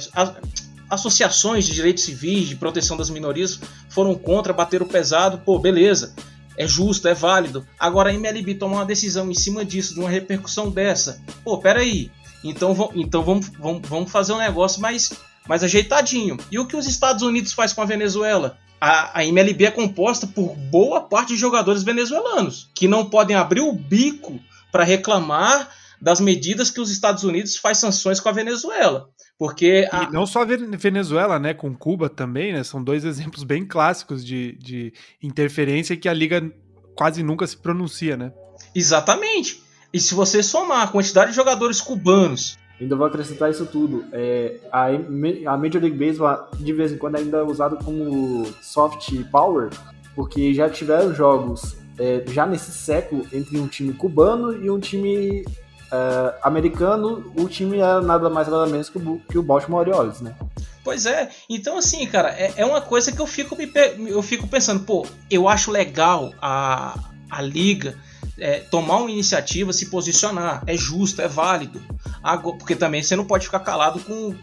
associações 0.90 1.66
de 1.66 1.74
direitos 1.74 2.04
civis, 2.04 2.48
de 2.48 2.56
proteção 2.56 2.98
das 2.98 3.10
minorias, 3.10 3.60
foram 3.90 4.16
contra, 4.16 4.54
bateram 4.54 4.88
pesado, 4.88 5.40
pô, 5.40 5.58
beleza, 5.58 6.14
é 6.58 6.68
justo, 6.68 7.08
é 7.08 7.14
válido. 7.14 7.66
Agora 7.80 8.10
a 8.10 8.14
MLB 8.14 8.56
tomar 8.56 8.78
uma 8.78 8.86
decisão 8.86 9.30
em 9.30 9.34
cima 9.34 9.66
disso, 9.66 9.94
de 9.94 10.00
uma 10.00 10.10
repercussão 10.10 10.70
dessa, 10.70 11.22
pô, 11.44 11.58
peraí, 11.58 12.12
então, 12.44 12.92
então 12.96 13.24
vamos, 13.24 13.50
vamos, 13.60 13.88
vamos 13.88 14.12
fazer 14.12 14.34
um 14.34 14.38
negócio 14.38 14.82
mais, 14.82 15.12
mais 15.48 15.64
ajeitadinho. 15.64 16.38
E 16.52 16.60
o 16.60 16.68
que 16.68 16.78
os 16.78 16.88
Estados 16.88 17.24
Unidos 17.24 17.54
faz 17.54 17.74
com 17.74 17.82
a 17.82 17.86
Venezuela? 17.86 18.58
A, 18.80 19.20
a 19.20 19.26
MLB 19.26 19.66
é 19.66 19.72
composta 19.72 20.28
por 20.28 20.56
boa 20.56 21.02
parte 21.02 21.30
de 21.30 21.38
jogadores 21.38 21.82
venezuelanos, 21.82 22.70
que 22.76 22.88
não 22.88 23.10
podem 23.10 23.36
abrir 23.36 23.62
o 23.62 23.74
bico 23.74 24.40
para 24.72 24.84
reclamar 24.84 25.70
das 26.00 26.20
medidas 26.20 26.70
que 26.70 26.82
os 26.82 26.92
Estados 26.92 27.24
Unidos 27.24 27.58
faz 27.58 27.80
sanções 27.80 28.20
com 28.20 28.30
a 28.30 28.34
Venezuela. 28.34 29.10
Porque 29.38 29.88
a... 29.92 30.04
E 30.04 30.12
não 30.12 30.26
só 30.26 30.44
a 30.44 30.46
Venezuela, 30.46 31.38
né? 31.38 31.54
Com 31.54 31.76
Cuba 31.76 32.10
também, 32.10 32.54
né? 32.54 32.64
São 32.64 32.84
dois 32.84 33.04
exemplos 33.04 33.44
bem 33.44 33.66
clássicos 33.66 34.26
de, 34.26 34.54
de 34.54 34.94
interferência 35.22 35.98
que 35.98 36.08
a 36.08 36.14
Liga 36.14 36.52
quase 36.96 37.22
nunca 37.22 37.46
se 37.46 37.58
pronuncia, 37.58 38.16
né? 38.16 38.32
Exatamente. 38.74 39.62
E 39.94 40.00
se 40.00 40.14
você 40.14 40.42
somar 40.42 40.84
a 40.84 40.88
quantidade 40.88 41.32
de 41.32 41.36
jogadores 41.36 41.82
cubanos. 41.82 42.58
Ainda 42.80 42.96
vou 42.96 43.08
acrescentar 43.08 43.50
isso 43.50 43.66
tudo. 43.66 44.06
É, 44.12 44.60
a, 44.72 44.88
a 44.88 45.58
Major 45.58 45.82
League 45.82 45.98
Baseball, 45.98 46.50
de 46.58 46.74
vez 46.74 46.92
em 46.92 46.98
quando, 46.98 47.16
ainda 47.16 47.38
é 47.38 47.44
usado 47.44 47.78
como 47.78 48.46
soft 48.62 49.10
power, 49.32 49.70
porque 50.14 50.54
já 50.54 50.70
tiveram 50.70 51.14
jogos 51.14 51.78
é, 51.98 52.24
já 52.28 52.46
nesse 52.46 52.72
século 52.72 53.26
entre 53.32 53.58
um 53.58 53.68
time 53.68 53.94
cubano 53.94 54.54
e 54.64 54.70
um 54.70 54.80
time 54.80 55.46
uh, 55.92 56.36
americano, 56.44 57.32
o 57.38 57.48
time 57.48 57.80
é 57.80 58.02
nada 58.02 58.30
mais 58.30 58.48
nada 58.48 58.66
menos 58.68 58.90
que 58.90 58.98
o, 58.98 59.22
que 59.30 59.38
o 59.38 59.44
Baltimore 59.44 59.82
Orioles, 59.82 60.22
né? 60.22 60.36
Pois 60.84 61.06
é, 61.06 61.30
então 61.50 61.78
assim, 61.78 62.06
cara, 62.06 62.30
é, 62.30 62.54
é 62.58 62.66
uma 62.66 62.82
coisa 62.82 63.12
que 63.12 63.20
eu 63.20 63.26
fico, 63.26 63.56
me, 63.56 63.72
eu 64.08 64.22
fico 64.22 64.48
pensando, 64.48 64.84
pô, 64.84 65.06
eu 65.32 65.50
acho 65.50 65.72
legal 65.72 66.32
a, 66.40 66.98
a 67.30 67.42
liga 67.42 67.98
é, 68.38 68.60
tomar 68.60 68.98
uma 68.98 69.12
iniciativa, 69.12 69.74
se 69.74 69.88
posicionar, 69.88 70.64
é 70.68 70.76
justo, 70.76 71.22
é 71.22 71.28
válido, 71.28 71.82
Agora, 72.22 72.58
porque 72.58 72.76
também 72.76 73.02
você 73.02 73.16
não 73.16 73.26
pode 73.26 73.46
ficar 73.46 73.60
calado 73.60 74.00
com, 74.00 74.36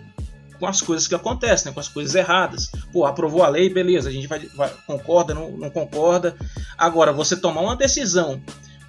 com 0.59 0.66
as 0.66 0.80
coisas 0.80 1.09
que 1.09 1.14
acontecem, 1.14 1.66
né, 1.66 1.74
com 1.74 1.80
as 1.80 1.88
coisas 1.88 2.14
erradas. 2.14 2.70
Pô, 2.93 3.05
aprovou 3.05 3.43
a 3.43 3.49
lei, 3.49 3.68
beleza, 3.68 4.09
a 4.09 4.12
gente 4.12 4.28
vai, 4.28 4.38
vai 4.55 4.72
concorda, 4.86 5.34
não, 5.34 5.51
não 5.51 5.70
concorda. 5.70 6.36
Agora, 6.78 7.12
você 7.12 7.36
tomar 7.36 7.61
uma 7.61 7.76
decisão 7.76 8.40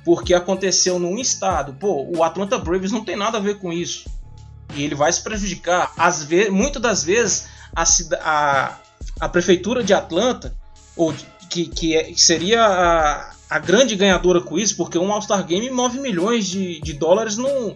porque 0.04 0.34
aconteceu 0.34 1.00
num 1.00 1.18
estado. 1.18 1.74
Pô, 1.74 2.08
o 2.16 2.24
Atlanta 2.24 2.58
Braves 2.58 2.92
não 2.92 3.04
tem 3.04 3.16
nada 3.16 3.38
a 3.38 3.42
ver 3.42 3.60
com 3.60 3.72
isso. 3.72 4.06
E 4.76 4.84
ele 4.84 4.96
vai 4.96 5.12
se 5.12 5.22
prejudicar. 5.22 5.92
Às 5.98 6.24
vezes, 6.24 6.52
muitas 6.52 6.82
das 6.82 7.04
vezes, 7.04 7.48
a, 7.76 7.84
a, 8.22 8.78
a 9.20 9.30
prefeitura 9.30 9.84
de 9.84 9.94
Atlanta, 9.94 10.54
ou 10.96 11.14
que, 11.50 11.68
que, 11.68 11.96
é, 11.96 12.04
que 12.06 12.22
seria 12.22 12.64
a, 12.64 13.32
a, 13.50 13.60
grande 13.60 13.96
ganhadora 13.96 14.42
com 14.42 14.58
isso, 14.58 14.76
porque 14.76 14.98
um 14.98 15.12
All-Star 15.12 15.46
Game 15.46 15.70
move 15.70 16.00
milhões 16.00 16.48
de, 16.48 16.80
de 16.82 16.94
dólares 16.94 17.38
no, 17.38 17.76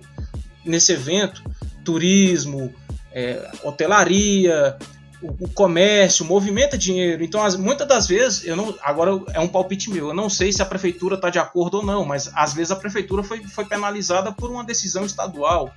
nesse 0.65 0.91
evento. 0.91 1.43
Turismo, 1.83 2.73
é, 3.13 3.49
hotelaria, 3.63 4.77
o, 5.21 5.45
o, 5.45 5.49
comércio 5.49 6.25
movimenta 6.25 6.77
dinheiro. 6.77 7.23
Então, 7.23 7.43
as, 7.43 7.55
muitas 7.55 7.87
das 7.87 8.07
vezes, 8.07 8.45
eu 8.45 8.55
não, 8.55 8.75
agora 8.81 9.19
é 9.33 9.39
um 9.39 9.47
palpite 9.47 9.89
meu, 9.89 10.09
eu 10.09 10.13
não 10.13 10.29
sei 10.29 10.51
se 10.51 10.61
a 10.61 10.65
prefeitura 10.65 11.15
está 11.15 11.29
de 11.29 11.39
acordo 11.39 11.77
ou 11.77 11.85
não, 11.85 12.05
mas 12.05 12.31
às 12.33 12.53
vezes 12.53 12.71
a 12.71 12.75
prefeitura 12.75 13.23
foi, 13.23 13.43
foi 13.43 13.65
penalizada 13.65 14.31
por 14.31 14.49
uma 14.49 14.63
decisão 14.63 15.05
estadual. 15.05 15.73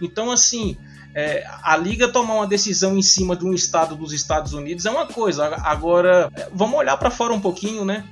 Então, 0.00 0.30
assim, 0.30 0.76
é, 1.14 1.44
a 1.62 1.76
liga 1.76 2.08
tomar 2.08 2.34
uma 2.34 2.46
decisão 2.46 2.96
em 2.96 3.02
cima 3.02 3.34
de 3.34 3.44
um 3.44 3.54
estado 3.54 3.96
dos 3.96 4.12
Estados 4.12 4.52
Unidos 4.52 4.84
é 4.84 4.90
uma 4.90 5.06
coisa. 5.06 5.46
Agora, 5.62 6.30
vamos 6.52 6.78
olhar 6.78 6.96
para 6.96 7.10
fora 7.10 7.32
um 7.32 7.40
pouquinho, 7.40 7.84
né? 7.84 8.04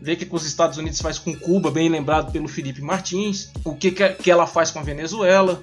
Ver 0.00 0.12
o 0.12 0.16
que, 0.16 0.26
que 0.26 0.34
os 0.34 0.46
Estados 0.46 0.78
Unidos 0.78 1.00
faz 1.00 1.18
com 1.18 1.34
Cuba, 1.34 1.70
bem 1.70 1.88
lembrado 1.88 2.30
pelo 2.30 2.48
Felipe 2.48 2.80
Martins, 2.80 3.50
o 3.64 3.74
que, 3.74 3.90
que, 3.90 4.08
que 4.10 4.30
ela 4.30 4.46
faz 4.46 4.70
com 4.70 4.78
a 4.78 4.82
Venezuela, 4.82 5.62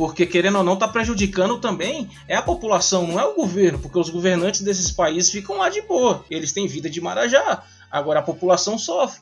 porque, 0.00 0.24
querendo 0.24 0.56
ou 0.56 0.64
não, 0.64 0.72
está 0.72 0.88
prejudicando 0.88 1.60
também 1.60 2.08
é 2.26 2.34
a 2.34 2.40
população, 2.40 3.06
não 3.06 3.20
é 3.20 3.24
o 3.26 3.34
governo, 3.34 3.78
porque 3.78 3.98
os 3.98 4.08
governantes 4.08 4.62
desses 4.62 4.90
países 4.90 5.30
ficam 5.30 5.58
lá 5.58 5.68
de 5.68 5.82
boa, 5.82 6.24
eles 6.30 6.52
têm 6.52 6.66
vida 6.66 6.88
de 6.88 7.02
marajá. 7.02 7.62
Agora 7.90 8.20
a 8.20 8.22
população 8.22 8.78
sofre. 8.78 9.20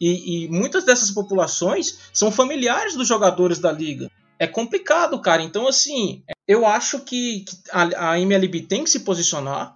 E, 0.00 0.44
e 0.44 0.48
muitas 0.48 0.84
dessas 0.84 1.10
populações 1.10 1.98
são 2.12 2.30
familiares 2.30 2.94
dos 2.94 3.08
jogadores 3.08 3.58
da 3.58 3.72
liga. 3.72 4.08
É 4.38 4.46
complicado, 4.46 5.20
cara. 5.20 5.42
Então, 5.42 5.66
assim, 5.66 6.22
eu 6.46 6.64
acho 6.64 7.00
que, 7.00 7.40
que 7.40 7.56
a, 7.72 8.12
a 8.12 8.20
MLB 8.20 8.60
tem 8.62 8.84
que 8.84 8.90
se 8.90 9.00
posicionar. 9.00 9.74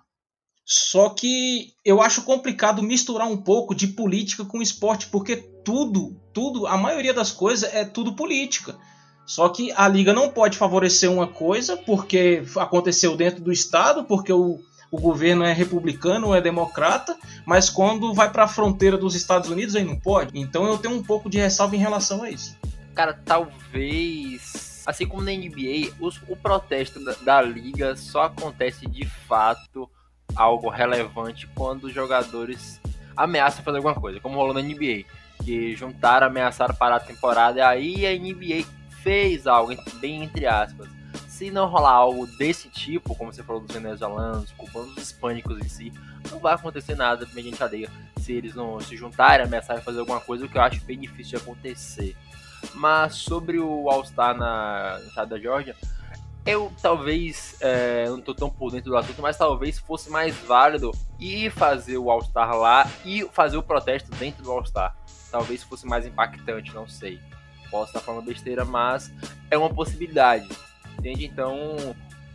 Só 0.64 1.08
que 1.08 1.72
eu 1.84 2.00
acho 2.00 2.22
complicado 2.22 2.84
misturar 2.84 3.26
um 3.26 3.36
pouco 3.36 3.74
de 3.74 3.88
política 3.88 4.44
com 4.44 4.62
esporte, 4.62 5.08
porque 5.08 5.38
tudo, 5.64 6.16
tudo, 6.32 6.68
a 6.68 6.76
maioria 6.76 7.12
das 7.12 7.32
coisas 7.32 7.74
é 7.74 7.84
tudo 7.84 8.14
política. 8.14 8.78
Só 9.26 9.48
que 9.48 9.72
a 9.72 9.88
liga 9.88 10.12
não 10.12 10.30
pode 10.30 10.56
favorecer 10.56 11.10
uma 11.10 11.26
coisa 11.26 11.76
porque 11.76 12.44
aconteceu 12.56 13.16
dentro 13.16 13.42
do 13.42 13.52
estado, 13.52 14.04
porque 14.04 14.32
o, 14.32 14.60
o 14.90 15.00
governo 15.00 15.42
é 15.42 15.52
republicano, 15.52 16.32
é 16.32 16.40
democrata, 16.40 17.16
mas 17.44 17.68
quando 17.68 18.14
vai 18.14 18.30
para 18.30 18.44
a 18.44 18.48
fronteira 18.48 18.96
dos 18.96 19.16
Estados 19.16 19.50
Unidos 19.50 19.74
aí 19.74 19.84
não 19.84 19.98
pode. 19.98 20.38
Então 20.38 20.64
eu 20.64 20.78
tenho 20.78 20.94
um 20.94 21.02
pouco 21.02 21.28
de 21.28 21.38
ressalva 21.38 21.74
em 21.74 21.80
relação 21.80 22.22
a 22.22 22.30
isso. 22.30 22.56
Cara, 22.94 23.20
talvez, 23.24 24.82
assim 24.86 25.06
como 25.06 25.22
na 25.22 25.32
NBA, 25.32 25.92
os, 26.00 26.20
o 26.28 26.36
protesto 26.36 27.04
da, 27.04 27.14
da 27.20 27.42
liga 27.42 27.96
só 27.96 28.22
acontece 28.22 28.86
de 28.86 29.04
fato 29.04 29.90
algo 30.36 30.68
relevante 30.68 31.48
quando 31.54 31.84
os 31.84 31.92
jogadores 31.92 32.80
ameaçam 33.16 33.64
fazer 33.64 33.78
alguma 33.78 33.94
coisa, 33.94 34.20
como 34.20 34.36
rolou 34.36 34.54
na 34.54 34.62
NBA, 34.62 35.04
que 35.44 35.74
juntaram, 35.74 36.26
ameaçaram 36.26 36.74
parar 36.74 36.96
a 36.96 37.00
temporada, 37.00 37.58
e 37.58 37.62
aí 37.62 38.06
a 38.06 38.18
NBA 38.18 38.66
fez 39.06 39.46
algo, 39.46 39.72
bem 40.00 40.24
entre 40.24 40.48
aspas. 40.48 40.88
Se 41.28 41.48
não 41.48 41.68
rolar 41.68 41.92
algo 41.92 42.26
desse 42.26 42.68
tipo, 42.68 43.14
como 43.14 43.32
você 43.32 43.40
falou 43.40 43.62
dos 43.62 43.72
venezuelanos, 43.72 44.50
cubanos, 44.50 44.96
hispânicos 44.96 45.60
em 45.60 45.68
si, 45.68 45.92
não 46.28 46.40
vai 46.40 46.54
acontecer 46.54 46.96
nada 46.96 47.24
mediante 47.32 47.62
a 47.62 47.66
lei. 47.66 47.88
Se 48.16 48.32
eles 48.32 48.56
não 48.56 48.80
se 48.80 48.96
juntarem, 48.96 49.46
ameaçarem 49.46 49.80
fazer 49.80 50.00
alguma 50.00 50.18
coisa, 50.18 50.44
o 50.44 50.48
que 50.48 50.58
eu 50.58 50.62
acho 50.62 50.84
bem 50.84 50.98
difícil 50.98 51.38
de 51.38 51.44
acontecer. 51.44 52.16
Mas 52.74 53.14
sobre 53.14 53.60
o 53.60 53.88
All-Star 53.88 54.36
na, 54.36 54.98
no 54.98 55.06
estado 55.06 55.28
da 55.28 55.38
Georgia, 55.38 55.76
eu 56.44 56.72
talvez, 56.82 57.54
é, 57.60 58.06
não 58.08 58.18
estou 58.18 58.34
tão 58.34 58.50
por 58.50 58.72
dentro 58.72 58.90
do 58.90 58.96
assunto, 58.96 59.22
mas 59.22 59.38
talvez 59.38 59.78
fosse 59.78 60.10
mais 60.10 60.34
válido 60.34 60.90
ir 61.20 61.52
fazer 61.52 61.96
o 61.96 62.10
All-Star 62.10 62.56
lá 62.56 62.90
e 63.04 63.24
fazer 63.32 63.56
o 63.56 63.62
protesto 63.62 64.10
dentro 64.16 64.42
do 64.42 64.50
All-Star. 64.50 64.96
Talvez 65.30 65.62
fosse 65.62 65.86
mais 65.86 66.04
impactante, 66.04 66.74
não 66.74 66.88
sei 66.88 67.20
posso 67.70 67.90
estar 67.90 68.00
falando 68.00 68.26
besteira, 68.26 68.64
mas 68.64 69.12
é 69.50 69.56
uma 69.56 69.72
possibilidade, 69.72 70.48
entende? 70.98 71.24
Então, 71.24 71.76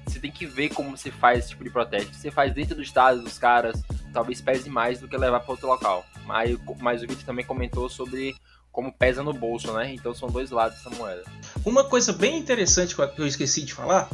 você 0.06 0.20
tem 0.20 0.32
que 0.32 0.46
ver 0.46 0.70
como 0.70 0.96
você 0.96 1.12
faz 1.12 1.40
esse 1.40 1.50
tipo 1.50 1.64
de 1.64 1.70
protesto. 1.70 2.14
Você 2.14 2.32
faz 2.32 2.54
dentro 2.54 2.76
do 2.76 2.82
estado 2.82 3.22
dos 3.22 3.38
caras, 3.38 3.82
talvez 4.12 4.42
pese 4.42 4.70
mais 4.70 5.00
do 5.00 5.08
que 5.08 5.18
levar 5.18 5.40
para 5.40 5.52
outro 5.52 5.68
local. 5.68 6.06
Mas, 6.26 6.58
mas 6.80 7.04
o 7.04 7.08
Vitor 7.08 7.24
também 7.24 7.46
comentou 7.46 7.90
sobre 7.90 8.36
como 8.72 8.92
pesa 8.92 9.22
no 9.22 9.34
bolso, 9.34 9.72
né? 9.74 9.94
Então 9.94 10.14
são 10.14 10.30
dois 10.30 10.50
lados 10.50 10.78
dessa 10.78 10.96
moeda. 10.96 11.24
Uma 11.66 11.84
coisa 11.84 12.14
bem 12.14 12.38
interessante 12.38 12.96
que 12.96 13.22
eu 13.22 13.28
esqueci 13.28 13.64
de 13.64 13.74
falar, 13.74 14.10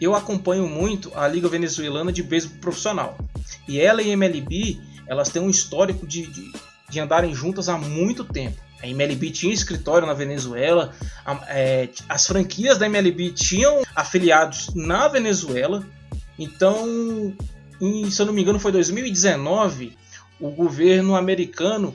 eu 0.00 0.14
acompanho 0.14 0.68
muito 0.68 1.10
a 1.14 1.26
Liga 1.26 1.48
Venezuelana 1.48 2.12
de 2.12 2.22
Beisebol 2.22 2.58
Profissional. 2.58 3.16
E 3.66 3.80
ela 3.80 4.02
e 4.02 4.10
a 4.10 4.12
MLB, 4.12 4.80
elas 5.06 5.30
têm 5.30 5.40
um 5.40 5.50
histórico 5.50 6.06
de, 6.06 6.26
de, 6.26 6.52
de 6.90 7.00
andarem 7.00 7.34
juntas 7.34 7.68
há 7.68 7.78
muito 7.78 8.24
tempo. 8.24 8.60
A 8.82 8.88
MLB 8.88 9.30
tinha 9.30 9.54
escritório 9.54 10.06
na 10.06 10.14
Venezuela, 10.14 10.92
a, 11.24 11.40
é, 11.48 11.88
as 12.08 12.26
franquias 12.26 12.78
da 12.78 12.86
MLB 12.86 13.30
tinham 13.30 13.82
afiliados 13.94 14.74
na 14.74 15.06
Venezuela. 15.08 15.86
Então, 16.38 17.34
em, 17.80 18.10
se 18.10 18.20
eu 18.20 18.26
não 18.26 18.32
me 18.32 18.42
engano, 18.42 18.58
foi 18.58 18.72
2019, 18.72 19.96
o 20.40 20.50
governo 20.50 21.14
americano 21.14 21.94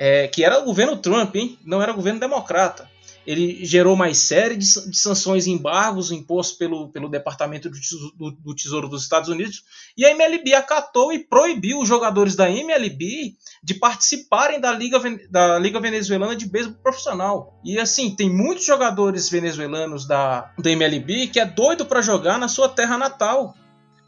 é, 0.00 0.26
que 0.26 0.42
era 0.42 0.58
o 0.58 0.64
governo 0.64 0.96
Trump, 0.96 1.36
hein? 1.36 1.58
não 1.62 1.82
era 1.82 1.92
o 1.92 1.94
governo 1.94 2.18
democrata. 2.18 2.88
Ele 3.26 3.62
gerou 3.66 3.94
mais 3.94 4.16
série 4.16 4.56
de, 4.56 4.66
de 4.90 4.96
sanções 4.96 5.46
e 5.46 5.50
embargos 5.50 6.10
impostos 6.10 6.56
pelo, 6.56 6.88
pelo 6.88 7.06
Departamento 7.06 7.68
do 7.68 7.78
tesouro, 7.78 8.14
do, 8.16 8.30
do 8.30 8.54
tesouro, 8.54 8.88
dos 8.88 9.02
Estados 9.02 9.28
Unidos, 9.28 9.62
e 9.94 10.06
a 10.06 10.10
MLB 10.10 10.54
acatou 10.54 11.12
e 11.12 11.18
proibiu 11.18 11.80
os 11.80 11.86
jogadores 11.86 12.34
da 12.34 12.50
MLB 12.50 13.34
de 13.62 13.74
participarem 13.74 14.58
da 14.58 14.72
Liga, 14.72 14.98
da 15.30 15.58
Liga 15.58 15.78
Venezuelana 15.78 16.34
de 16.34 16.46
Beisebol 16.46 16.80
Profissional. 16.82 17.60
E 17.62 17.78
assim, 17.78 18.16
tem 18.16 18.30
muitos 18.30 18.64
jogadores 18.64 19.28
venezuelanos 19.28 20.06
da, 20.06 20.50
da 20.58 20.70
MLB 20.70 21.26
que 21.26 21.38
é 21.38 21.44
doido 21.44 21.84
para 21.84 22.00
jogar 22.00 22.38
na 22.38 22.48
sua 22.48 22.70
terra 22.70 22.96
natal, 22.96 23.54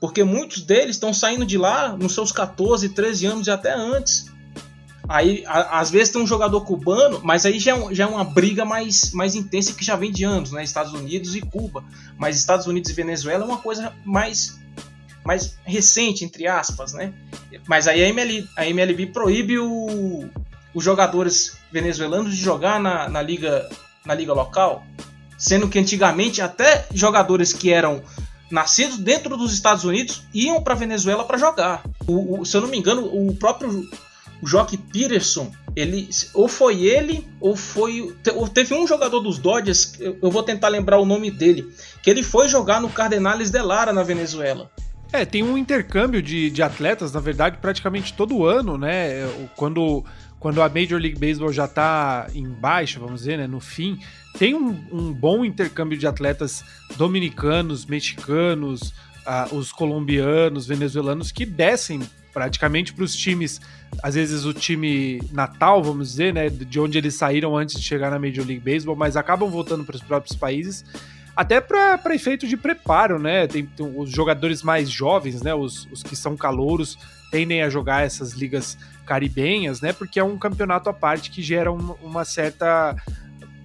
porque 0.01 0.25
muitos 0.25 0.63
deles 0.63 0.97
estão 0.97 1.13
saindo 1.13 1.45
de 1.45 1.59
lá 1.59 1.95
nos 1.95 2.15
seus 2.15 2.33
14, 2.33 2.89
13 2.89 3.27
anos 3.27 3.47
e 3.47 3.51
até 3.51 3.75
antes 3.75 4.32
Aí, 5.09 5.45
a, 5.47 5.81
às 5.81 5.91
vezes, 5.91 6.11
tem 6.11 6.23
um 6.23 6.27
jogador 6.27 6.61
cubano, 6.63 7.21
mas 7.23 7.45
aí 7.45 7.59
já 7.59 7.77
é, 7.77 7.95
já 7.95 8.05
é 8.05 8.07
uma 8.07 8.25
briga 8.25 8.65
mais, 8.65 9.13
mais 9.13 9.35
intensa 9.35 9.75
que 9.75 9.85
já 9.85 9.97
vem 9.97 10.13
de 10.13 10.25
anos, 10.25 10.53
né? 10.53 10.63
Estados 10.63 10.93
Unidos 10.93 11.35
e 11.35 11.41
Cuba. 11.41 11.85
Mas 12.17 12.37
Estados 12.37 12.67
Unidos 12.67 12.91
e 12.91 12.95
Venezuela 12.95 13.45
é 13.45 13.47
uma 13.47 13.59
coisa 13.59 13.93
mais, 14.05 14.61
mais 15.25 15.57
recente, 15.65 16.25
entre 16.25 16.47
aspas, 16.47 16.93
né? 16.93 17.13
Mas 17.67 17.89
aí 17.89 18.03
a 18.03 18.09
MLB, 18.09 18.49
a 18.57 18.67
MLB 18.67 19.07
proíbe 19.07 19.59
o, 19.59 20.29
os 20.75 20.85
jogadores 20.85 21.57
venezuelanos 21.71 22.37
de 22.37 22.43
jogar 22.43 22.81
na, 22.81 23.09
na, 23.09 23.23
liga, 23.23 23.69
na 24.05 24.15
liga 24.15 24.33
local, 24.33 24.85
sendo 25.37 25.69
que 25.69 25.79
antigamente 25.79 26.41
até 26.41 26.87
jogadores 26.93 27.53
que 27.53 27.73
eram 27.73 28.03
nascidos 28.51 28.99
dentro 28.99 29.37
dos 29.37 29.53
Estados 29.53 29.85
Unidos 29.85 30.23
iam 30.33 30.63
para 30.63 30.75
Venezuela 30.75 31.25
para 31.25 31.39
jogar. 31.39 31.83
O, 32.07 32.41
o, 32.41 32.45
se 32.45 32.57
eu 32.57 32.61
não 32.61 32.69
me 32.69 32.79
engano, 32.79 33.05
o 33.05 33.35
próprio 33.35 33.89
o 34.43 34.47
Jock 34.47 34.77
Peterson, 34.77 35.53
ele 35.75 36.09
ou 36.35 36.49
foi 36.49 36.83
ele 36.83 37.27
ou 37.41 37.57
foi 37.57 38.15
ou 38.35 38.49
teve 38.49 38.75
um 38.75 38.87
jogador 38.87 39.21
dos 39.21 39.39
Dodgers, 39.39 39.95
eu 40.01 40.31
vou 40.31 40.43
tentar 40.43 40.69
lembrar 40.69 40.99
o 40.99 41.07
nome 41.07 41.31
dele, 41.31 41.73
que 42.03 42.11
ele 42.11 42.23
foi 42.23 42.49
jogar 42.49 42.81
no 42.81 42.91
Cardenales 42.91 43.51
de 43.51 43.63
Lara 43.63 43.93
na 43.93 44.03
Venezuela. 44.03 44.71
É, 45.13 45.27
tem 45.27 45.43
um 45.43 45.59
intercâmbio 45.59 46.23
de, 46.23 46.51
de 46.51 46.63
atletas, 46.63 47.13
na 47.13 47.21
verdade, 47.21 47.59
praticamente 47.61 48.15
todo 48.15 48.47
ano, 48.47 48.79
né? 48.79 49.29
Quando, 49.57 50.03
quando 50.41 50.63
a 50.63 50.69
Major 50.71 50.99
League 50.99 51.19
Baseball 51.19 51.53
já 51.53 51.69
tá 51.69 52.29
em 52.35 52.49
baixa, 52.49 52.99
vamos 52.99 53.21
dizer, 53.21 53.37
né? 53.37 53.47
No 53.47 53.61
fim, 53.61 54.01
tem 54.39 54.55
um, 54.55 54.71
um 54.91 55.13
bom 55.13 55.45
intercâmbio 55.45 55.99
de 55.99 56.07
atletas 56.07 56.65
dominicanos, 56.97 57.85
mexicanos, 57.85 58.95
uh, 59.27 59.55
os 59.55 59.71
colombianos, 59.71 60.67
venezuelanos 60.67 61.31
que 61.31 61.45
descem 61.45 62.01
praticamente 62.33 62.93
para 62.93 63.05
os 63.05 63.15
times, 63.15 63.61
às 64.03 64.15
vezes 64.15 64.45
o 64.45 64.53
time 64.53 65.21
natal, 65.33 65.83
vamos 65.83 66.11
dizer, 66.11 66.33
né, 66.33 66.49
de 66.49 66.81
onde 66.81 66.99
eles 66.99 67.15
saíram 67.15 67.57
antes 67.57 67.77
de 67.77 67.83
chegar 67.83 68.11
na 68.11 68.19
Major 68.19 68.47
League 68.47 68.61
Baseball, 68.61 68.97
mas 68.97 69.17
acabam 69.17 69.51
voltando 69.51 69.85
para 69.85 69.97
os 69.97 70.03
próprios 70.03 70.37
países, 70.37 70.85
até 71.35 71.61
para 71.61 72.15
efeito 72.15 72.47
de 72.47 72.57
preparo, 72.57 73.19
né? 73.19 73.47
Tem, 73.47 73.65
tem, 73.65 73.91
os 73.97 74.11
jogadores 74.11 74.63
mais 74.63 74.91
jovens, 74.91 75.41
né, 75.43 75.55
os, 75.55 75.89
os 75.91 76.03
que 76.03 76.15
são 76.15 76.37
calouros, 76.37 76.99
tendem 77.31 77.63
a 77.63 77.71
jogar 77.71 78.05
essas 78.05 78.33
ligas 78.33 78.77
caribenhas, 79.07 79.81
né? 79.81 79.93
Porque 79.93 80.21
é 80.21 80.25
um 80.25 80.37
campeonato 80.37 80.91
à 80.91 80.93
parte 80.93 81.31
que 81.31 81.43
gera 81.43 81.73
uma, 81.73 81.95
uma 82.03 82.25
certa 82.25 82.95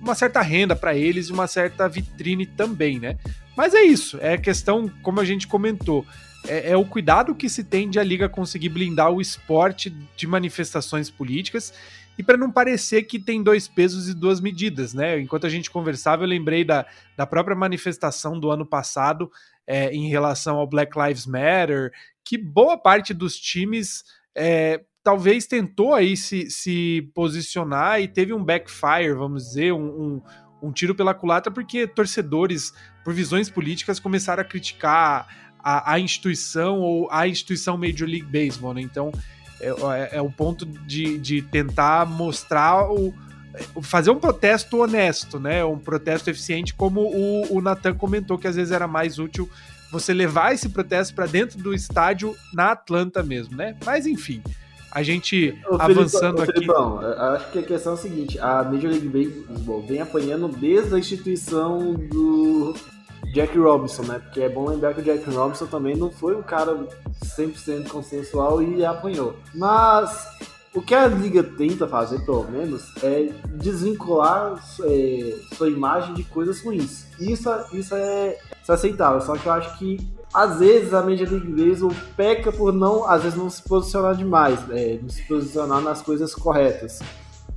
uma 0.01 0.15
certa 0.15 0.41
renda 0.41 0.75
para 0.75 0.95
eles 0.95 1.27
e 1.27 1.33
uma 1.33 1.47
certa 1.47 1.89
vitrine 1.89 2.45
também, 2.45 2.99
né? 2.99 3.17
Mas 3.55 3.73
é 3.73 3.81
isso, 3.81 4.17
é 4.21 4.37
questão, 4.37 4.89
como 5.01 5.19
a 5.19 5.25
gente 5.25 5.47
comentou, 5.47 6.05
é, 6.47 6.71
é, 6.71 6.77
o 6.77 6.85
cuidado 6.85 7.35
que 7.35 7.49
se 7.49 7.63
tem 7.63 7.89
de 7.89 7.99
a 7.99 8.03
liga 8.03 8.29
conseguir 8.29 8.69
blindar 8.69 9.11
o 9.11 9.21
esporte 9.21 9.89
de 10.15 10.27
manifestações 10.27 11.09
políticas 11.09 11.73
e 12.17 12.23
para 12.23 12.37
não 12.37 12.51
parecer 12.51 13.03
que 13.03 13.19
tem 13.19 13.43
dois 13.43 13.67
pesos 13.67 14.09
e 14.09 14.13
duas 14.13 14.41
medidas, 14.41 14.93
né? 14.93 15.19
Enquanto 15.19 15.45
a 15.45 15.49
gente 15.49 15.69
conversava, 15.69 16.23
eu 16.23 16.27
lembrei 16.27 16.63
da, 16.63 16.85
da 17.15 17.27
própria 17.27 17.55
manifestação 17.55 18.39
do 18.39 18.49
ano 18.49 18.65
passado 18.65 19.31
é, 19.67 19.93
em 19.93 20.09
relação 20.09 20.57
ao 20.57 20.67
Black 20.67 20.97
Lives 20.97 21.27
Matter, 21.27 21.91
que 22.25 22.37
boa 22.37 22.77
parte 22.77 23.13
dos 23.13 23.37
times 23.37 24.03
é, 24.35 24.81
talvez 25.03 25.45
tentou 25.45 25.93
aí 25.93 26.17
se, 26.17 26.49
se 26.49 27.09
posicionar 27.13 28.01
e 28.01 28.07
teve 28.07 28.33
um 28.33 28.43
backfire, 28.43 29.13
vamos 29.13 29.43
dizer, 29.43 29.71
um, 29.71 29.85
um, 29.85 30.21
um 30.61 30.71
tiro 30.71 30.95
pela 30.95 31.13
culatra, 31.13 31.51
porque 31.51 31.85
torcedores, 31.85 32.73
por 33.03 33.13
visões 33.13 33.49
políticas, 33.49 33.99
começaram 33.99 34.41
a 34.41 34.45
criticar 34.45 35.46
a, 35.63 35.93
a 35.93 35.99
instituição 35.99 36.79
ou 36.79 37.09
a 37.11 37.27
instituição 37.27 37.77
Major 37.77 38.07
League 38.07 38.25
Baseball, 38.25 38.73
né? 38.73 38.81
Então 38.81 39.11
é, 39.59 39.69
é, 39.69 40.09
é 40.17 40.21
o 40.21 40.31
ponto 40.31 40.65
de, 40.65 41.17
de 41.17 41.41
tentar 41.41 42.05
mostrar 42.05 42.91
o 42.91 43.13
fazer 43.81 44.11
um 44.11 44.19
protesto 44.19 44.77
honesto, 44.77 45.39
né? 45.39 45.65
Um 45.65 45.79
protesto 45.79 46.29
eficiente, 46.29 46.73
como 46.73 47.01
o, 47.01 47.57
o 47.57 47.61
Nathan 47.61 47.95
comentou 47.95 48.37
que 48.37 48.47
às 48.47 48.55
vezes 48.55 48.71
era 48.71 48.87
mais 48.87 49.17
útil 49.17 49.49
você 49.91 50.13
levar 50.13 50.53
esse 50.53 50.69
protesto 50.69 51.13
para 51.15 51.25
dentro 51.25 51.57
do 51.59 51.73
estádio 51.73 52.35
na 52.53 52.71
Atlanta 52.71 53.23
mesmo, 53.23 53.55
né? 53.55 53.75
Mas 53.85 54.05
enfim, 54.05 54.41
a 54.91 55.01
gente 55.01 55.57
ô, 55.69 55.75
avançando 55.79 56.41
aqui. 56.41 56.53
Felipão, 56.53 56.99
acho 56.99 57.51
que 57.51 57.59
a 57.59 57.63
questão 57.63 57.93
é 57.93 57.95
a 57.95 57.97
seguinte: 57.97 58.39
a 58.39 58.63
Major 58.63 58.91
League 58.91 59.07
Baseball 59.07 59.81
vem 59.81 60.01
apanhando 60.01 60.47
desde 60.47 60.93
a 60.93 60.99
instituição 60.99 61.93
do 61.93 62.75
Jack 63.33 63.57
Robinson, 63.57 64.03
né? 64.03 64.19
Porque 64.19 64.41
é 64.41 64.49
bom 64.49 64.69
lembrar 64.69 64.93
que 64.93 65.01
o 65.01 65.03
Jack 65.03 65.29
Robinson 65.29 65.65
também 65.67 65.95
não 65.95 66.11
foi 66.11 66.35
um 66.35 66.41
cara 66.41 66.75
100% 67.37 67.89
consensual 67.89 68.61
e 68.61 68.85
apanhou. 68.85 69.35
Mas 69.53 70.27
o 70.73 70.81
que 70.81 70.93
a 70.93 71.07
liga 71.07 71.43
tenta 71.43 71.87
fazer, 71.87 72.19
pelo 72.25 72.43
menos, 72.49 72.95
é 73.03 73.29
desvincular 73.55 74.63
é, 74.83 75.35
sua 75.55 75.69
imagem 75.69 76.13
de 76.13 76.23
coisas 76.23 76.63
ruins. 76.63 77.07
Isso, 77.19 77.49
isso, 77.73 77.95
é, 77.95 78.37
isso 78.61 78.71
é 78.71 78.75
aceitável, 78.75 79.21
só 79.21 79.35
que 79.35 79.47
eu 79.47 79.53
acho 79.53 79.77
que 79.79 79.97
às 80.33 80.59
vezes 80.59 80.93
a 80.93 81.01
Major 81.01 81.29
League 81.29 81.51
Baseball 81.51 81.95
peca 82.15 82.51
por 82.51 82.73
não, 82.73 83.09
às 83.09 83.23
vezes 83.23 83.37
não 83.37 83.49
se 83.49 83.63
posicionar 83.63 84.15
demais, 84.15 84.59
é, 84.69 84.99
não 85.01 85.09
se 85.09 85.23
posicionar 85.23 85.81
nas 85.81 86.01
coisas 86.01 86.35
corretas 86.35 86.99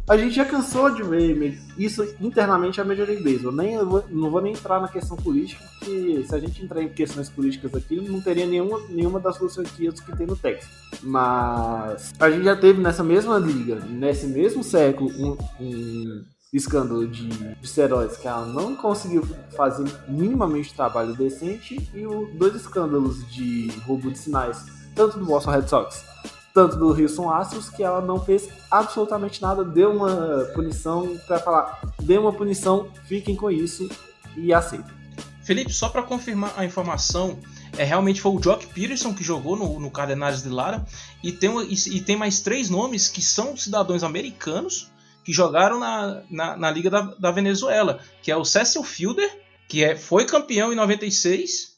a 0.09 0.17
gente 0.17 0.35
já 0.35 0.45
cansou 0.45 0.91
de 0.95 1.03
ver 1.03 1.61
isso 1.79 2.03
internamente 2.21 2.81
a 2.81 2.85
Major 2.85 3.07
League 3.07 3.23
Baseball. 3.23 3.53
Nem, 3.53 3.77
não 4.11 4.31
vou 4.31 4.41
nem 4.41 4.53
entrar 4.53 4.81
na 4.81 4.89
questão 4.89 5.17
política, 5.17 5.65
porque 5.79 6.25
se 6.27 6.35
a 6.35 6.39
gente 6.39 6.65
entrar 6.65 6.83
em 6.83 6.89
questões 6.89 7.29
políticas 7.29 7.75
aqui, 7.75 7.97
não 7.97 8.21
teria 8.21 8.47
nenhuma, 8.47 8.81
nenhuma 8.89 9.21
das 9.21 9.37
soluções 9.37 9.71
que 9.71 10.17
tem 10.17 10.27
no 10.27 10.37
Texas. 10.37 10.69
Mas 11.03 12.13
a 12.19 12.31
gente 12.31 12.45
já 12.45 12.57
teve 12.57 12.81
nessa 12.81 13.05
mesma 13.05 13.39
liga, 13.39 13.77
nesse 13.77 14.27
mesmo 14.27 14.65
século, 14.65 15.11
um, 15.11 15.37
um 15.61 16.25
escândalo 16.53 17.07
de, 17.07 17.29
de 17.29 17.57
esteroides 17.63 18.17
que 18.17 18.27
ela 18.27 18.45
não 18.47 18.75
conseguiu 18.75 19.23
fazer 19.57 19.85
minimamente 20.09 20.75
trabalho 20.75 21.15
decente 21.15 21.89
e 21.95 22.05
o, 22.05 22.29
dois 22.35 22.55
escândalos 22.57 23.25
de 23.31 23.69
roubo 23.87 24.11
de 24.11 24.19
sinais, 24.19 24.67
tanto 24.95 25.19
do 25.19 25.25
Boston 25.25 25.53
Red 25.53 25.69
Sox 25.69 26.05
tanto 26.53 26.77
do 26.77 26.89
Houston 26.89 27.31
Astros, 27.31 27.69
que 27.69 27.83
ela 27.83 28.01
não 28.01 28.23
fez 28.23 28.49
absolutamente 28.71 29.41
nada, 29.41 29.65
deu 29.65 29.93
uma 29.93 30.47
punição 30.55 31.17
para 31.27 31.39
falar, 31.39 31.81
deu 32.03 32.23
uma 32.23 32.33
punição, 32.33 32.89
fiquem 33.07 33.37
com 33.37 33.51
isso 33.51 33.89
e 34.37 34.53
aceitem. 34.53 35.01
Felipe, 35.43 35.73
só 35.73 35.89
para 35.89 36.03
confirmar 36.03 36.53
a 36.57 36.65
informação, 36.65 37.39
é 37.77 37.85
realmente 37.85 38.21
foi 38.21 38.33
o 38.33 38.41
Jock 38.41 38.67
Peterson 38.69 39.15
que 39.15 39.25
jogou 39.25 39.57
no, 39.57 39.81
no 39.81 39.91
Cardenais 39.91 40.43
de 40.43 40.49
Lara 40.49 40.85
e 41.23 41.33
tem, 41.33 41.51
e, 41.63 41.97
e, 41.97 42.01
tem 42.01 42.17
mais 42.17 42.41
três 42.41 42.69
nomes 42.69 43.09
que 43.09 43.23
são 43.23 43.57
cidadãos 43.57 44.05
americanos 44.05 44.91
que 45.25 45.33
jogaram 45.33 45.79
na, 45.79 46.23
na, 46.31 46.57
na 46.57 46.71
Liga 46.71 46.91
da, 46.91 47.03
da, 47.03 47.31
Venezuela, 47.31 48.01
que 48.23 48.31
é 48.31 48.37
o 48.37 48.45
Cecil 48.45 48.83
Fielder, 48.83 49.31
que 49.69 49.85
é, 49.85 49.97
foi 49.97 50.25
campeão 50.25 50.73
em 50.73 50.77
96, 50.77 51.77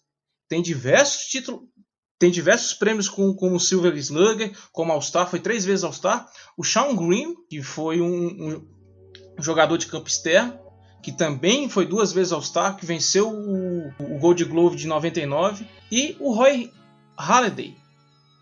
tem 0.49 0.63
diversos 0.63 1.27
títulos, 1.27 1.63
tem 2.23 2.31
diversos 2.31 2.73
prêmios 2.73 3.09
como, 3.09 3.35
como 3.35 3.59
Silver 3.59 3.97
Slugger, 3.97 4.53
como 4.71 4.93
All-Star, 4.93 5.29
foi 5.29 5.41
três 5.41 5.65
vezes 5.65 5.83
All-Star. 5.83 6.25
O 6.57 6.63
Sean 6.63 6.95
Green, 6.95 7.35
que 7.51 7.61
foi 7.61 8.01
um, 8.01 8.63
um 9.37 9.43
jogador 9.43 9.77
de 9.77 9.87
campo 9.87 10.09
externo, 10.09 10.57
que 11.03 11.11
também 11.11 11.69
foi 11.69 11.85
duas 11.85 12.13
vezes 12.13 12.33
All-Star, 12.33 12.77
que 12.77 12.87
venceu 12.87 13.29
o, 13.29 13.89
o 13.99 14.19
Gold 14.21 14.45
Glove 14.45 14.77
de 14.77 14.87
99. 14.87 15.67
E 15.91 16.17
o 16.21 16.33
Roy 16.33 16.73
Halladay, 17.19 17.77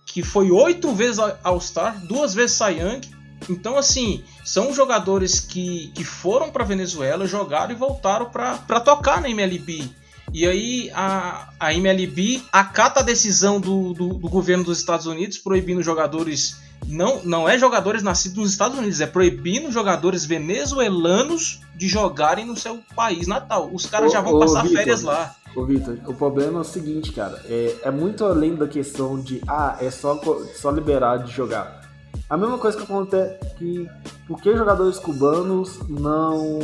que 0.05 0.23
foi 0.23 0.51
oito 0.51 0.93
vezes 0.93 1.19
All-Star, 1.43 2.05
duas 2.05 2.35
vezes 2.35 2.59
Cy 2.59 2.81
Young. 2.81 3.01
Então, 3.49 3.79
assim, 3.79 4.23
são 4.45 4.75
jogadores 4.75 5.41
que, 5.41 5.91
que 5.95 6.05
foram 6.05 6.51
para 6.51 6.65
Venezuela, 6.65 7.27
jogaram 7.27 7.73
e 7.73 7.79
voltaram 7.79 8.29
para 8.29 8.81
tocar 8.81 9.23
na 9.23 9.31
MLB. 9.31 10.00
E 10.33 10.47
aí 10.47 10.91
a, 10.95 11.51
a 11.59 11.75
MLB 11.75 12.43
acata 12.53 13.01
a 13.01 13.03
decisão 13.03 13.61
do, 13.61 13.93
do, 13.93 14.09
do 14.15 14.29
governo 14.29 14.65
dos 14.65 14.79
Estados 14.79 15.07
Unidos 15.07 15.39
proibindo 15.39 15.83
jogadores 15.83 16.57
não, 16.87 17.23
não 17.25 17.49
é 17.49 17.59
jogadores 17.59 18.03
nascidos 18.03 18.39
nos 18.39 18.51
Estados 18.53 18.79
Unidos, 18.79 19.01
é 19.01 19.07
proibindo 19.07 19.71
jogadores 19.71 20.25
venezuelanos 20.25 21.61
de 21.77 21.89
jogarem 21.89 22.47
no 22.47 22.57
seu 22.57 22.81
país 22.95 23.27
natal. 23.27 23.71
Os 23.73 23.87
caras 23.87 24.13
já 24.13 24.21
vão 24.21 24.35
ô, 24.35 24.41
passar 24.41 24.63
Victor, 24.63 24.79
férias 24.79 25.03
lá. 25.03 25.35
Ô, 25.55 25.65
Vitor, 25.65 25.99
o 26.07 26.15
problema 26.15 26.59
é 26.59 26.61
o 26.63 26.65
seguinte, 26.65 27.13
cara, 27.13 27.41
é, 27.47 27.77
é 27.83 27.91
muito 27.91 28.25
além 28.25 28.55
da 28.55 28.67
questão 28.67 29.21
de, 29.21 29.41
ah, 29.47 29.77
é 29.81 29.91
só, 29.91 30.19
só 30.55 30.71
liberar 30.71 31.19
de 31.19 31.33
jogar. 31.33 31.81
A 32.29 32.37
mesma 32.37 32.59
coisa 32.59 32.77
que 32.77 32.85
acontece 32.85 33.39
que 33.57 33.89
por 34.27 34.41
que 34.41 34.57
jogadores 34.57 34.99
cubanos 34.99 35.81
não, 35.89 36.61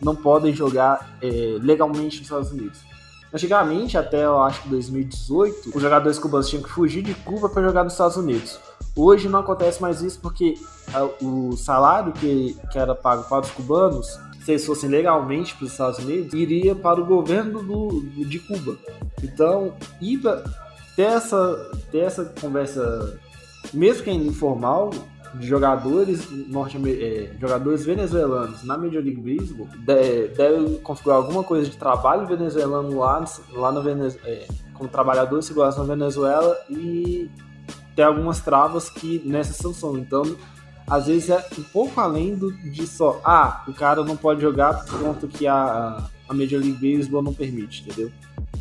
não 0.00 0.14
podem 0.14 0.52
jogar 0.52 1.16
é, 1.22 1.56
legalmente 1.60 2.18
nos 2.18 2.26
Estados 2.26 2.52
Unidos? 2.52 2.80
Antigamente, 3.32 3.98
até 3.98 4.24
eu 4.24 4.42
acho 4.42 4.62
que 4.62 4.68
2018, 4.68 5.70
os 5.74 5.82
jogadores 5.82 6.18
cubanos 6.18 6.48
tinham 6.48 6.62
que 6.62 6.70
fugir 6.70 7.02
de 7.02 7.14
Cuba 7.14 7.48
para 7.48 7.62
jogar 7.62 7.84
nos 7.84 7.92
Estados 7.92 8.16
Unidos. 8.16 8.58
Hoje 8.96 9.28
não 9.28 9.40
acontece 9.40 9.80
mais 9.80 10.02
isso 10.02 10.18
porque 10.20 10.54
o 11.20 11.56
salário 11.56 12.12
que, 12.12 12.56
que 12.72 12.78
era 12.78 12.94
pago 12.94 13.24
para 13.24 13.42
os 13.44 13.50
cubanos, 13.50 14.18
se 14.44 14.52
eles 14.52 14.64
fossem 14.64 14.88
legalmente 14.88 15.54
para 15.54 15.66
os 15.66 15.72
Estados 15.72 15.98
Unidos, 15.98 16.32
iria 16.32 16.74
para 16.74 17.00
o 17.00 17.04
governo 17.04 17.62
do, 17.62 18.00
de 18.24 18.38
Cuba. 18.38 18.76
Então, 19.22 19.74
pra, 20.20 20.42
ter, 20.96 21.02
essa, 21.02 21.70
ter 21.92 21.98
essa 21.98 22.24
conversa, 22.40 23.20
mesmo 23.72 24.02
que 24.02 24.10
ainda 24.10 24.24
informal, 24.24 24.90
de 25.34 25.46
jogadores 25.46 26.28
norte 26.48 26.78
é, 26.86 27.32
jogadores 27.40 27.84
venezuelanos 27.84 28.62
na 28.64 28.76
Major 28.76 29.02
League 29.02 29.20
Baseball 29.20 29.68
deve, 29.78 30.28
deve 30.28 30.78
configurar 30.78 31.18
alguma 31.18 31.42
coisa 31.42 31.68
de 31.68 31.76
trabalho 31.76 32.26
venezuelano 32.26 32.98
lá, 32.98 33.24
lá 33.52 33.72
na 33.72 33.80
Venezuela, 33.80 34.28
é, 34.28 34.46
como 34.74 34.88
trabalhador 34.88 35.42
segurança 35.42 35.78
na 35.80 35.94
Venezuela 35.94 36.56
e 36.70 37.30
tem 37.94 38.04
algumas 38.04 38.40
travas 38.40 38.88
que 38.88 39.20
nessa 39.24 39.52
sanção. 39.52 39.98
Então, 39.98 40.22
às 40.86 41.06
vezes 41.06 41.30
é 41.30 41.44
um 41.58 41.62
pouco 41.64 42.00
além 42.00 42.34
do, 42.34 42.52
de 42.52 42.86
só, 42.86 43.20
ah, 43.24 43.64
o 43.68 43.74
cara 43.74 44.02
não 44.04 44.16
pode 44.16 44.40
jogar 44.40 44.84
por 44.84 45.00
conta 45.00 45.26
que 45.26 45.46
a, 45.46 46.08
a 46.28 46.34
Major 46.34 46.60
League 46.60 46.96
Baseball 46.96 47.22
não 47.22 47.34
permite, 47.34 47.82
entendeu? 47.82 48.10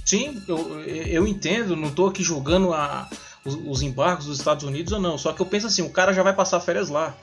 Sim, 0.03 0.41
eu, 0.47 0.82
eu 0.86 1.28
entendo, 1.28 1.76
não 1.76 1.89
estou 1.89 2.07
aqui 2.07 2.24
julgando 2.24 2.74
a, 2.74 3.07
os, 3.47 3.55
os, 3.65 3.81
embargos 3.81 4.25
dos 4.25 4.37
Estados 4.37 4.63
Unidos 4.63 4.91
ou 4.93 4.99
não, 4.99 5.17
só 5.17 5.33
que 5.33 5.41
eu 5.41 5.45
penso 5.45 5.67
assim, 5.67 5.81
o 5.81 5.89
cara 5.91 6.13
já 6.13 6.21
vai 6.21 6.33
passar 6.33 6.59
férias 6.59 6.89
lá, 6.89 7.15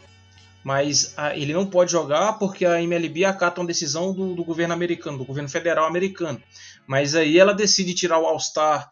mas 0.65 1.13
a, 1.17 1.37
ele 1.37 1.53
não 1.53 1.67
pode 1.67 1.93
jogar 1.93 2.35
porque 2.35 2.65
a 2.65 2.83
MLB 2.83 3.25
acata 3.25 3.61
uma 3.61 3.67
decisão 3.67 4.13
do, 4.13 4.35
do 4.35 4.45
governo 4.45 4.75
americano, 4.75 5.19
do 5.19 5.25
governo 5.25 5.49
federal 5.49 5.87
americano, 5.87 6.43
mas 6.87 7.15
aí 7.15 7.39
ela 7.39 7.53
decide 7.53 7.95
tirar 7.95 8.19
o 8.19 8.27
All-Star 8.27 8.91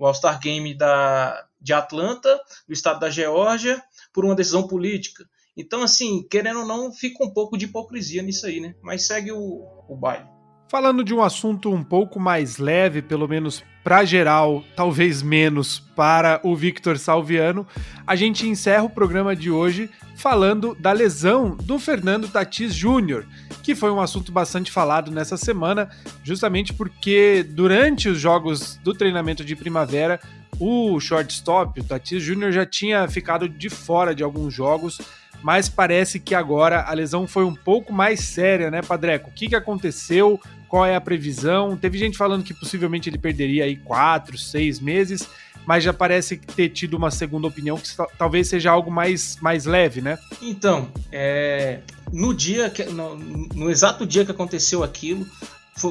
o 0.00 0.06
All-Star 0.06 0.40
Game 0.40 0.72
da, 0.72 1.44
de 1.60 1.74
Atlanta, 1.74 2.40
do 2.66 2.72
estado 2.72 3.00
da 3.00 3.10
Geórgia, 3.10 3.82
por 4.14 4.24
uma 4.24 4.34
decisão 4.34 4.66
política. 4.66 5.26
Então, 5.54 5.82
assim, 5.82 6.22
querendo 6.22 6.60
ou 6.60 6.66
não, 6.66 6.90
fica 6.90 7.22
um 7.22 7.28
pouco 7.28 7.58
de 7.58 7.66
hipocrisia 7.66 8.22
nisso 8.22 8.46
aí, 8.46 8.60
né? 8.60 8.74
Mas 8.80 9.06
segue 9.06 9.30
o, 9.30 9.68
o 9.86 9.94
baile. 9.94 10.24
Falando 10.70 11.04
de 11.04 11.12
um 11.12 11.22
assunto 11.22 11.70
um 11.70 11.84
pouco 11.84 12.18
mais 12.18 12.56
leve, 12.56 13.02
pelo 13.02 13.28
menos 13.28 13.62
para 13.82 14.04
geral, 14.04 14.62
talvez 14.76 15.22
menos 15.22 15.80
para 15.96 16.40
o 16.44 16.54
Victor 16.54 16.98
Salviano, 16.98 17.66
a 18.06 18.14
gente 18.14 18.46
encerra 18.46 18.84
o 18.84 18.90
programa 18.90 19.34
de 19.34 19.50
hoje 19.50 19.90
falando 20.14 20.76
da 20.78 20.92
lesão 20.92 21.56
do 21.56 21.78
Fernando 21.78 22.28
Tatis 22.28 22.74
Júnior, 22.74 23.26
que 23.62 23.74
foi 23.74 23.90
um 23.90 24.00
assunto 24.00 24.30
bastante 24.30 24.70
falado 24.70 25.10
nessa 25.10 25.36
semana, 25.36 25.88
justamente 26.22 26.74
porque 26.74 27.42
durante 27.42 28.08
os 28.08 28.20
jogos 28.20 28.76
do 28.84 28.92
treinamento 28.92 29.42
de 29.42 29.56
primavera, 29.56 30.20
o 30.58 31.00
shortstop, 31.00 31.80
o 31.80 31.84
Tatis 31.84 32.22
Júnior, 32.22 32.52
já 32.52 32.66
tinha 32.66 33.08
ficado 33.08 33.48
de 33.48 33.70
fora 33.70 34.14
de 34.14 34.22
alguns 34.22 34.52
jogos, 34.52 35.00
mas 35.42 35.68
parece 35.68 36.20
que 36.20 36.34
agora 36.34 36.82
a 36.82 36.92
lesão 36.92 37.26
foi 37.26 37.44
um 37.44 37.54
pouco 37.54 37.92
mais 37.92 38.20
séria, 38.20 38.70
né, 38.70 38.82
Padreco? 38.82 39.30
O 39.30 39.32
que, 39.32 39.48
que 39.48 39.56
aconteceu? 39.56 40.40
Qual 40.68 40.84
é 40.84 40.94
a 40.94 41.00
previsão? 41.00 41.76
Teve 41.76 41.98
gente 41.98 42.16
falando 42.16 42.44
que 42.44 42.54
possivelmente 42.54 43.08
ele 43.08 43.18
perderia 43.18 43.64
aí 43.64 43.76
quatro, 43.76 44.38
seis 44.38 44.78
meses, 44.78 45.28
mas 45.66 45.82
já 45.82 45.92
parece 45.92 46.36
ter 46.36 46.68
tido 46.68 46.94
uma 46.94 47.10
segunda 47.10 47.46
opinião 47.46 47.76
que 47.76 47.88
talvez 48.16 48.48
seja 48.48 48.70
algo 48.70 48.90
mais, 48.90 49.36
mais 49.40 49.64
leve, 49.64 50.00
né? 50.00 50.18
Então, 50.40 50.88
é, 51.10 51.80
no 52.12 52.34
dia 52.34 52.70
que, 52.70 52.84
no, 52.84 53.16
no 53.16 53.70
exato 53.70 54.06
dia 54.06 54.24
que 54.24 54.30
aconteceu 54.30 54.84
aquilo, 54.84 55.26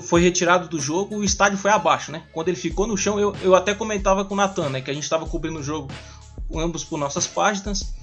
foi 0.03 0.21
retirado 0.21 0.67
do 0.67 0.79
jogo, 0.79 1.17
o 1.17 1.23
estádio 1.23 1.57
foi 1.57 1.71
abaixo, 1.71 2.11
né? 2.11 2.23
Quando 2.31 2.49
ele 2.49 2.57
ficou 2.57 2.85
no 2.85 2.95
chão, 2.95 3.19
eu, 3.19 3.35
eu 3.41 3.55
até 3.55 3.73
comentava 3.73 4.23
com 4.23 4.33
o 4.35 4.37
Natan, 4.37 4.69
né? 4.69 4.81
Que 4.81 4.91
a 4.91 4.93
gente 4.93 5.03
estava 5.03 5.25
cobrindo 5.25 5.59
o 5.59 5.63
jogo 5.63 5.89
ambos 6.53 6.83
por 6.83 6.99
nossas 6.99 7.25
páginas. 7.25 7.93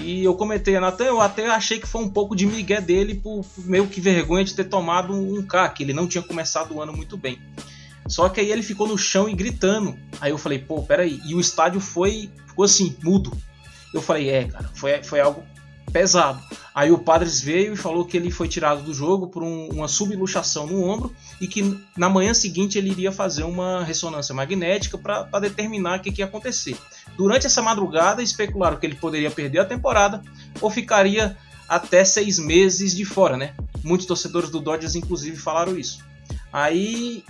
E 0.00 0.22
eu 0.22 0.34
comentei, 0.34 0.78
Natan, 0.78 1.04
eu 1.04 1.20
até 1.20 1.46
achei 1.48 1.78
que 1.78 1.86
foi 1.86 2.02
um 2.02 2.08
pouco 2.08 2.36
de 2.36 2.46
migué 2.46 2.80
dele, 2.80 3.14
por, 3.14 3.44
por 3.44 3.66
meio 3.66 3.86
que 3.86 4.00
vergonha 4.00 4.44
de 4.44 4.54
ter 4.54 4.64
tomado 4.64 5.14
um 5.14 5.42
K, 5.42 5.68
que 5.70 5.82
ele 5.82 5.92
não 5.92 6.06
tinha 6.06 6.22
começado 6.22 6.74
o 6.74 6.82
ano 6.82 6.92
muito 6.92 7.16
bem. 7.16 7.38
Só 8.08 8.28
que 8.28 8.40
aí 8.40 8.50
ele 8.50 8.62
ficou 8.62 8.86
no 8.86 8.96
chão 8.96 9.28
e 9.28 9.34
gritando. 9.34 9.96
Aí 10.20 10.30
eu 10.30 10.38
falei, 10.38 10.58
pô, 10.58 10.82
peraí. 10.82 11.20
E 11.26 11.34
o 11.34 11.40
estádio 11.40 11.80
foi, 11.80 12.30
ficou 12.46 12.64
assim, 12.64 12.96
mudo. 13.02 13.32
Eu 13.92 14.00
falei, 14.00 14.28
é, 14.28 14.44
cara, 14.44 14.70
foi, 14.74 15.02
foi 15.02 15.20
algo 15.20 15.42
pesado. 15.92 16.40
Aí 16.74 16.90
o 16.90 16.98
Padres 16.98 17.40
veio 17.40 17.72
e 17.72 17.76
falou 17.76 18.04
que 18.04 18.16
ele 18.16 18.30
foi 18.30 18.48
tirado 18.48 18.82
do 18.82 18.92
jogo 18.92 19.28
por 19.28 19.42
um, 19.42 19.68
uma 19.68 19.88
subluxação 19.88 20.66
no 20.66 20.82
ombro 20.82 21.14
e 21.40 21.48
que 21.48 21.80
na 21.96 22.08
manhã 22.08 22.34
seguinte 22.34 22.76
ele 22.76 22.90
iria 22.90 23.10
fazer 23.10 23.44
uma 23.44 23.82
ressonância 23.82 24.34
magnética 24.34 24.98
para 24.98 25.40
determinar 25.40 25.98
o 25.98 26.02
que, 26.02 26.12
que 26.12 26.20
ia 26.20 26.26
acontecer. 26.26 26.76
Durante 27.16 27.46
essa 27.46 27.62
madrugada, 27.62 28.22
especularam 28.22 28.76
que 28.76 28.86
ele 28.86 28.94
poderia 28.94 29.30
perder 29.30 29.60
a 29.60 29.64
temporada 29.64 30.22
ou 30.60 30.70
ficaria 30.70 31.36
até 31.68 32.04
seis 32.04 32.38
meses 32.38 32.94
de 32.94 33.04
fora, 33.04 33.36
né? 33.36 33.54
Muitos 33.82 34.06
torcedores 34.06 34.50
do 34.50 34.60
Dodgers, 34.60 34.94
inclusive, 34.94 35.36
falaram 35.36 35.78
isso. 35.78 36.04
Aí 36.52 37.24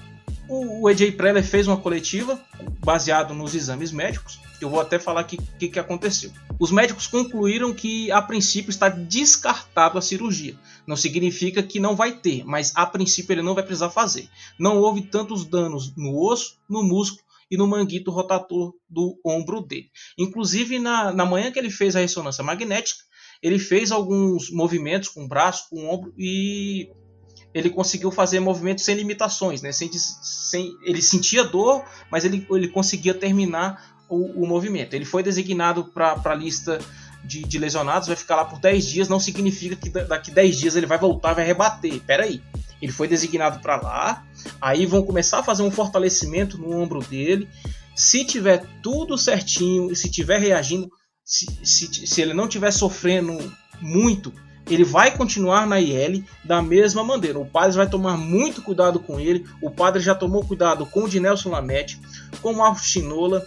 o, 0.49 0.87
AJ 0.89 1.13
Preller 1.13 1.45
fez 1.45 1.67
uma 1.67 1.77
coletiva 1.77 2.41
baseado 2.85 3.35
nos 3.35 3.55
exames 3.55 3.93
médicos. 3.93 4.41
Eu 4.61 4.71
vou 4.71 4.81
até 4.81 4.99
falar 4.99 5.23
o 5.23 5.25
que, 5.25 5.37
que, 5.59 5.69
que 5.69 5.79
aconteceu. 5.79 6.31
Os 6.59 6.71
médicos 6.71 7.07
concluíram 7.07 7.75
que 7.75 8.11
a 8.11 8.23
princípio 8.23 8.71
está 8.71 8.89
descartado 8.89 9.99
a 9.99 10.03
cirurgia. 10.03 10.55
Não 10.87 10.97
significa 10.97 11.63
que 11.63 11.79
não 11.79 11.95
vai 11.95 12.13
ter, 12.13 12.43
mas 12.45 12.73
a 12.75 12.87
princípio 12.87 13.35
ele 13.35 13.43
não 13.43 13.55
vai 13.55 13.63
precisar 13.63 13.91
fazer. 13.91 14.29
Não 14.59 14.79
houve 14.79 15.03
tantos 15.03 15.45
danos 15.45 15.95
no 15.95 16.19
osso, 16.19 16.57
no 16.69 16.83
músculo 16.83 17.26
e 17.51 17.57
no 17.57 17.67
manguito 17.67 18.11
rotator 18.11 18.73
do 18.89 19.19
ombro 19.25 19.61
dele. 19.61 19.89
Inclusive, 20.19 20.79
na, 20.79 21.13
na 21.13 21.25
manhã 21.25 21.51
que 21.51 21.59
ele 21.59 21.71
fez 21.71 21.95
a 21.95 22.01
ressonância 22.01 22.43
magnética, 22.43 23.03
ele 23.43 23.59
fez 23.59 23.93
alguns 23.93 24.51
movimentos 24.51 25.09
com 25.09 25.25
o 25.25 25.29
braço, 25.29 25.69
com 25.71 25.77
o 25.77 25.89
ombro 25.89 26.13
e 26.17 26.89
ele 27.55 27.71
conseguiu 27.71 28.11
fazer 28.11 28.41
movimentos 28.41 28.85
sem 28.85 28.95
limitações, 28.95 29.63
né? 29.63 29.73
Sem, 29.73 29.91
sem, 29.93 30.77
ele 30.85 31.01
sentia 31.01 31.45
dor, 31.45 31.85
mas 32.11 32.25
ele, 32.25 32.47
ele 32.51 32.69
conseguia 32.69 33.15
terminar 33.15 33.97
o, 34.09 34.43
o 34.43 34.47
movimento. 34.47 34.95
Ele 34.95 35.05
foi 35.05 35.23
designado 35.23 35.85
para 35.85 36.21
a 36.25 36.35
lista 36.35 36.79
de, 37.25 37.43
de, 37.43 37.59
lesionados, 37.59 38.09
vai 38.09 38.17
ficar 38.17 38.37
lá 38.37 38.45
por 38.45 38.61
10 38.61 38.87
dias, 38.87 39.09
não 39.09 39.19
significa 39.19 39.75
que 39.75 39.89
daqui 39.89 40.31
10 40.31 40.57
dias 40.59 40.77
ele 40.77 40.87
vai 40.87 40.99
voltar 40.99 41.35
vai 41.35 41.45
rebater. 41.45 42.01
Pera 42.01 42.25
aí. 42.25 42.43
Ele 42.81 42.93
foi 42.93 43.09
designado 43.09 43.61
para 43.61 43.81
lá, 43.81 44.27
aí 44.61 44.87
vão 44.87 45.03
começar 45.03 45.41
a 45.41 45.43
fazer 45.43 45.63
um 45.63 45.71
fortalecimento 45.71 46.59
no 46.59 46.71
ombro 46.71 47.01
dele. 47.01 47.49
Se 47.95 48.25
tiver 48.25 48.65
tudo 48.83 49.17
certinho 49.17 49.91
e 49.91 49.97
se 49.97 50.11
tiver 50.11 50.39
reagindo, 50.39 50.91
se, 51.25 51.47
se, 51.65 52.07
se 52.07 52.21
ele 52.21 52.35
não 52.35 52.47
tiver 52.47 52.71
sofrendo 52.71 53.53
muito, 53.81 54.33
ele 54.69 54.85
vai 54.85 55.17
continuar 55.17 55.67
na 55.67 55.81
IL 55.81 56.25
da 56.45 56.61
mesma 56.61 57.03
maneira. 57.05 57.39
O 57.39 57.47
padre 57.47 57.77
vai 57.77 57.89
tomar 57.89 58.17
muito 58.17 58.61
cuidado 58.61 58.99
com 58.99 59.19
ele. 59.19 59.47
O 59.63 59.71
padre 59.71 60.03
já 60.03 60.15
tomou 60.15 60.45
cuidado 60.45 60.85
com 60.87 61.05
o 61.05 61.09
Dinelson 61.09 61.51
Lamette, 61.51 62.01
com 62.43 62.53
o 62.53 62.57
Marcos 62.57 62.85
Chinola, 62.85 63.47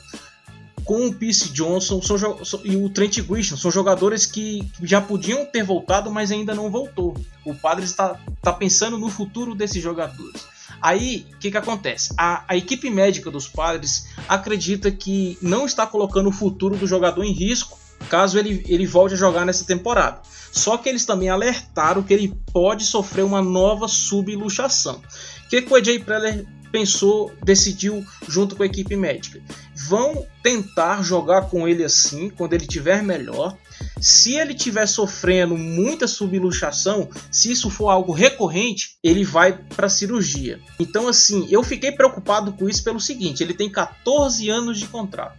com 0.90 1.06
o 1.06 1.14
Pierce 1.14 1.50
Johnson 1.50 2.02
são, 2.02 2.62
e 2.64 2.76
o 2.76 2.90
Trent 2.90 3.20
Grisham. 3.20 3.56
São 3.56 3.70
jogadores 3.70 4.26
que 4.26 4.68
já 4.82 5.00
podiam 5.00 5.46
ter 5.46 5.62
voltado, 5.62 6.10
mas 6.10 6.32
ainda 6.32 6.56
não 6.56 6.72
voltou. 6.72 7.16
O 7.46 7.54
padre 7.54 7.86
está, 7.86 8.20
está 8.36 8.52
pensando 8.52 8.98
no 8.98 9.08
futuro 9.08 9.54
desses 9.54 9.84
jogadores. 9.84 10.48
Aí, 10.82 11.28
o 11.36 11.38
que, 11.38 11.52
que 11.52 11.58
acontece? 11.58 12.12
A, 12.18 12.44
a, 12.48 12.58
equipe 12.58 12.90
médica 12.90 13.30
dos 13.30 13.48
padres 13.48 14.08
acredita 14.28 14.90
que 14.90 15.38
não 15.44 15.68
está 15.68 15.86
colocando 15.86 16.30
o 16.30 16.32
futuro 16.32 16.76
do 16.76 16.88
jogador 16.88 17.24
em 17.24 17.34
risco 17.34 17.78
caso 18.10 18.40
ele, 18.40 18.64
ele 18.68 18.88
volte 18.88 19.14
a 19.14 19.18
jogar 19.18 19.46
nessa 19.46 19.66
temporada. 19.66 20.24
Só 20.52 20.76
que 20.76 20.90
eles 20.90 21.06
também 21.06 21.30
alertaram 21.30 22.02
que 22.02 22.16
ele 22.16 22.34
pode 22.52 22.84
sofrer 22.84 23.24
uma 23.24 23.44
nova 23.44 23.88
subluxação. 23.88 25.04
O 25.46 25.50
que, 25.50 25.62
que 25.62 25.72
o 25.72 25.76
AJ 25.76 26.00
Preller 26.00 26.48
pensou, 26.72 27.32
decidiu 27.44 28.06
junto 28.28 28.56
com 28.56 28.64
a 28.64 28.66
equipe 28.66 28.96
médica? 28.96 29.42
Vão 29.88 30.26
tentar 30.44 31.02
jogar 31.04 31.44
com 31.44 31.68
ele 31.68 31.84
assim, 31.84 32.30
quando 32.30 32.54
ele 32.54 32.66
tiver 32.66 33.04
melhor. 33.04 33.58
Se 34.00 34.36
ele 34.36 34.54
estiver 34.54 34.86
sofrendo 34.86 35.58
muita 35.58 36.08
subluxação, 36.08 37.10
se 37.32 37.52
isso 37.52 37.70
for 37.70 37.90
algo 37.90 38.12
recorrente, 38.12 38.98
ele 39.04 39.24
vai 39.24 39.54
para 39.54 39.90
cirurgia. 39.90 40.60
Então, 40.80 41.08
assim, 41.08 41.48
eu 41.50 41.64
fiquei 41.64 41.92
preocupado 41.92 42.52
com 42.54 42.68
isso 42.68 42.84
pelo 42.84 43.00
seguinte: 43.00 43.42
ele 43.42 43.54
tem 43.54 43.70
14 43.70 44.50
anos 44.50 44.80
de 44.80 44.88
contrato. 44.88 45.38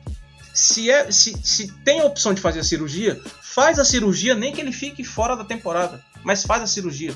Se, 0.52 0.90
é, 0.90 1.10
se, 1.10 1.34
se 1.44 1.72
tem 1.84 2.00
a 2.00 2.04
opção 2.04 2.34
de 2.34 2.40
fazer 2.40 2.60
a 2.60 2.64
cirurgia, 2.64 3.20
faz 3.40 3.78
a 3.78 3.84
cirurgia, 3.84 4.34
nem 4.34 4.52
que 4.52 4.60
ele 4.60 4.72
fique 4.72 5.04
fora 5.04 5.36
da 5.36 5.44
temporada, 5.44 6.04
mas 6.24 6.42
faz 6.42 6.62
a 6.62 6.66
cirurgia. 6.66 7.14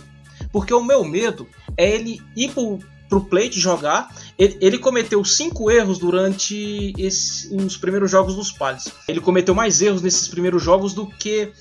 Porque 0.52 0.72
o 0.72 0.84
meu 0.84 1.04
medo 1.04 1.48
é 1.76 1.90
ele 1.90 2.20
ir 2.36 2.52
pro 2.52 2.78
plate 3.08 3.60
jogar. 3.60 4.14
Ele, 4.38 4.56
ele 4.60 4.78
cometeu 4.78 5.24
cinco 5.24 5.70
erros 5.70 5.98
durante 5.98 6.92
esse, 6.98 7.54
os 7.54 7.76
primeiros 7.76 8.10
jogos 8.10 8.34
dos 8.34 8.50
Padres. 8.50 8.90
Ele 9.08 9.20
cometeu 9.20 9.54
mais 9.54 9.80
erros 9.80 10.02
nesses 10.02 10.28
primeiros 10.28 10.62
jogos 10.62 10.92
do 10.94 11.06
que 11.06 11.52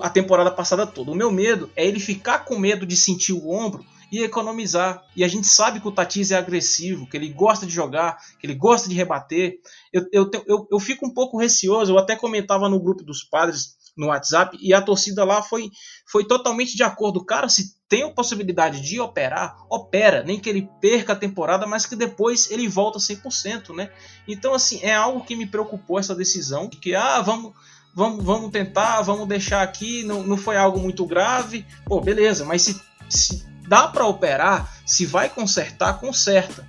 a 0.00 0.10
temporada 0.10 0.50
passada 0.50 0.86
toda. 0.86 1.10
O 1.10 1.14
meu 1.14 1.30
medo 1.30 1.70
é 1.76 1.86
ele 1.86 2.00
ficar 2.00 2.40
com 2.40 2.58
medo 2.58 2.84
de 2.84 2.96
sentir 2.96 3.32
o 3.32 3.50
ombro 3.50 3.84
e 4.10 4.22
economizar. 4.22 5.04
E 5.16 5.24
a 5.24 5.28
gente 5.28 5.46
sabe 5.46 5.80
que 5.80 5.88
o 5.88 5.92
Tatis 5.92 6.30
é 6.30 6.36
agressivo, 6.36 7.08
que 7.08 7.16
ele 7.16 7.28
gosta 7.28 7.66
de 7.66 7.72
jogar, 7.72 8.18
que 8.38 8.46
ele 8.46 8.54
gosta 8.54 8.88
de 8.88 8.94
rebater. 8.94 9.58
Eu, 9.92 10.06
eu, 10.12 10.30
eu, 10.46 10.68
eu 10.70 10.80
fico 10.80 11.06
um 11.06 11.12
pouco 11.12 11.38
receoso, 11.38 11.92
eu 11.92 11.98
até 11.98 12.16
comentava 12.16 12.68
no 12.68 12.80
grupo 12.80 13.02
dos 13.02 13.22
padres 13.22 13.76
no 13.96 14.08
WhatsApp 14.08 14.56
e 14.60 14.74
a 14.74 14.82
torcida 14.82 15.24
lá 15.24 15.42
foi, 15.42 15.70
foi 16.06 16.24
totalmente 16.24 16.76
de 16.76 16.82
acordo. 16.82 17.24
Cara, 17.24 17.48
se 17.48 17.76
tem 17.88 18.02
a 18.02 18.10
possibilidade 18.10 18.80
de 18.80 19.00
operar, 19.00 19.56
opera, 19.70 20.22
nem 20.22 20.38
que 20.38 20.48
ele 20.48 20.68
perca 20.80 21.12
a 21.12 21.16
temporada, 21.16 21.66
mas 21.66 21.86
que 21.86 21.96
depois 21.96 22.50
ele 22.50 22.68
volta 22.68 22.98
100%, 22.98 23.74
né? 23.74 23.90
Então, 24.26 24.52
assim, 24.54 24.80
é 24.82 24.94
algo 24.94 25.24
que 25.24 25.36
me 25.36 25.46
preocupou 25.46 25.98
essa 25.98 26.14
decisão, 26.14 26.68
de 26.68 26.76
que, 26.76 26.94
ah, 26.94 27.22
vamos, 27.22 27.52
vamos, 27.94 28.24
vamos 28.24 28.50
tentar, 28.50 29.02
vamos 29.02 29.28
deixar 29.28 29.62
aqui, 29.62 30.02
não, 30.02 30.22
não 30.22 30.36
foi 30.36 30.56
algo 30.56 30.78
muito 30.80 31.06
grave, 31.06 31.64
pô, 31.84 32.00
beleza, 32.00 32.44
mas 32.44 32.62
se, 32.62 32.80
se 33.08 33.46
dá 33.68 33.86
para 33.86 34.06
operar, 34.06 34.70
se 34.84 35.06
vai 35.06 35.28
consertar, 35.28 36.00
conserta. 36.00 36.68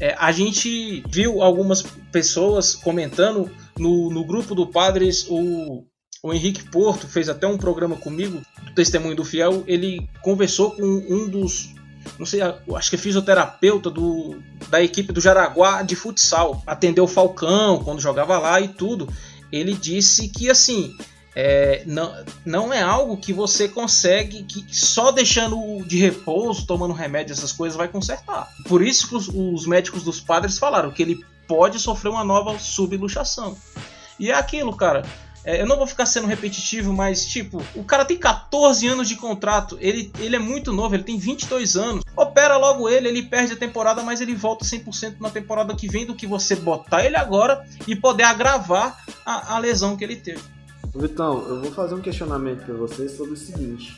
É, 0.00 0.14
a 0.18 0.32
gente 0.32 1.02
viu 1.08 1.42
algumas 1.42 1.82
pessoas 2.12 2.74
comentando 2.74 3.50
no, 3.78 4.10
no 4.10 4.24
grupo 4.24 4.54
do 4.54 4.66
Padres, 4.66 5.26
o, 5.28 5.84
o 6.26 6.34
Henrique 6.34 6.64
Porto 6.64 7.06
fez 7.06 7.28
até 7.28 7.46
um 7.46 7.56
programa 7.56 7.94
comigo, 7.94 8.42
do 8.64 8.72
Testemunho 8.72 9.14
do 9.14 9.24
Fiel, 9.24 9.62
ele 9.64 10.08
conversou 10.22 10.72
com 10.72 10.82
um 10.82 11.28
dos, 11.28 11.72
não 12.18 12.26
sei, 12.26 12.40
acho 12.42 12.90
que 12.90 12.96
é 12.96 12.98
fisioterapeuta 12.98 13.88
do, 13.88 14.36
da 14.68 14.82
equipe 14.82 15.12
do 15.12 15.20
Jaraguá 15.20 15.82
de 15.82 15.94
futsal, 15.94 16.60
atendeu 16.66 17.04
o 17.04 17.08
Falcão 17.08 17.78
quando 17.84 18.00
jogava 18.00 18.38
lá 18.38 18.60
e 18.60 18.66
tudo. 18.66 19.08
Ele 19.52 19.72
disse 19.72 20.28
que 20.28 20.50
assim, 20.50 20.96
é, 21.36 21.84
não, 21.86 22.12
não 22.44 22.72
é 22.72 22.82
algo 22.82 23.16
que 23.16 23.32
você 23.32 23.68
consegue 23.68 24.42
que 24.42 24.66
só 24.76 25.12
deixando 25.12 25.84
de 25.86 25.96
repouso, 25.96 26.66
tomando 26.66 26.92
remédio, 26.92 27.34
essas 27.34 27.52
coisas 27.52 27.76
vai 27.76 27.86
consertar. 27.86 28.52
Por 28.68 28.82
isso 28.82 29.08
que 29.08 29.14
os, 29.14 29.28
os 29.28 29.64
médicos 29.64 30.02
dos 30.02 30.18
padres 30.18 30.58
falaram 30.58 30.90
que 30.90 31.04
ele 31.04 31.24
pode 31.46 31.78
sofrer 31.78 32.08
uma 32.08 32.24
nova 32.24 32.58
subluxação. 32.58 33.56
E 34.18 34.32
é 34.32 34.34
aquilo, 34.34 34.74
cara. 34.74 35.04
É, 35.46 35.62
eu 35.62 35.66
não 35.66 35.76
vou 35.76 35.86
ficar 35.86 36.06
sendo 36.06 36.26
repetitivo, 36.26 36.92
mas 36.92 37.24
tipo, 37.24 37.62
o 37.76 37.84
cara 37.84 38.04
tem 38.04 38.18
14 38.18 38.84
anos 38.88 39.08
de 39.08 39.14
contrato, 39.14 39.78
ele, 39.80 40.10
ele 40.18 40.34
é 40.34 40.40
muito 40.40 40.72
novo, 40.72 40.96
ele 40.96 41.04
tem 41.04 41.16
22 41.16 41.76
anos. 41.76 42.02
Opera 42.16 42.56
logo 42.56 42.88
ele, 42.88 43.06
ele 43.06 43.22
perde 43.22 43.52
a 43.52 43.56
temporada, 43.56 44.02
mas 44.02 44.20
ele 44.20 44.34
volta 44.34 44.64
100% 44.64 45.20
na 45.20 45.30
temporada 45.30 45.72
que 45.76 45.86
vem 45.86 46.04
do 46.04 46.16
que 46.16 46.26
você 46.26 46.56
botar 46.56 47.06
ele 47.06 47.14
agora 47.14 47.64
e 47.86 47.94
poder 47.94 48.24
agravar 48.24 49.04
a, 49.24 49.54
a 49.54 49.58
lesão 49.60 49.96
que 49.96 50.02
ele 50.02 50.16
teve. 50.16 50.42
Vitão, 50.92 51.46
eu 51.46 51.60
vou 51.60 51.70
fazer 51.70 51.94
um 51.94 52.00
questionamento 52.00 52.64
para 52.64 52.74
você 52.74 53.08
sobre 53.08 53.34
o 53.34 53.36
seguinte. 53.36 53.96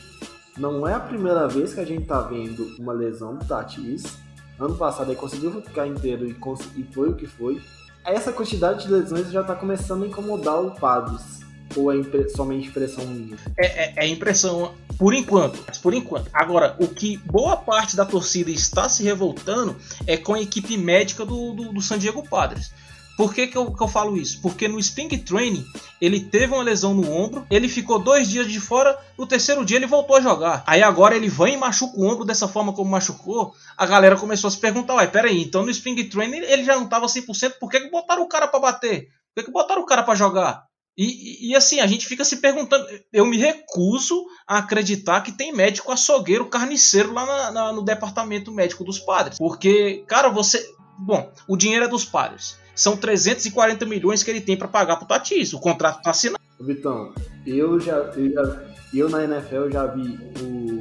Não 0.55 0.87
é 0.87 0.93
a 0.93 0.99
primeira 0.99 1.47
vez 1.47 1.73
que 1.73 1.79
a 1.79 1.85
gente 1.85 2.05
tá 2.05 2.21
vendo 2.21 2.75
uma 2.77 2.93
lesão 2.93 3.35
do 3.35 3.43
Tatis. 3.43 4.03
Ano 4.59 4.75
passado 4.75 5.09
ele 5.09 5.19
conseguiu 5.19 5.51
ficar 5.63 5.87
inteiro 5.87 6.27
e, 6.27 6.35
e 6.75 6.83
foi 6.93 7.09
o 7.09 7.15
que 7.15 7.25
foi. 7.25 7.59
Essa 8.05 8.31
quantidade 8.31 8.85
de 8.85 8.91
lesões 8.91 9.31
já 9.31 9.43
tá 9.43 9.55
começando 9.55 10.03
a 10.03 10.07
incomodar 10.07 10.61
o 10.61 10.71
Padres. 10.71 11.38
Ou 11.75 11.91
é 11.91 11.97
impre 11.97 12.29
somente 12.29 12.67
impressão 12.67 13.05
minha? 13.05 13.37
É, 13.57 13.65
é, 13.65 13.93
é, 13.97 14.07
impressão 14.07 14.73
por 14.97 15.13
enquanto. 15.13 15.59
Por 15.81 15.93
enquanto. 15.93 16.29
Agora, 16.33 16.75
o 16.79 16.87
que 16.87 17.17
boa 17.17 17.57
parte 17.57 17.95
da 17.95 18.05
torcida 18.05 18.49
está 18.49 18.89
se 18.89 19.03
revoltando 19.03 19.75
é 20.07 20.17
com 20.17 20.33
a 20.33 20.41
equipe 20.41 20.77
médica 20.77 21.25
do, 21.25 21.53
do, 21.53 21.73
do 21.73 21.81
San 21.81 21.97
Diego 21.97 22.27
Padres. 22.27 22.71
Por 23.19 23.33
que, 23.33 23.47
que, 23.47 23.57
eu, 23.57 23.73
que 23.73 23.83
eu 23.83 23.87
falo 23.89 24.15
isso? 24.15 24.41
Porque 24.41 24.65
no 24.65 24.79
Spring 24.79 25.09
Training 25.09 25.65
ele 25.99 26.21
teve 26.21 26.53
uma 26.53 26.63
lesão 26.63 26.93
no 26.93 27.11
ombro, 27.11 27.45
ele 27.51 27.67
ficou 27.67 27.99
dois 27.99 28.29
dias 28.29 28.49
de 28.49 28.61
fora, 28.61 28.97
no 29.17 29.27
terceiro 29.27 29.65
dia 29.65 29.75
ele 29.75 29.85
voltou 29.85 30.15
a 30.15 30.21
jogar. 30.21 30.63
Aí 30.65 30.81
agora 30.81 31.17
ele 31.17 31.27
vem 31.27 31.55
e 31.55 31.57
machuca 31.57 31.99
o 31.99 32.05
ombro 32.05 32.23
dessa 32.23 32.47
forma 32.47 32.71
como 32.71 32.89
machucou. 32.89 33.53
A 33.75 33.85
galera 33.85 34.15
começou 34.15 34.47
a 34.47 34.51
se 34.51 34.57
perguntar: 34.57 34.95
ué, 34.95 35.05
peraí, 35.05 35.43
então 35.43 35.63
no 35.63 35.69
Spring 35.69 36.01
Training 36.07 36.37
ele 36.37 36.63
já 36.63 36.77
não 36.77 36.85
estava 36.85 37.07
100%, 37.07 37.55
por 37.59 37.69
que, 37.69 37.81
que 37.81 37.89
botaram 37.89 38.23
o 38.23 38.29
cara 38.29 38.47
para 38.47 38.61
bater? 38.61 39.09
Por 39.35 39.41
que, 39.41 39.43
que 39.47 39.51
botaram 39.51 39.81
o 39.81 39.85
cara 39.85 40.03
para 40.03 40.15
jogar? 40.15 40.68
E, 41.01 41.51
e, 41.51 41.55
assim, 41.55 41.79
a 41.79 41.87
gente 41.87 42.05
fica 42.05 42.25
se 42.25 42.37
perguntando. 42.37 42.85
Eu 43.13 43.25
me 43.25 43.37
recuso 43.37 44.25
a 44.45 44.57
acreditar 44.57 45.21
que 45.21 45.31
tem 45.31 45.53
médico 45.53 45.93
açougueiro, 45.93 46.49
carniceiro 46.49 47.13
lá 47.13 47.25
na, 47.25 47.51
na, 47.51 47.71
no 47.71 47.81
departamento 47.81 48.51
médico 48.51 48.83
dos 48.83 48.99
padres. 48.99 49.37
Porque, 49.37 50.03
cara, 50.05 50.27
você. 50.27 50.61
Bom, 50.97 51.31
o 51.47 51.55
dinheiro 51.55 51.85
é 51.85 51.87
dos 51.87 52.03
padres 52.03 52.59
são 52.79 52.95
340 52.95 53.85
milhões 53.85 54.23
que 54.23 54.31
ele 54.31 54.39
tem 54.39 54.55
para 54.55 54.67
pagar 54.67 54.95
pro 54.95 55.07
Tatis. 55.07 55.53
O 55.53 55.59
contrato 55.59 56.01
tá 56.01 56.11
assinado. 56.11 56.41
Vitão, 56.59 57.13
eu 57.45 57.79
já, 57.79 57.95
eu 58.15 58.31
já. 58.31 58.63
Eu 58.93 59.09
na 59.09 59.23
NFL 59.23 59.69
já 59.69 59.85
vi 59.85 60.17
o. 60.41 60.78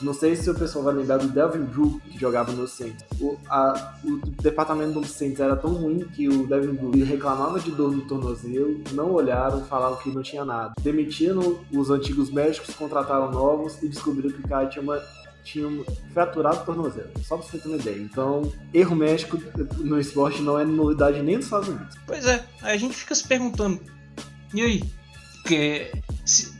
Não 0.00 0.14
sei 0.14 0.36
se 0.36 0.48
o 0.48 0.54
pessoal 0.54 0.84
vai 0.84 0.94
lembrar 0.94 1.18
do 1.18 1.28
Devin 1.28 1.64
Drew, 1.64 2.00
que 2.04 2.18
jogava 2.18 2.52
no 2.52 2.66
Saints. 2.68 3.04
O, 3.20 3.36
a, 3.48 3.94
o 4.04 4.18
departamento 4.42 5.00
do 5.00 5.06
Saints 5.06 5.40
era 5.40 5.56
tão 5.56 5.72
ruim 5.74 6.00
que 6.14 6.28
o 6.28 6.46
Devin 6.46 6.74
Drew 6.74 7.04
reclamava 7.04 7.58
de 7.58 7.70
dor 7.70 7.92
no 7.92 8.02
tornozelo, 8.02 8.80
não 8.92 9.12
olharam, 9.12 9.64
falaram 9.64 9.96
que 9.96 10.10
não 10.10 10.22
tinha 10.22 10.44
nada. 10.44 10.74
Demitiram 10.80 11.58
os 11.72 11.90
antigos 11.90 12.30
médicos, 12.30 12.74
contrataram 12.74 13.30
novos 13.30 13.82
e 13.82 13.88
descobriram 13.88 14.30
que 14.30 14.40
o 14.40 14.48
cara 14.48 14.66
tinha 14.66 14.82
uma 14.82 15.00
fraturado 16.12 16.60
o 16.60 16.64
tornozelo. 16.64 17.10
Só 17.22 17.36
pra 17.36 17.46
você 17.46 17.58
ter 17.58 17.68
uma 17.68 17.78
ideia. 17.78 17.98
Então, 17.98 18.52
erro 18.72 18.94
médico 18.94 19.38
no 19.78 19.98
esporte 19.98 20.42
não 20.42 20.58
é 20.58 20.64
novidade 20.64 21.22
nem 21.22 21.36
nos 21.36 21.46
Estados 21.46 21.68
Unidos. 21.68 21.96
Pois 22.06 22.26
é, 22.26 22.44
a 22.62 22.76
gente 22.76 22.94
fica 22.94 23.14
se 23.14 23.26
perguntando, 23.26 23.80
e 24.52 24.60
aí? 24.60 24.82
Porque, 25.36 25.90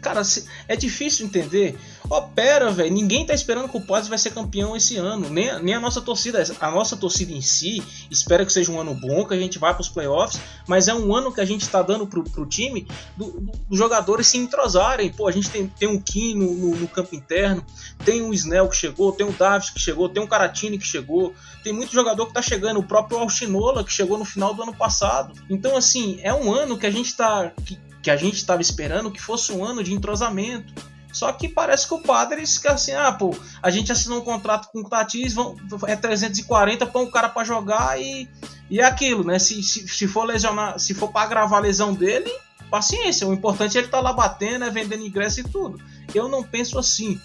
cara, 0.01 0.23
é 0.67 0.77
difícil 0.77 1.27
entender 1.27 1.79
opera, 2.11 2.71
velho. 2.71 2.93
Ninguém 2.93 3.27
tá 3.27 3.35
esperando 3.35 3.69
que 3.69 3.77
o 3.77 3.81
Padres 3.81 4.09
vai 4.09 4.19
ser 4.19 4.31
campeão 4.31 4.77
esse 4.77 4.97
ano. 4.97 5.29
Nem, 5.29 5.63
nem 5.63 5.75
a 5.75 5.81
nossa 5.81 6.01
torcida. 6.01 6.43
A 6.61 6.71
nossa 6.71 6.97
torcida 6.97 7.33
em 7.33 7.41
si 7.41 7.83
espera 8.11 8.45
que 8.45 8.53
seja 8.53 8.73
um 8.73 8.81
ano 8.81 8.95
bom, 8.95 9.27
que 9.27 9.35
a 9.35 9.39
gente 9.39 9.59
vá 9.59 9.73
para 9.73 9.83
os 9.83 9.89
playoffs. 9.89 10.41
Mas 10.67 10.89
é 10.89 10.95
um 10.95 11.15
ano 11.15 11.33
que 11.33 11.41
a 11.41 11.45
gente 11.45 11.63
está 11.63 11.83
dando 11.83 12.07
pro, 12.07 12.25
pro 12.25 12.47
time 12.47 12.87
dos 13.17 13.33
do, 13.33 13.41
do 13.69 13.77
jogadores 13.77 14.27
se 14.27 14.39
entrosarem. 14.39 15.13
Pô, 15.13 15.29
a 15.29 15.33
gente 15.33 15.51
tem, 15.51 15.67
tem 15.67 15.89
um 15.89 16.01
Kim 16.01 16.35
no, 16.35 16.55
no, 16.55 16.77
no, 16.77 16.89
campo 16.89 17.15
interno, 17.15 17.65
tem 18.05 18.23
o 18.23 18.33
Snell 18.33 18.69
que 18.69 18.77
chegou, 18.77 19.13
tem 19.13 19.27
o 19.27 19.33
Davis 19.33 19.71
que 19.71 19.81
chegou, 19.81 20.09
tem 20.09 20.23
o 20.23 20.29
Caratini 20.29 20.79
que 20.79 20.87
chegou. 20.87 21.35
Tem 21.63 21.73
muito 21.73 21.93
jogador 21.93 22.27
que 22.27 22.33
tá 22.33 22.43
chegando. 22.43 22.81
O 22.81 22.83
próprio 22.83 23.19
Alchinola 23.19 23.85
que 23.85 23.93
chegou 23.93 24.17
no 24.19 24.25
final 24.25 24.55
do 24.55 24.63
ano 24.63 24.75
passado. 24.75 25.35
Então, 25.51 25.77
assim, 25.77 26.19
é 26.23 26.33
um 26.33 26.53
ano 26.53 26.79
que 26.79 26.87
a 26.87 26.91
gente 26.91 27.15
tá. 27.15 27.53
Que, 27.65 27.79
que 28.09 28.13
a 28.13 28.17
gente 28.17 28.37
estava 28.37 28.63
esperando 28.63 29.11
que 29.11 29.21
fosse 29.21 29.53
um 29.53 29.63
ano 29.63 29.85
de 29.85 29.93
entrosamento 29.93 30.73
só 31.13 31.31
que 31.31 31.47
parece 31.47 31.87
que 31.87 31.93
o 31.93 32.01
padre 32.01 32.47
fica 32.47 32.73
assim, 32.73 32.93
ah, 32.93 33.13
pô, 33.13 33.37
a 33.63 33.71
gente 33.71 33.93
assinou 33.93 34.21
um 34.21 34.25
contrato 34.25 34.69
com 34.73 34.81
o 34.81 34.89
Tatis, 34.89 35.35
vão, 35.35 35.57
é 35.87 35.95
340, 35.95 36.87
põe 36.87 37.05
o 37.05 37.11
cara 37.11 37.29
para 37.29 37.45
jogar 37.45 38.01
e, 38.01 38.29
e 38.71 38.81
é 38.81 38.85
aquilo, 38.85 39.25
né? 39.25 39.39
Se, 39.39 39.63
se, 39.63 39.87
se 39.87 40.07
for 40.07 40.25
lesionar, 40.25 40.79
se 40.79 40.95
for 40.95 41.11
para 41.11 41.29
gravar 41.29 41.59
a 41.59 41.61
lesão 41.61 41.93
dele, 41.95 42.31
paciência. 42.71 43.27
O 43.27 43.35
importante 43.35 43.77
é 43.77 43.81
ele 43.81 43.89
estar 43.89 43.99
tá 43.99 44.03
lá 44.03 44.13
batendo, 44.13 44.65
é 44.65 44.71
vendendo 44.71 45.05
ingresso 45.05 45.41
e 45.41 45.45
tudo. 45.45 45.81
Eu 46.15 46.29
não 46.29 46.43
penso 46.43 46.79
assim, 46.79 47.21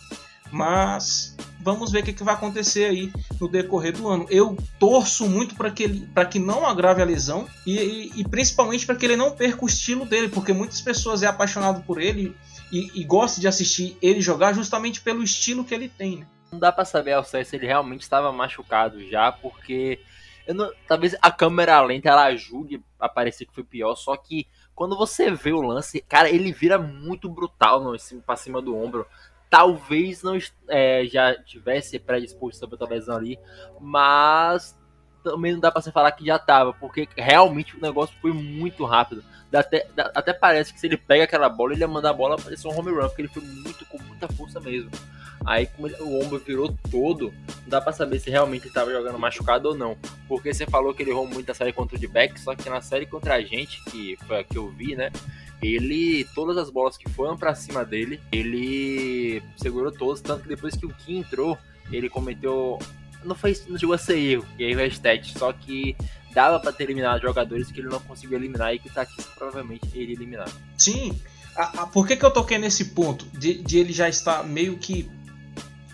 mas 0.53 1.35
vamos 1.59 1.91
ver 1.91 2.01
o 2.01 2.03
que, 2.03 2.13
que 2.13 2.23
vai 2.23 2.35
acontecer 2.35 2.85
aí 2.85 3.11
no 3.41 3.47
decorrer 3.47 3.91
do 3.91 4.07
ano. 4.07 4.27
Eu 4.29 4.55
torço 4.77 5.27
muito 5.27 5.55
para 5.55 5.71
que 5.71 5.83
ele, 5.83 6.09
que 6.29 6.37
não 6.37 6.65
agrave 6.65 7.01
a 7.01 7.05
lesão 7.05 7.47
e, 7.65 7.79
e, 7.79 8.21
e 8.21 8.23
principalmente 8.23 8.85
para 8.85 8.95
que 8.95 9.05
ele 9.05 9.15
não 9.15 9.31
perca 9.31 9.65
o 9.65 9.67
estilo 9.67 10.05
dele, 10.05 10.29
porque 10.29 10.53
muitas 10.53 10.79
pessoas 10.79 11.23
é 11.23 11.27
apaixonado 11.27 11.81
por 11.81 11.99
ele 11.99 12.35
e, 12.71 13.01
e 13.01 13.03
gosta 13.03 13.41
de 13.41 13.47
assistir 13.47 13.97
ele 13.99 14.21
jogar 14.21 14.53
justamente 14.53 15.01
pelo 15.01 15.23
estilo 15.23 15.65
que 15.65 15.73
ele 15.73 15.89
tem. 15.89 16.17
Né? 16.17 16.27
Não 16.51 16.59
dá 16.59 16.71
para 16.71 16.85
saber 16.85 17.13
ao 17.13 17.23
certo 17.23 17.47
se 17.47 17.55
ele 17.55 17.65
realmente 17.65 18.01
estava 18.01 18.31
machucado 18.31 19.03
já, 19.09 19.31
porque 19.31 19.99
não, 20.49 20.71
talvez 20.87 21.15
a 21.19 21.31
câmera 21.31 21.81
lenta 21.81 22.09
ela 22.09 22.25
ajude 22.25 22.79
a 22.99 23.09
parecer 23.09 23.47
que 23.47 23.55
foi 23.55 23.63
pior, 23.63 23.95
só 23.95 24.15
que 24.15 24.45
quando 24.75 24.97
você 24.97 25.31
vê 25.31 25.51
o 25.51 25.61
lance, 25.61 26.01
cara, 26.01 26.29
ele 26.29 26.51
vira 26.51 26.77
muito 26.77 27.29
brutal 27.29 27.83
no, 27.83 27.95
pra 28.25 28.35
cima 28.35 28.61
do 28.61 28.75
ombro. 28.75 29.05
Talvez 29.53 30.23
não 30.23 30.35
é, 30.67 31.05
já 31.05 31.35
tivesse 31.35 31.99
predisposição 31.99 32.67
pra 32.67 32.87
lesão 32.87 33.15
ali, 33.15 33.37
mas 33.79 34.75
também 35.23 35.53
não 35.53 35.59
dá 35.59 35.71
pra 35.71 35.79
você 35.79 35.91
falar 35.91 36.11
que 36.11 36.25
já 36.25 36.39
tava, 36.39 36.73
porque 36.73 37.07
realmente 37.15 37.77
o 37.77 37.79
negócio 37.79 38.15
foi 38.19 38.33
muito 38.33 38.83
rápido. 38.83 39.23
Dá 39.51 39.59
até, 39.59 39.87
dá, 39.95 40.11
até 40.15 40.33
parece 40.33 40.73
que 40.73 40.79
se 40.79 40.87
ele 40.87 40.97
pega 40.97 41.25
aquela 41.25 41.49
bola, 41.49 41.73
ele 41.73 41.81
ia 41.81 41.87
mandar 41.87 42.09
a 42.09 42.13
bola 42.13 42.35
parecer 42.35 42.67
um 42.67 42.75
home 42.75 42.89
run, 42.89 43.07
porque 43.07 43.21
ele 43.21 43.29
foi 43.29 43.43
muito 43.43 43.85
com 43.85 44.01
muita 44.01 44.27
força 44.27 44.59
mesmo. 44.59 44.89
Aí 45.45 45.67
como 45.67 45.87
ele, 45.87 45.97
o 46.01 46.19
ombro 46.19 46.39
virou 46.39 46.75
todo, 46.89 47.31
não 47.61 47.69
dá 47.69 47.79
pra 47.79 47.93
saber 47.93 48.19
se 48.19 48.31
realmente 48.31 48.71
ele 48.75 48.91
jogando 48.91 49.19
machucado 49.19 49.69
ou 49.69 49.75
não. 49.75 49.95
Porque 50.27 50.51
você 50.51 50.65
falou 50.65 50.95
que 50.95 51.03
ele 51.03 51.11
errou 51.11 51.27
muito 51.27 51.51
a 51.51 51.53
série 51.53 51.71
contra 51.71 51.95
o 51.95 51.99
D-Back, 51.99 52.39
só 52.39 52.55
que 52.55 52.67
na 52.71 52.81
série 52.81 53.05
contra 53.05 53.35
a 53.35 53.41
gente, 53.41 53.83
que 53.85 54.17
foi 54.25 54.39
a 54.39 54.43
que 54.43 54.57
eu 54.57 54.67
vi, 54.69 54.95
né? 54.95 55.11
Ele, 55.61 56.25
todas 56.35 56.57
as 56.57 56.69
bolas 56.69 56.97
que 56.97 57.09
foram 57.09 57.37
para 57.37 57.55
cima 57.55 57.85
dele, 57.85 58.19
ele 58.31 59.41
segurou 59.55 59.91
todas, 59.91 60.21
tanto 60.21 60.43
que 60.43 60.49
depois 60.49 60.75
que 60.75 60.85
o 60.85 60.89
Kim 60.89 61.19
entrou, 61.19 61.57
ele 61.91 62.09
cometeu 62.09 62.79
não 63.23 63.35
foi 63.35 63.57
não 63.69 63.77
chegou 63.77 63.95
a 63.95 63.97
ser 63.97 64.17
erro, 64.17 64.45
e 64.59 64.65
aí 64.65 64.75
o 64.75 64.85
stat, 64.87 65.37
só 65.37 65.53
que 65.53 65.95
dava 66.33 66.59
pra 66.59 66.71
ter 66.71 66.83
eliminado 66.83 67.21
jogadores 67.21 67.71
que 67.71 67.79
ele 67.79 67.89
não 67.89 67.99
conseguiu 67.99 68.37
eliminar 68.37 68.73
e 68.73 68.79
que 68.79 68.89
o 68.89 68.91
Tatis 68.91 69.25
provavelmente 69.37 69.87
iria 69.93 70.15
eliminar. 70.15 70.49
Sim. 70.77 71.17
A, 71.55 71.83
a, 71.83 71.87
por 71.87 72.07
que, 72.07 72.15
que 72.15 72.25
eu 72.25 72.31
toquei 72.31 72.57
nesse 72.57 72.85
ponto? 72.85 73.25
De, 73.37 73.61
de 73.61 73.77
ele 73.77 73.93
já 73.93 74.09
estar 74.09 74.43
meio 74.43 74.77
que. 74.77 75.09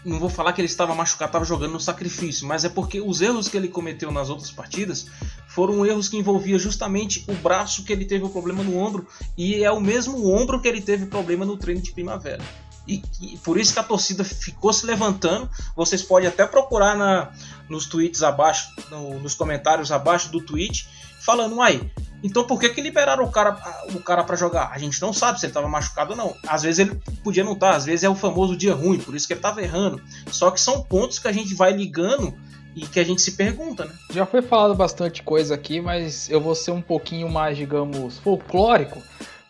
Não 0.06 0.18
vou 0.18 0.30
falar 0.30 0.54
que 0.54 0.62
ele 0.62 0.68
estava 0.68 0.96
machucado, 0.96 1.30
estava 1.30 1.44
jogando 1.44 1.74
no 1.74 1.80
sacrifício, 1.80 2.48
mas 2.48 2.64
é 2.64 2.70
porque 2.70 3.02
os 3.02 3.20
erros 3.20 3.50
que 3.50 3.58
ele 3.58 3.68
cometeu 3.68 4.10
nas 4.12 4.30
outras 4.30 4.50
partidas 4.50 5.08
foram 5.50 5.84
erros 5.84 6.08
que 6.08 6.16
envolvia 6.18 6.60
justamente 6.60 7.26
o 7.28 7.34
braço 7.34 7.84
que 7.84 7.92
ele 7.92 8.06
teve 8.06 8.24
o 8.24 8.30
problema 8.30 8.64
no 8.64 8.78
ombro 8.78 9.08
e 9.36 9.64
é 9.64 9.72
o 9.72 9.82
mesmo 9.82 10.32
ombro 10.32 10.62
que 10.62 10.68
ele 10.68 10.80
teve 10.80 11.08
problema 11.08 11.44
no 11.44 11.58
treino 11.58 11.82
de 11.82 11.92
primavera. 11.92 12.44
E, 12.88 13.02
por 13.44 13.60
isso 13.60 13.74
que 13.74 13.80
a 13.80 13.84
torcida 13.84 14.24
ficou 14.24 14.74
se 14.74 14.86
levantando. 14.86 15.50
Vocês 15.76 16.02
podem 16.02 16.28
até 16.28 16.46
procurar 16.46 16.96
na, 16.96 17.32
nos 17.68 17.86
tweets 17.86 18.24
abaixo, 18.24 18.70
no, 18.90 19.20
nos 19.20 19.36
comentários 19.36 19.92
abaixo 19.92 20.32
do 20.32 20.42
tweet, 20.42 20.88
falando, 21.20 21.58
uai, 21.58 21.92
então 22.24 22.46
por 22.46 22.60
que, 22.60 22.70
que 22.70 22.82
liberaram 22.82 23.24
o 23.24 23.32
cara 23.32 23.58
o 23.94 24.00
cara 24.00 24.24
para 24.24 24.36
jogar? 24.36 24.72
A 24.72 24.78
gente 24.78 25.02
não 25.02 25.14
sabe 25.14 25.40
se 25.40 25.46
ele 25.46 25.52
estava 25.52 25.68
machucado 25.68 26.12
ou 26.12 26.18
não. 26.18 26.36
Às 26.48 26.64
vezes 26.64 26.80
ele 26.80 26.96
podia 27.24 27.44
não 27.44 27.54
estar, 27.54 27.72
tá, 27.72 27.78
às 27.78 27.86
vezes 27.86 28.04
é 28.04 28.10
o 28.10 28.16
famoso 28.16 28.56
dia 28.56 28.74
ruim, 28.74 29.00
por 29.00 29.16
isso 29.16 29.28
que 29.28 29.34
ele 29.34 29.40
estava 29.40 29.62
errando. 29.62 30.02
Só 30.32 30.50
que 30.52 30.60
são 30.60 30.82
pontos 30.82 31.20
que 31.20 31.28
a 31.28 31.32
gente 31.32 31.54
vai 31.54 31.72
ligando 31.72 32.36
e 32.76 32.82
que 32.82 33.00
a 33.00 33.04
gente 33.04 33.22
se 33.22 33.34
pergunta, 33.34 33.86
né? 33.86 33.94
Já 34.14 34.26
foi 34.26 34.42
falado 34.42 34.76
bastante 34.76 35.24
coisa 35.24 35.56
aqui, 35.56 35.82
mas 35.82 36.30
eu 36.30 36.40
vou 36.40 36.56
ser 36.56 36.72
um 36.72 36.82
pouquinho 36.82 37.30
mais, 37.30 37.58
digamos, 37.58 38.18
folclórico. 38.20 39.02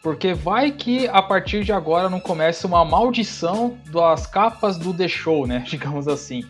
Porque 0.02 0.34
vai 0.34 0.72
que 0.72 1.08
a 1.08 1.22
partir 1.22 1.64
de 1.64 1.74
agora 1.74 2.10
não 2.10 2.22
comece 2.22 2.66
uma 2.66 2.86
maldição 2.86 3.78
das 3.92 4.26
capas 4.26 4.78
do 4.78 4.94
The 4.94 5.08
Show, 5.08 5.46
né? 5.46 5.64
Digamos 5.68 6.08
assim. 6.08 6.46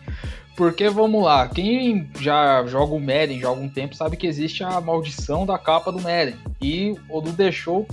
Porque 0.56 0.88
vamos 0.90 1.24
lá, 1.24 1.48
quem 1.48 2.10
já 2.20 2.64
joga 2.66 2.94
o 2.94 3.00
Madden 3.00 3.40
já 3.40 3.46
há 3.46 3.50
algum 3.50 3.68
tempo 3.68 3.94
sabe 3.94 4.16
que 4.16 4.26
existe 4.26 4.62
a 4.62 4.80
maldição 4.80 5.46
da 5.46 5.58
capa 5.58 5.90
do 5.90 6.00
Madden. 6.00 6.36
E 6.60 6.94
o 7.08 7.20
do 7.20 7.32
The 7.32 7.50
Show 7.50 7.86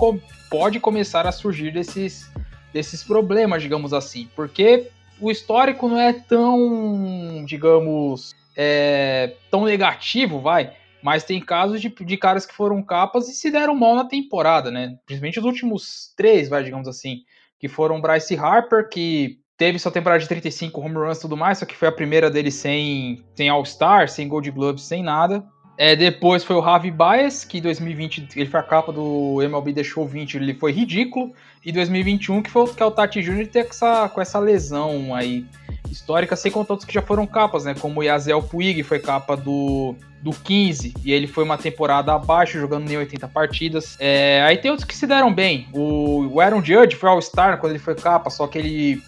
pode 0.50 0.80
começar 0.80 1.26
a 1.26 1.32
surgir 1.32 1.72
desses, 1.72 2.30
desses 2.74 3.04
problemas, 3.04 3.64
digamos 3.64 3.94
assim. 3.94 4.28
Porque 4.36 4.90
o 5.20 5.32
histórico 5.32 5.88
não 5.88 6.00
é 6.00 6.14
tão, 6.14 7.44
digamos, 7.46 8.36
é, 8.58 9.36
tão 9.52 9.66
negativo, 9.66 10.42
vai. 10.42 10.74
Mas 11.04 11.24
tem 11.24 11.40
casos 11.40 11.80
de, 11.80 11.90
de 11.90 12.18
caras 12.18 12.44
que 12.46 12.56
foram 12.56 12.82
capas 12.82 13.30
e 13.30 13.34
se 13.34 13.52
deram 13.52 13.76
mal 13.76 13.96
na 13.96 14.06
temporada, 14.06 14.72
né? 14.72 14.98
Principalmente 15.06 15.40
os 15.40 15.46
últimos 15.46 16.14
três, 16.18 16.50
vai, 16.50 16.64
digamos 16.64 16.88
assim. 16.88 17.20
Que 17.60 17.68
foram 17.68 18.02
Bryce 18.02 18.36
Harper, 18.36 18.90
que 18.90 19.40
teve 19.56 19.78
sua 19.78 19.92
temporada 19.92 20.22
de 20.22 20.28
35 20.28 20.82
home 20.82 20.96
runs 20.96 21.20
e 21.20 21.22
tudo 21.22 21.38
mais, 21.38 21.60
só 21.60 21.66
que 21.66 21.76
foi 21.76 21.88
a 21.88 21.92
primeira 21.92 22.30
dele 22.30 22.52
sem, 22.52 23.24
sem 23.36 23.48
All-Star, 23.50 24.10
sem 24.10 24.28
Gold 24.28 24.50
Gloves, 24.52 24.84
sem 24.84 25.04
nada. 25.04 25.44
É, 25.80 25.96
depois 25.96 26.44
foi 26.44 26.56
o 26.56 26.64
Javi 26.64 26.90
Baez, 26.90 27.46
que 27.46 27.60
em 27.60 27.62
2020 27.62 28.30
ele 28.36 28.50
foi 28.50 28.60
a 28.60 28.64
capa 28.64 28.92
do 28.92 29.42
MLB 29.44 29.84
Show 29.84 30.08
20, 30.08 30.36
ele 30.36 30.56
foi 30.56 30.72
ridículo. 30.72 31.32
E 31.64 31.72
2021 31.72 32.42
que 32.42 32.50
foi 32.50 32.68
que 32.74 32.82
é 32.82 32.86
o 32.86 32.92
Tati 32.92 33.22
Jr. 33.22 33.48
com 33.52 33.60
essa, 33.60 34.10
com 34.10 34.22
essa 34.22 34.40
lesão 34.40 35.14
aí 35.14 35.46
histórica, 35.92 36.36
sem 36.36 36.52
contar 36.52 36.74
outros 36.74 36.88
que 36.88 36.94
já 36.94 37.02
foram 37.02 37.26
capas, 37.26 37.66
né? 37.66 37.76
Como 37.80 38.04
Yazel 38.04 38.42
Puig 38.42 38.84
foi 38.84 39.00
capa 39.00 39.36
do, 39.36 39.96
do 40.22 40.32
15, 40.32 40.94
e 41.04 41.12
ele 41.12 41.28
foi 41.28 41.44
uma 41.44 41.58
temporada 41.58 42.14
abaixo, 42.14 42.60
jogando 42.60 42.88
nem 42.88 42.98
80 42.98 43.28
partidas. 43.28 43.96
É, 44.00 44.42
aí 44.46 44.58
tem 44.58 44.72
outros 44.72 44.88
que 44.88 44.96
se 44.96 45.08
deram 45.08 45.34
bem. 45.34 45.68
O, 45.74 46.28
o 46.34 46.42
Aaron 46.42 46.64
Judge 46.64 46.96
foi 46.96 47.10
All-Star 47.10 47.60
quando 47.60 47.72
ele 47.72 47.80
foi 47.80 47.96
capa, 47.96 48.30
só 48.30 48.48
que 48.48 48.58
ele 48.58 49.04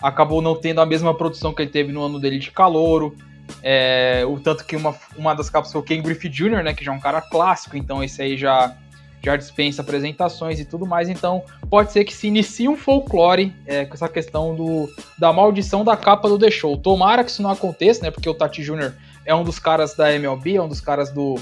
acabou 0.00 0.40
não 0.40 0.54
tendo 0.54 0.80
a 0.80 0.86
mesma 0.86 1.14
produção 1.14 1.52
que 1.52 1.62
ele 1.62 1.70
teve 1.70 1.92
no 1.92 2.02
ano 2.02 2.20
dele 2.20 2.38
de 2.38 2.50
calouro. 2.50 3.16
É, 3.62 4.24
o 4.26 4.38
tanto 4.38 4.64
que 4.64 4.76
uma, 4.76 4.94
uma 5.16 5.34
das 5.34 5.48
capas 5.48 5.72
foi 5.72 5.80
o 5.80 5.84
Ken 5.84 6.02
Griffey 6.02 6.30
Jr., 6.30 6.62
né? 6.62 6.74
Que 6.74 6.84
já 6.84 6.92
é 6.92 6.94
um 6.94 7.00
cara 7.00 7.20
clássico, 7.20 7.76
então 7.76 8.02
esse 8.02 8.20
aí 8.20 8.36
já 8.36 8.76
já 9.22 9.36
dispensa 9.36 9.82
apresentações 9.82 10.60
e 10.60 10.64
tudo 10.64 10.86
mais, 10.86 11.08
então 11.08 11.42
pode 11.68 11.92
ser 11.92 12.04
que 12.04 12.14
se 12.14 12.28
inicie 12.28 12.68
um 12.68 12.76
folclore 12.76 13.54
é, 13.66 13.84
com 13.84 13.94
essa 13.94 14.08
questão 14.08 14.54
do, 14.54 14.88
da 15.18 15.32
maldição 15.32 15.84
da 15.84 15.96
capa 15.96 16.28
do 16.28 16.38
The 16.38 16.50
Show. 16.50 16.76
Tomara 16.76 17.24
que 17.24 17.30
isso 17.30 17.42
não 17.42 17.50
aconteça, 17.50 18.02
né? 18.02 18.10
Porque 18.10 18.28
o 18.28 18.34
Tati 18.34 18.62
Jr. 18.62 18.92
é 19.24 19.34
um 19.34 19.44
dos 19.44 19.58
caras 19.58 19.94
da 19.94 20.12
MLB, 20.12 20.56
é 20.56 20.62
um 20.62 20.68
dos 20.68 20.80
caras 20.80 21.10
do, 21.10 21.34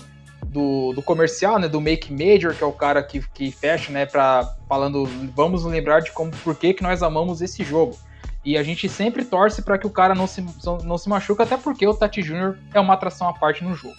do, 0.47 0.93
do, 0.95 1.03
comercial, 1.03 1.59
né? 1.59 1.69
Do 1.69 1.81
Make 1.81 2.13
Major, 2.13 2.55
que 2.55 2.65
é 2.65 2.67
o 2.67 2.73
cara 2.73 3.03
que, 3.03 3.21
que 3.35 3.51
fecha, 3.51 3.93
né? 3.93 4.07
Pra, 4.07 4.55
falando, 4.69 5.07
vamos 5.35 5.65
lembrar 5.65 6.01
de 6.01 6.13
como, 6.13 6.31
por 6.31 6.57
que, 6.57 6.75
que 6.75 6.83
nós 6.83 7.03
amamos 7.03 7.43
esse 7.43 7.63
jogo. 7.63 7.97
E 8.45 8.57
a 8.57 8.63
gente 8.63 8.89
sempre 8.89 9.25
torce 9.25 9.61
para 9.61 9.77
que 9.77 9.89
o 9.89 9.91
cara 9.91 10.15
não 10.15 10.27
se, 10.27 10.45
não 10.85 10.97
se 10.97 11.09
machuque, 11.09 11.43
até 11.43 11.57
porque 11.57 11.87
o 11.87 11.93
Tati 11.93 12.23
Jr. 12.23 12.57
é 12.73 12.79
uma 12.79 12.95
atração 12.95 13.29
à 13.29 13.33
parte 13.33 13.65
no 13.65 13.75
jogo. 13.75 13.97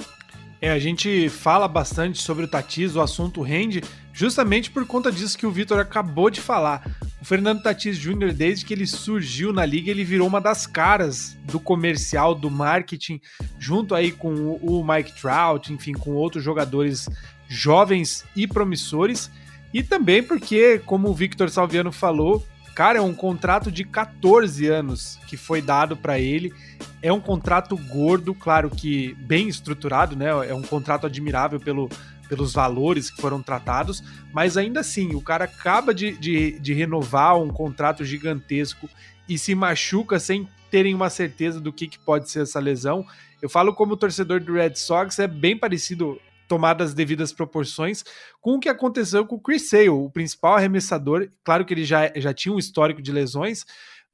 É, 0.60 0.72
a 0.72 0.80
gente 0.80 1.30
fala 1.30 1.68
bastante 1.68 2.22
sobre 2.22 2.45
o 2.45 2.47
Tatis, 2.47 2.95
o 2.95 3.01
assunto 3.01 3.41
rende, 3.41 3.84
justamente 4.12 4.72
por 4.72 4.86
conta 4.88 5.12
disso 5.12 5.38
que 5.38 5.45
o 5.45 5.51
Vitor 5.51 5.80
acabou 5.80 6.30
de 6.32 6.41
falar. 6.41 6.84
O 7.22 7.26
Fernando 7.26 7.62
Tatis 7.62 7.97
Jr., 7.97 8.34
desde 8.34 8.66
que 8.66 8.74
ele 8.74 8.88
surgiu 8.88 9.53
na 9.53 9.64
liga, 9.64 9.91
ele 9.91 10.03
virou 10.03 10.28
uma 10.28 10.41
das 10.41 10.66
caras 10.66 11.38
do 11.43 11.60
comercial, 11.60 12.34
do 12.34 12.49
marketing, 12.49 13.22
junto 13.60 13.93
aí 13.93 14.12
com 14.12 14.34
o 14.34 14.84
Mike 14.84 15.20
Trout, 15.22 15.72
enfim, 15.72 15.93
com 15.93 16.12
outros 16.12 16.43
jogadores 16.43 17.08
jovens 17.47 18.26
e 18.36 18.47
promissores. 18.47 19.30
E 19.72 19.84
também 19.84 20.24
porque, 20.24 20.80
como 20.86 21.10
o 21.10 21.14
Victor 21.14 21.51
Salviano 21.51 21.91
falou, 21.91 22.43
Cara, 22.78 22.99
é 22.99 23.01
um 23.01 23.11
contrato 23.11 23.71
de 23.71 23.84
14 23.84 24.67
anos 24.67 25.17
que 25.25 25.36
foi 25.36 25.63
dado 25.63 25.97
para 25.97 26.19
ele. 26.19 26.53
É 27.01 27.11
um 27.11 27.19
contrato 27.19 27.75
gordo, 27.75 28.36
claro 28.36 28.69
que 28.69 29.15
bem 29.15 29.47
estruturado, 29.47 30.15
né? 30.15 30.28
É 30.47 30.53
um 30.53 30.61
contrato 30.61 31.07
admirável 31.07 31.59
pelo, 31.59 31.89
pelos 32.30 32.53
valores 32.53 33.09
que 33.09 33.19
foram 33.19 33.41
tratados, 33.41 34.03
mas 34.32 34.57
ainda 34.57 34.82
assim, 34.82 35.15
o 35.15 35.21
cara 35.23 35.45
acaba 35.45 35.91
de, 35.91 36.15
de, 36.19 36.59
de 36.59 36.71
renovar 36.71 37.41
um 37.41 37.47
contrato 37.47 38.05
gigantesco 38.05 38.88
e 39.28 39.39
se 39.39 39.55
machuca 39.55 40.19
sem 40.19 40.47
terem 40.69 40.93
uma 40.93 41.09
certeza 41.09 41.59
do 41.59 41.73
que, 41.73 41.88
que 41.88 41.97
pode 41.97 42.30
ser 42.30 42.43
essa 42.43 42.59
lesão. 42.59 43.03
Eu 43.41 43.49
falo 43.49 43.73
como 43.73 43.97
torcedor 43.97 44.39
do 44.39 44.53
Red 44.53 44.75
Sox, 44.75 45.17
é 45.17 45.25
bem 45.25 45.57
parecido 45.57 46.21
tomadas 46.48 46.89
as 46.89 46.93
devidas 46.93 47.34
proporções 47.34 48.04
com 48.39 48.56
o 48.56 48.60
que 48.60 48.70
aconteceu 48.70 49.26
com 49.26 49.36
o 49.36 49.39
Chris 49.39 49.70
Sale, 49.70 49.89
o 49.89 50.10
principal 50.10 50.56
arremessador. 50.56 51.30
Claro 51.43 51.66
que 51.66 51.74
ele 51.74 51.84
já, 51.84 52.12
já 52.16 52.34
tinha 52.34 52.54
um 52.54 52.60
histórico 52.60 53.02
de 53.02 53.12
lesões, 53.12 53.66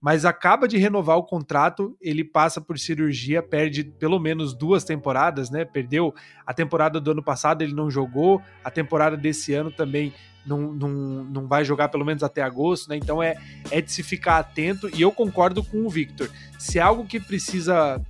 mas 0.01 0.25
acaba 0.25 0.67
de 0.67 0.77
renovar 0.77 1.17
o 1.17 1.23
contrato, 1.23 1.95
ele 2.01 2.25
passa 2.25 2.59
por 2.59 2.77
cirurgia, 2.77 3.41
perde 3.41 3.85
pelo 3.85 4.19
menos 4.19 4.53
duas 4.53 4.83
temporadas, 4.83 5.49
né? 5.49 5.63
Perdeu 5.63 6.13
a 6.45 6.53
temporada 6.53 6.99
do 6.99 7.11
ano 7.11 7.23
passado, 7.23 7.61
ele 7.61 7.73
não 7.73 7.89
jogou, 7.89 8.41
a 8.63 8.69
temporada 8.69 9.15
desse 9.15 9.53
ano 9.53 9.71
também 9.71 10.13
não, 10.45 10.73
não, 10.73 10.89
não 10.89 11.47
vai 11.47 11.63
jogar 11.63 11.87
pelo 11.87 12.03
menos 12.03 12.21
até 12.21 12.41
agosto, 12.41 12.89
né? 12.89 12.97
Então 12.97 13.23
é, 13.23 13.35
é 13.71 13.79
de 13.79 13.89
se 13.91 14.03
ficar 14.03 14.39
atento, 14.39 14.89
e 14.93 15.01
eu 15.01 15.09
concordo 15.09 15.63
com 15.63 15.85
o 15.85 15.89
Victor. 15.89 16.29
Se 16.59 16.79
é 16.79 16.81
algo 16.81 17.05
que 17.05 17.17
precisa 17.17 18.01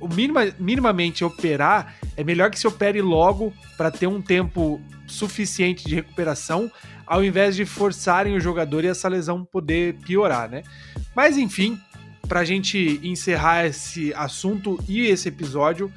o 0.00 0.08
minima, 0.08 0.52
minimamente 0.58 1.24
operar, 1.24 1.96
é 2.16 2.24
melhor 2.24 2.50
que 2.50 2.58
se 2.58 2.66
opere 2.66 3.00
logo 3.00 3.52
para 3.76 3.90
ter 3.90 4.06
um 4.06 4.20
tempo 4.20 4.80
suficiente 5.06 5.86
de 5.86 5.94
recuperação, 5.94 6.70
ao 7.06 7.24
invés 7.24 7.56
de 7.56 7.64
forçarem 7.64 8.36
o 8.36 8.40
jogador 8.40 8.84
e 8.84 8.88
essa 8.88 9.08
lesão 9.08 9.44
poder 9.44 9.94
piorar, 10.04 10.48
né? 10.48 10.62
Mas 11.14 11.36
enfim, 11.36 11.80
para 12.28 12.40
a 12.40 12.44
gente 12.44 13.00
encerrar 13.02 13.66
esse 13.66 14.12
assunto 14.14 14.78
e 14.86 15.06
esse 15.06 15.28
episódio, 15.28 15.90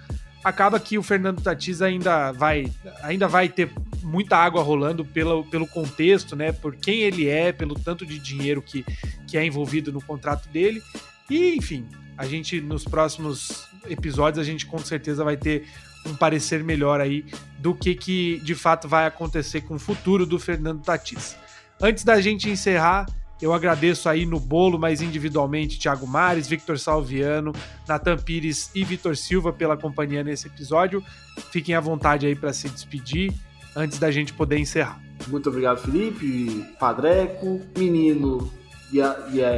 acaba 0.43 0.79
que 0.79 0.97
o 0.97 1.03
Fernando 1.03 1.41
Tatis 1.41 1.81
ainda 1.81 2.31
vai, 2.31 2.71
ainda 3.03 3.27
vai 3.27 3.49
ter 3.49 3.69
muita 4.01 4.37
água 4.37 4.63
rolando 4.63 5.05
pelo, 5.05 5.43
pelo 5.45 5.67
contexto, 5.67 6.35
né? 6.35 6.51
Por 6.51 6.75
quem 6.75 7.01
ele 7.01 7.27
é, 7.27 7.51
pelo 7.51 7.75
tanto 7.75 8.05
de 8.05 8.17
dinheiro 8.17 8.61
que, 8.61 8.85
que 9.27 9.37
é 9.37 9.45
envolvido 9.45 9.91
no 9.91 10.01
contrato 10.01 10.49
dele. 10.49 10.81
E, 11.29 11.55
enfim, 11.55 11.85
a 12.17 12.25
gente 12.25 12.59
nos 12.59 12.83
próximos 12.83 13.67
episódios 13.89 14.39
a 14.39 14.43
gente 14.43 14.65
com 14.65 14.79
certeza 14.79 15.23
vai 15.23 15.37
ter 15.37 15.67
um 16.05 16.15
parecer 16.15 16.63
melhor 16.63 16.99
aí 16.99 17.25
do 17.59 17.75
que, 17.75 17.95
que 17.95 18.39
de 18.43 18.55
fato 18.55 18.87
vai 18.87 19.05
acontecer 19.05 19.61
com 19.61 19.75
o 19.75 19.79
futuro 19.79 20.25
do 20.25 20.39
Fernando 20.39 20.81
Tatis. 20.81 21.35
Antes 21.79 22.03
da 22.03 22.19
gente 22.21 22.49
encerrar, 22.49 23.05
eu 23.41 23.53
agradeço 23.53 24.07
aí 24.07 24.25
no 24.25 24.39
bolo, 24.39 24.77
mas 24.77 25.01
individualmente, 25.01 25.79
Thiago 25.79 26.05
Mares, 26.05 26.47
Victor 26.47 26.77
Salviano, 26.77 27.51
Natan 27.87 28.17
Pires 28.17 28.69
e 28.75 28.83
Vitor 28.83 29.15
Silva 29.15 29.51
pela 29.51 29.75
companhia 29.75 30.23
nesse 30.23 30.47
episódio. 30.47 31.03
Fiquem 31.51 31.73
à 31.73 31.79
vontade 31.79 32.27
aí 32.27 32.35
para 32.35 32.53
se 32.53 32.69
despedir 32.69 33.33
antes 33.75 33.97
da 33.97 34.11
gente 34.11 34.31
poder 34.33 34.59
encerrar. 34.59 35.01
Muito 35.27 35.49
obrigado, 35.49 35.81
Felipe, 35.81 36.65
Padreco, 36.79 37.61
menino 37.75 38.51
e, 38.91 39.01
a, 39.01 39.27
e 39.31 39.43
a 39.43 39.51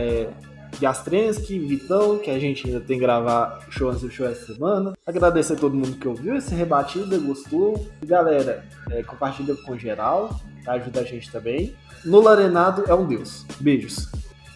Jastrensky, 0.79 1.59
Vitão, 1.59 2.17
que 2.17 2.29
a 2.29 2.39
gente 2.39 2.67
ainda 2.67 2.79
tem 2.79 2.97
que 2.97 3.03
gravar 3.05 3.65
show 3.69 3.89
antes 3.89 4.01
do 4.01 4.11
show 4.11 4.27
essa 4.27 4.53
semana. 4.53 4.93
Agradecer 5.05 5.53
a 5.53 5.57
todo 5.57 5.75
mundo 5.75 5.97
que 5.97 6.07
ouviu 6.07 6.35
esse 6.35 6.53
rebatido, 6.53 7.19
gostou. 7.21 7.89
E 8.01 8.05
galera, 8.05 8.65
é, 8.91 9.03
compartilha 9.03 9.55
com 9.55 9.77
geral, 9.77 10.39
tá? 10.63 10.73
ajuda 10.73 11.01
a 11.01 11.03
gente 11.03 11.31
também. 11.31 11.75
No 12.03 12.19
Larenado 12.19 12.83
é 12.87 12.93
um 12.93 13.05
Deus. 13.05 13.45
Beijos. 13.59 14.11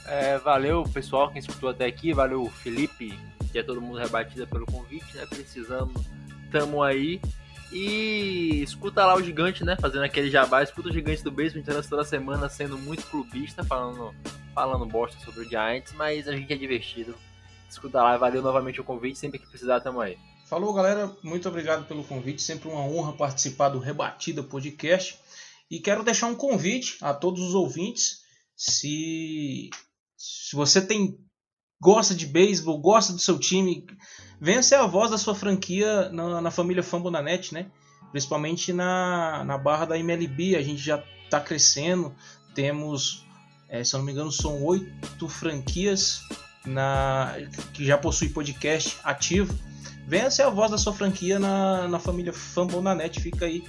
É, 0.05 0.37
valeu 0.37 0.83
pessoal 0.83 1.29
quem 1.29 1.39
escutou 1.39 1.69
até 1.69 1.85
aqui, 1.85 2.13
valeu 2.13 2.45
Felipe 2.47 3.13
que 3.57 3.59
é 3.59 3.63
todo 3.63 3.81
mundo 3.81 3.97
rebatida 3.97 4.45
pelo 4.45 4.65
convite, 4.65 5.15
né? 5.15 5.25
Precisamos, 5.27 6.05
tamo 6.51 6.83
aí. 6.83 7.19
E 7.71 8.61
escuta 8.63 9.05
lá 9.05 9.15
o 9.15 9.23
gigante, 9.23 9.63
né? 9.63 9.75
Fazendo 9.79 10.03
aquele 10.03 10.29
jabá, 10.29 10.63
escuta 10.63 10.89
o 10.89 10.93
gigante 10.93 11.23
do 11.23 11.31
Basement 11.31 11.63
toda 11.89 12.03
semana, 12.03 12.47
sendo 12.49 12.77
muito 12.77 13.05
clubista, 13.07 13.63
falando, 13.63 14.13
falando 14.53 14.85
bosta 14.85 15.19
sobre 15.23 15.41
o 15.41 15.49
Giants, 15.49 15.93
mas 15.93 16.27
a 16.27 16.31
gente 16.31 16.51
é 16.51 16.55
divertido. 16.55 17.15
Escuta 17.69 18.01
lá, 18.01 18.17
valeu 18.17 18.41
novamente 18.41 18.79
o 18.79 18.83
convite, 18.83 19.19
sempre 19.19 19.39
que 19.39 19.47
precisar, 19.47 19.81
tamo 19.81 19.99
aí. 19.99 20.17
Falou, 20.47 20.73
galera. 20.73 21.13
Muito 21.21 21.49
obrigado 21.49 21.85
pelo 21.85 22.05
convite. 22.05 22.41
Sempre 22.41 22.69
uma 22.69 22.79
honra 22.79 23.11
participar 23.11 23.67
do 23.67 23.79
Rebatida 23.79 24.41
Podcast. 24.41 25.19
E 25.69 25.81
quero 25.81 26.03
deixar 26.03 26.27
um 26.27 26.35
convite 26.35 26.97
a 27.01 27.13
todos 27.13 27.41
os 27.41 27.53
ouvintes. 27.53 28.21
Se, 28.55 29.69
se 30.15 30.55
você 30.55 30.81
tem 30.81 31.19
gosta 31.81 32.15
de 32.15 32.25
beisebol, 32.25 32.79
gosta 32.79 33.11
do 33.11 33.19
seu 33.19 33.37
time, 33.37 33.85
venha 34.39 34.63
ser 34.63 34.75
a 34.75 34.85
voz 34.85 35.11
da 35.11 35.17
sua 35.17 35.35
franquia 35.35 36.09
na, 36.09 36.41
na 36.41 36.51
família 36.51 36.83
Fambonanet, 36.83 37.53
né? 37.53 37.67
Principalmente 38.11 38.71
na, 38.71 39.43
na 39.43 39.57
barra 39.57 39.85
da 39.85 39.97
MLB. 39.97 40.55
A 40.55 40.61
gente 40.61 40.81
já 40.81 41.03
está 41.25 41.39
crescendo. 41.39 42.13
Temos, 42.55 43.25
é, 43.69 43.83
se 43.83 43.93
eu 43.93 43.99
não 43.99 44.05
me 44.05 44.11
engano, 44.11 44.31
são 44.31 44.63
oito 44.63 45.27
franquias 45.27 46.21
na, 46.65 47.35
que 47.73 47.85
já 47.85 47.97
possui 47.97 48.29
podcast 48.29 48.97
ativo. 49.03 49.53
Venha 50.07 50.31
ser 50.31 50.43
a 50.43 50.49
voz 50.49 50.71
da 50.71 50.77
sua 50.77 50.93
franquia 50.93 51.37
na, 51.37 51.87
na 51.87 51.99
família 51.99 52.31
Fumble 52.31 52.81
na 52.81 52.95
Net. 52.95 53.19
Fica 53.19 53.45
aí 53.45 53.61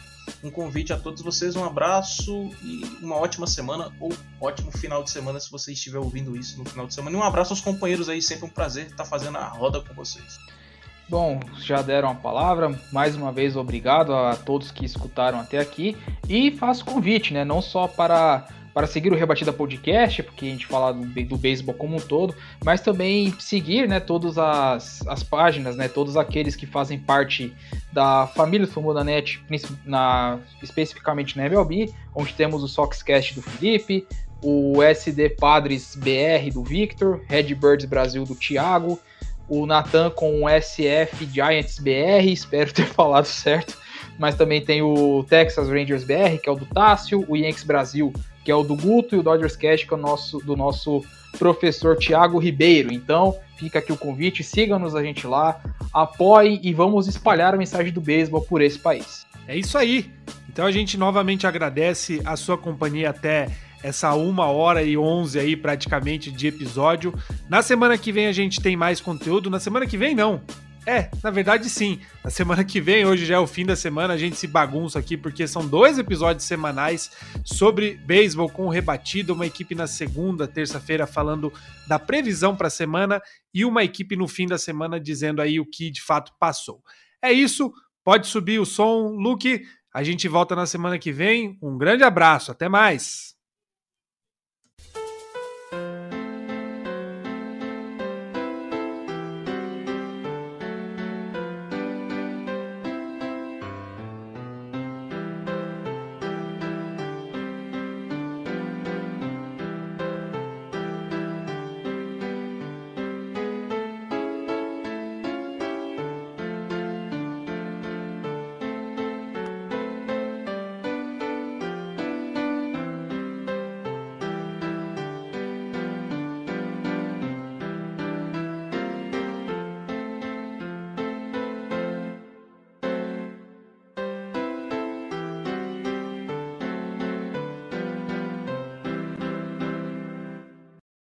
um 0.42 0.50
convite 0.50 0.92
a 0.92 0.96
todos 0.96 1.20
vocês. 1.20 1.56
Um 1.56 1.64
abraço 1.64 2.32
e 2.62 2.84
uma 3.02 3.16
ótima 3.16 3.46
semana 3.46 3.92
ou 3.98 4.12
ótimo 4.40 4.70
final 4.70 5.02
de 5.02 5.10
semana 5.10 5.40
se 5.40 5.50
você 5.50 5.72
estiver 5.72 5.98
ouvindo 5.98 6.36
isso 6.36 6.56
no 6.58 6.64
final 6.64 6.86
de 6.86 6.94
semana. 6.94 7.16
E 7.16 7.20
um 7.20 7.24
abraço 7.24 7.52
aos 7.52 7.60
companheiros 7.60 8.08
aí. 8.08 8.22
Sempre 8.22 8.46
um 8.46 8.50
prazer 8.50 8.86
estar 8.86 9.04
fazendo 9.04 9.36
a 9.36 9.48
roda 9.48 9.80
com 9.80 9.92
vocês. 9.94 10.38
Bom, 11.08 11.40
já 11.58 11.80
deram 11.80 12.10
a 12.10 12.14
palavra. 12.14 12.78
Mais 12.92 13.16
uma 13.16 13.32
vez, 13.32 13.56
obrigado 13.56 14.12
a 14.14 14.36
todos 14.36 14.70
que 14.70 14.84
escutaram 14.84 15.40
até 15.40 15.58
aqui. 15.58 15.96
E 16.28 16.50
faço 16.50 16.84
convite, 16.84 17.32
né? 17.32 17.44
Não 17.44 17.62
só 17.62 17.88
para 17.88 18.46
para 18.74 18.86
seguir 18.86 19.12
o 19.12 19.16
Rebatida 19.16 19.52
Podcast, 19.52 20.22
porque 20.22 20.46
a 20.46 20.50
gente 20.50 20.64
fala 20.64 20.92
do, 20.92 21.24
do 21.24 21.36
beisebol 21.36 21.74
como 21.74 21.96
um 21.96 22.00
todo, 22.00 22.32
mas 22.64 22.80
também 22.80 23.34
seguir 23.40 23.88
né, 23.88 23.98
todas 23.98 24.38
as, 24.38 25.04
as 25.08 25.20
páginas, 25.20 25.74
né, 25.74 25.88
todos 25.88 26.16
aqueles 26.16 26.54
que 26.54 26.64
fazem 26.64 26.96
parte 26.96 27.52
da 27.92 28.28
família 28.28 28.68
do 28.68 28.94
da 28.94 29.02
Net, 29.02 29.42
na, 29.84 30.38
especificamente 30.62 31.36
na 31.36 31.46
MLB, 31.46 31.92
onde 32.14 32.32
temos 32.34 32.62
o 32.62 32.68
Soxcast 32.68 33.34
do 33.34 33.42
Felipe, 33.42 34.06
o 34.40 34.80
SD 34.80 35.30
Padres 35.30 35.96
BR 35.96 36.52
do 36.52 36.62
Victor, 36.62 37.22
Redbirds 37.26 37.84
Brasil 37.84 38.22
do 38.22 38.36
Thiago, 38.36 39.00
o 39.48 39.66
Natan 39.66 40.10
com 40.10 40.44
o 40.44 40.48
SF 40.48 41.26
Giants 41.26 41.78
BR, 41.78 42.26
espero 42.26 42.72
ter 42.72 42.86
falado 42.92 43.24
certo, 43.24 43.78
mas 44.18 44.34
também 44.34 44.60
tem 44.60 44.82
o 44.82 45.24
Texas 45.28 45.68
Rangers 45.68 46.04
BR, 46.04 46.38
que 46.42 46.48
é 46.48 46.52
o 46.52 46.56
do 46.56 46.66
Tássio, 46.66 47.24
o 47.28 47.36
Yankees 47.36 47.64
Brasil, 47.64 48.12
que 48.44 48.50
é 48.50 48.54
o 48.54 48.62
do 48.62 48.76
Guto, 48.76 49.14
e 49.14 49.18
o 49.18 49.22
Dodgers 49.22 49.56
Cash, 49.56 49.84
que 49.84 49.92
é 49.92 49.96
o 49.96 50.00
nosso, 50.00 50.38
do 50.38 50.56
nosso 50.56 51.04
professor 51.38 51.96
Tiago 51.96 52.38
Ribeiro. 52.38 52.92
Então, 52.92 53.36
fica 53.58 53.78
aqui 53.78 53.92
o 53.92 53.96
convite, 53.96 54.42
sigam-nos 54.42 54.94
a 54.94 55.02
gente 55.02 55.26
lá, 55.26 55.60
apoiem 55.92 56.60
e 56.62 56.72
vamos 56.72 57.06
espalhar 57.06 57.54
a 57.54 57.56
mensagem 57.56 57.92
do 57.92 58.00
beisebol 58.00 58.42
por 58.42 58.60
esse 58.62 58.78
país. 58.78 59.26
É 59.46 59.56
isso 59.56 59.76
aí. 59.78 60.10
Então 60.48 60.66
a 60.66 60.72
gente 60.72 60.98
novamente 60.98 61.46
agradece 61.46 62.20
a 62.24 62.36
sua 62.36 62.58
companhia 62.58 63.10
até 63.10 63.48
essa 63.82 64.14
uma 64.14 64.46
hora 64.46 64.82
e 64.82 64.96
onze 64.96 65.38
aí 65.38 65.56
praticamente 65.56 66.30
de 66.30 66.46
episódio. 66.46 67.14
Na 67.48 67.62
semana 67.62 67.96
que 67.96 68.12
vem 68.12 68.26
a 68.26 68.32
gente 68.32 68.60
tem 68.60 68.76
mais 68.76 69.00
conteúdo. 69.00 69.50
Na 69.50 69.60
semana 69.60 69.86
que 69.86 69.96
vem 69.96 70.14
não. 70.14 70.42
É, 70.86 71.10
na 71.22 71.30
verdade 71.30 71.68
sim. 71.68 72.00
Na 72.24 72.30
semana 72.30 72.64
que 72.64 72.80
vem, 72.80 73.04
hoje 73.04 73.26
já 73.26 73.34
é 73.34 73.38
o 73.38 73.46
fim 73.46 73.66
da 73.66 73.76
semana, 73.76 74.14
a 74.14 74.16
gente 74.16 74.36
se 74.36 74.46
bagunça 74.46 74.98
aqui 74.98 75.18
porque 75.18 75.46
são 75.46 75.68
dois 75.68 75.98
episódios 75.98 76.46
semanais 76.46 77.10
sobre 77.44 77.96
beisebol 78.06 78.48
com 78.48 78.64
o 78.64 78.70
rebatido, 78.70 79.34
uma 79.34 79.44
equipe 79.44 79.74
na 79.74 79.86
segunda, 79.86 80.48
terça-feira 80.48 81.06
falando 81.06 81.52
da 81.86 81.98
previsão 81.98 82.56
para 82.56 82.68
a 82.68 82.70
semana 82.70 83.20
e 83.52 83.66
uma 83.66 83.84
equipe 83.84 84.16
no 84.16 84.26
fim 84.26 84.46
da 84.46 84.56
semana 84.56 84.98
dizendo 84.98 85.42
aí 85.42 85.60
o 85.60 85.66
que 85.66 85.90
de 85.90 86.00
fato 86.00 86.32
passou. 86.40 86.82
É 87.20 87.30
isso, 87.30 87.70
pode 88.02 88.26
subir 88.26 88.58
o 88.58 88.64
som, 88.64 89.08
Luke. 89.08 89.62
A 89.92 90.02
gente 90.02 90.26
volta 90.26 90.56
na 90.56 90.64
semana 90.64 90.98
que 90.98 91.12
vem. 91.12 91.58
Um 91.62 91.76
grande 91.76 92.02
abraço, 92.02 92.50
até 92.50 92.66
mais. 92.66 93.37